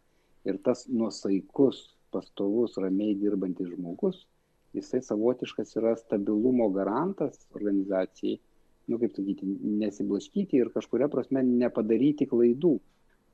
Ir 0.47 0.59
tas 0.63 0.85
nuosaikus, 0.87 1.81
pastovus, 2.15 2.77
ramiai 2.79 3.17
dirbantis 3.19 3.73
žmogus, 3.73 4.21
jisai 4.77 5.01
savotiškas 5.03 5.75
yra 5.79 5.95
stabilumo 5.99 6.69
garantas 6.75 7.41
organizacijai, 7.57 8.37
nu 8.87 8.99
kaip 9.01 9.17
sakyti, 9.17 9.47
nesiblaškyti 9.81 10.61
ir 10.61 10.71
kažkuria 10.75 11.09
prasme 11.11 11.43
nepadaryti 11.43 12.29
klaidų. 12.31 12.77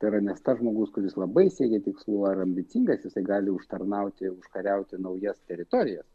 Tai 0.02 0.10
yra 0.10 0.20
nes 0.26 0.42
tas 0.42 0.58
žmogus, 0.58 0.90
kuris 0.96 1.14
labai 1.20 1.46
siekia 1.54 1.78
tikslų 1.84 2.24
ar 2.32 2.42
ambicingas, 2.42 3.06
jisai 3.06 3.22
gali 3.28 3.54
užtarnauti, 3.54 4.32
užkariauti 4.34 4.98
naujas 4.98 5.38
teritorijas 5.46 6.08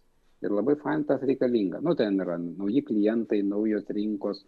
ir 0.46 0.56
labai 0.56 0.76
fain 0.84 1.04
tas 1.08 1.24
reikalinga. 1.30 1.82
Nu, 1.86 1.96
ten 2.00 2.20
yra 2.24 2.38
nauji 2.42 2.84
klientai, 2.90 3.42
naujos 3.54 3.90
rinkos, 3.96 4.44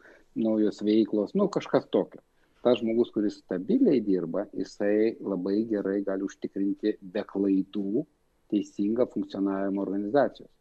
naujos 0.46 0.82
veiklos, 0.88 1.36
nu, 1.39 1.48
kažkas 1.56 1.88
tokio. 1.96 2.22
Tas 2.66 2.78
žmogus, 2.80 3.10
kuris 3.14 3.39
stabiliai 3.42 4.04
dirba, 4.06 4.46
jisai 4.58 5.16
labai 5.34 5.64
gerai 5.70 6.02
gali 6.06 6.28
užtikrinti 6.28 6.98
be 7.14 7.24
klaidų 7.32 8.04
teisingą 8.54 9.08
funkcionavimą 9.14 9.82
organizacijos. 9.82 10.52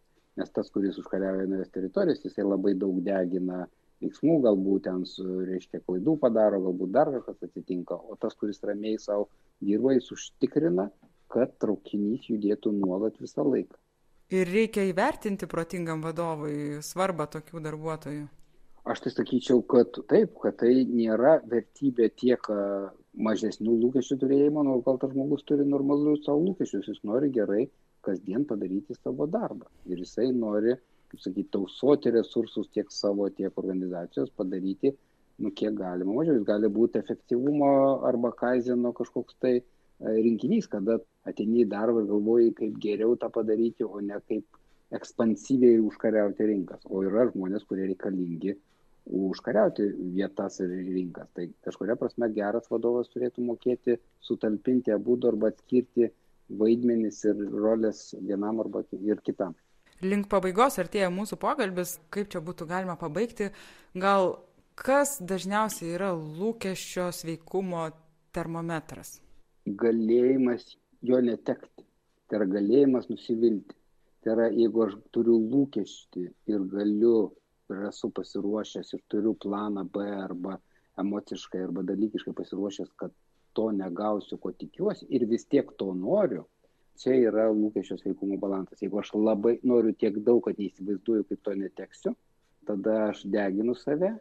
Nes 0.40 0.54
tas, 0.56 0.70
kuris 0.72 0.96
užkariauja 1.02 1.44
naujas 1.50 1.74
teritorijas, 1.74 2.24
jisai 2.24 2.46
labai 2.46 2.72
daug 2.78 3.02
degina 3.04 3.66
veiksmų, 4.00 4.38
galbūt 4.46 4.86
ten, 4.86 5.04
su, 5.04 5.26
reiškia, 5.44 5.82
klaidų 5.84 6.16
padaro, 6.22 6.62
galbūt 6.70 6.94
dar 6.94 7.12
kažkas 7.18 7.50
atsitinka, 7.50 7.98
o 8.00 8.16
tas, 8.22 8.38
kuris 8.40 8.62
ramiai 8.64 8.96
savo 9.02 9.28
dirba, 9.60 9.92
jis 9.98 10.08
užtikrina, 10.16 10.88
kad 11.30 11.52
traukinys 11.62 12.30
judėtų 12.32 12.72
nuolat 12.78 13.20
visą 13.20 13.44
laiką 13.44 13.76
ir 14.30 14.50
reikia 14.50 14.86
įvertinti 14.88 15.48
protingam 15.50 16.04
vadovui 16.04 16.80
svarbą 16.84 17.26
tokių 17.38 17.64
darbuotojų 17.68 18.28
aš 18.90 19.04
tai 19.04 19.10
sakyčiau 19.12 19.60
kad 19.68 19.98
taip 20.08 20.38
kad 20.42 20.56
tai 20.62 20.72
nėra 20.88 21.38
vertybė 21.50 22.08
tiek 22.16 22.46
mažesnių 23.26 23.74
lūkesčių 23.82 24.16
turėjimo, 24.22 24.62
nors 24.66 24.84
gal 24.86 24.98
tas 25.02 25.12
žmogus 25.12 25.42
turi 25.48 25.66
normalius 25.66 26.24
savo 26.24 26.42
lūkesčius, 26.46 26.88
jis 26.88 27.02
nori 27.04 27.30
gerai 27.34 27.66
kasdien 28.06 28.46
padaryti 28.48 28.96
savo 28.96 29.26
darbą. 29.26 29.66
Ir 29.90 30.00
jisai 30.00 30.30
nori, 30.32 30.76
kaip 31.10 31.24
sakyti, 31.24 31.50
tausoti 31.56 32.12
resursus 32.14 32.70
tiek 32.74 32.90
savo, 32.94 33.28
tiek 33.34 33.58
organizacijos, 33.60 34.30
padaryti, 34.36 34.94
nu, 35.42 35.50
kiek 35.50 35.74
galima 35.76 36.14
mažiau. 36.14 36.38
Jis 36.38 36.46
gali 36.48 36.70
būti 36.72 37.02
efektyvumo 37.02 37.72
arba 38.08 38.32
kaizino 38.38 38.94
kažkoks 38.96 39.36
tai 39.42 39.56
e, 39.58 39.64
rinkinys, 40.00 40.68
kada 40.70 40.98
ateini 41.28 41.64
į 41.64 41.68
darbą 41.70 42.02
ir 42.02 42.08
galvoji, 42.10 42.54
kaip 42.56 42.80
geriau 42.82 43.16
tą 43.20 43.30
padaryti, 43.32 43.84
o 43.84 44.00
ne 44.00 44.18
kaip 44.28 44.60
ekspansyviai 44.96 45.78
užkariauti 45.84 46.48
rinkas. 46.48 46.82
O 46.90 47.04
yra 47.06 47.28
žmonės, 47.30 47.66
kurie 47.68 47.86
reikalingi 47.90 48.56
užkariauti 49.06 49.86
vietas 50.14 50.60
ir 50.64 50.72
rinkas. 50.72 51.28
Tai 51.36 51.46
kažkuria 51.66 51.96
prasme 52.00 52.30
geras 52.34 52.68
vadovas 52.70 53.10
turėtų 53.12 53.44
mokėti 53.46 53.98
sutalpinti 54.24 54.94
abu 54.94 55.18
arba 55.28 55.50
atskirti 55.52 56.10
vaidmenis 56.50 57.24
ir 57.30 57.40
rolės 57.54 58.10
vienam 58.18 58.60
arba 58.60 58.84
ir 58.98 59.22
kitam. 59.24 59.54
Link 60.00 60.30
pabaigos 60.32 60.78
artėja 60.80 61.10
mūsų 61.12 61.36
pokalbis, 61.40 61.98
kaip 62.10 62.30
čia 62.32 62.40
būtų 62.40 62.66
galima 62.70 62.96
pabaigti. 62.96 63.50
Gal 63.94 64.38
kas 64.74 65.18
dažniausiai 65.20 65.92
yra 65.98 66.14
lūkesčio 66.16 67.10
sveikumo 67.12 67.90
termometras? 68.32 69.18
Galėjimas 69.82 70.76
jo 71.06 71.20
netekti. 71.24 71.84
Tai 72.28 72.40
yra 72.40 72.46
galėjimas 72.46 73.08
nusivilti. 73.10 73.76
Tai 74.22 74.34
yra, 74.34 74.48
jeigu 74.52 74.84
aš 74.86 74.96
turiu 75.14 75.38
lūkesčių 75.52 76.26
ir 76.52 76.66
galiu 76.72 77.16
ir 77.70 77.86
esu 77.88 78.10
pasiruošęs 78.14 78.94
ir 78.96 79.02
turiu 79.12 79.34
planą 79.44 79.86
B 79.94 80.04
arba 80.12 80.58
emociškai 81.00 81.62
arba 81.64 81.84
dalykiškai 81.88 82.34
pasiruošęs, 82.36 82.90
kad 83.00 83.14
to 83.56 83.70
negausiu, 83.74 84.38
ko 84.38 84.52
tikiuosi 84.52 85.08
ir 85.08 85.26
vis 85.30 85.46
tiek 85.50 85.70
to 85.78 85.92
noriu, 85.96 86.44
čia 87.00 87.16
yra 87.30 87.48
lūkesčio 87.50 87.96
sveikumo 88.00 88.38
balansas. 88.42 88.82
Jeigu 88.82 89.00
aš 89.00 89.14
labai 89.16 89.56
noriu 89.66 89.94
tiek 89.96 90.18
daug, 90.26 90.42
kad 90.44 90.58
neįsivaizduoju, 90.60 91.26
kaip 91.30 91.42
to 91.46 91.56
neteksiu, 91.62 92.14
tada 92.68 92.96
aš 93.08 93.24
deginu 93.36 93.74
save. 93.78 94.14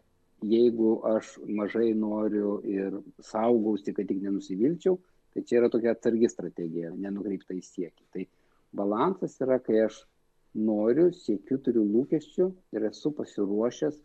Jeigu 0.50 0.94
aš 1.04 1.34
mažai 1.44 1.92
noriu 1.94 2.60
ir 2.64 3.02
saugausi, 3.20 3.94
kad 3.94 4.08
tik 4.08 4.22
nenusivilčiau, 4.24 4.96
tai 5.34 5.46
čia 5.46 5.62
yra 5.62 5.72
tokia 5.74 5.94
atsargi 5.96 6.30
strategija, 6.32 6.94
nenukreipta 6.96 7.56
į 7.58 7.64
siekį. 7.66 8.06
Tai 8.14 8.26
balansas 8.76 9.38
yra, 9.44 9.60
kai 9.64 9.84
aš 9.86 10.04
noriu, 10.58 11.10
siekiu, 11.14 11.60
turiu 11.64 11.86
lūkesčių 11.86 12.50
ir 12.76 12.88
esu 12.90 13.14
pasiruošęs 13.18 14.00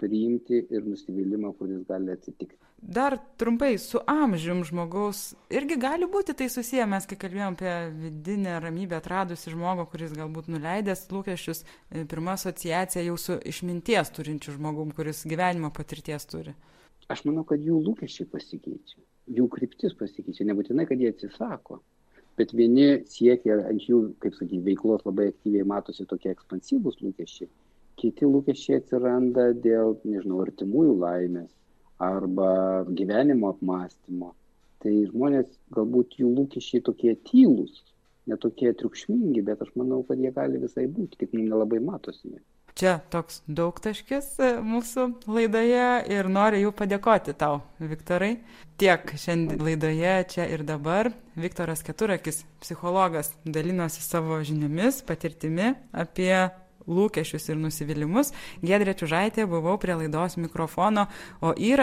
priimti 0.00 0.62
ir 0.72 0.86
nusivylimą, 0.88 1.52
kuris 1.58 1.84
gali 1.88 2.14
atsitikti. 2.14 2.56
Dar 2.80 3.18
trumpai, 3.36 3.74
su 3.78 4.00
amžium 4.08 4.62
žmogaus 4.64 5.34
irgi 5.52 5.76
gali 5.80 6.08
būti 6.08 6.32
tai 6.36 6.46
susiję, 6.48 6.86
mes 6.88 7.04
kai 7.08 7.18
kalbėjom 7.20 7.58
apie 7.58 7.74
vidinę 8.06 8.54
ramybę 8.64 8.96
atradusi 8.96 9.52
žmogų, 9.52 9.84
kuris 9.92 10.14
galbūt 10.16 10.48
nuleidęs 10.48 11.04
lūkesčius, 11.12 11.60
e, 11.92 12.06
pirma 12.08 12.38
asociacija 12.38 13.04
jau 13.04 13.18
su 13.20 13.36
išminties 13.52 14.14
turinčiu 14.16 14.56
žmogum, 14.56 14.94
kuris 14.96 15.26
gyvenimo 15.28 15.68
patirties 15.76 16.24
turi. 16.32 16.56
Aš 17.12 17.26
manau, 17.28 17.44
kad 17.44 17.60
jų 17.60 17.82
lūkesčiai 17.84 18.30
pasikeičia, 18.32 19.02
jų 19.36 19.46
kryptis 19.52 19.96
pasikeičia, 19.98 20.48
nebūtinai, 20.50 20.86
kad 20.90 21.00
jie 21.00 21.12
atsisako 21.14 21.80
bet 22.40 22.54
vieni 22.56 23.02
siekia 23.10 23.58
ant 23.68 23.84
jų, 23.84 24.00
kaip 24.22 24.36
sakyti, 24.38 24.62
veiklos 24.64 25.04
labai 25.04 25.28
aktyviai 25.32 25.66
matosi 25.68 26.06
tokie 26.08 26.32
ekspansyvūs 26.32 27.00
lūkesčiai, 27.04 27.50
kiti 28.00 28.28
lūkesčiai 28.28 28.80
atsiranda 28.80 29.50
dėl, 29.66 29.98
nežinau, 30.08 30.40
artimųjų 30.46 30.96
laimės 31.02 31.50
arba 32.00 32.50
gyvenimo 32.96 33.52
apmąstymo. 33.54 34.32
Tai 34.80 34.92
žmonės, 35.10 35.50
galbūt 35.76 36.16
jų 36.22 36.30
lūkesčiai 36.38 36.80
tokie 36.86 37.12
tylus, 37.28 37.82
netokie 38.30 38.72
triukšmingi, 38.80 39.42
bet 39.44 39.60
aš 39.60 39.74
manau, 39.76 40.00
kad 40.08 40.22
jie 40.22 40.32
gali 40.32 40.62
visai 40.62 40.86
būti, 40.88 41.20
tik 41.20 41.36
nelabai 41.36 41.82
matosi. 41.84 42.38
Čia 42.80 42.94
toks 43.12 43.42
daugtaškis 43.44 44.28
e, 44.40 44.46
mūsų 44.64 45.02
laidoje 45.28 45.88
ir 46.14 46.28
noriu 46.32 46.62
jau 46.62 46.70
padėkoti 46.78 47.34
tau, 47.36 47.58
Viktorai. 47.76 48.38
Tiek 48.80 49.12
šiandien 49.20 49.60
laidoje 49.60 50.14
čia 50.32 50.46
ir 50.48 50.64
dabar. 50.64 51.10
Viktoras 51.36 51.84
Keturakis, 51.84 52.46
psichologas, 52.64 53.34
dalinosi 53.44 54.00
savo 54.00 54.40
žiniomis, 54.40 55.02
patirtimi 55.04 55.74
apie 55.92 56.32
lūkesčius 56.88 57.50
ir 57.52 57.60
nusivylimus. 57.60 58.32
Gedrė 58.64 58.94
Čiužaitė 58.98 59.44
buvau 59.50 59.76
prie 59.80 59.98
laidos 60.00 60.38
mikrofono, 60.40 61.06
o 61.44 61.52
yra 61.52 61.78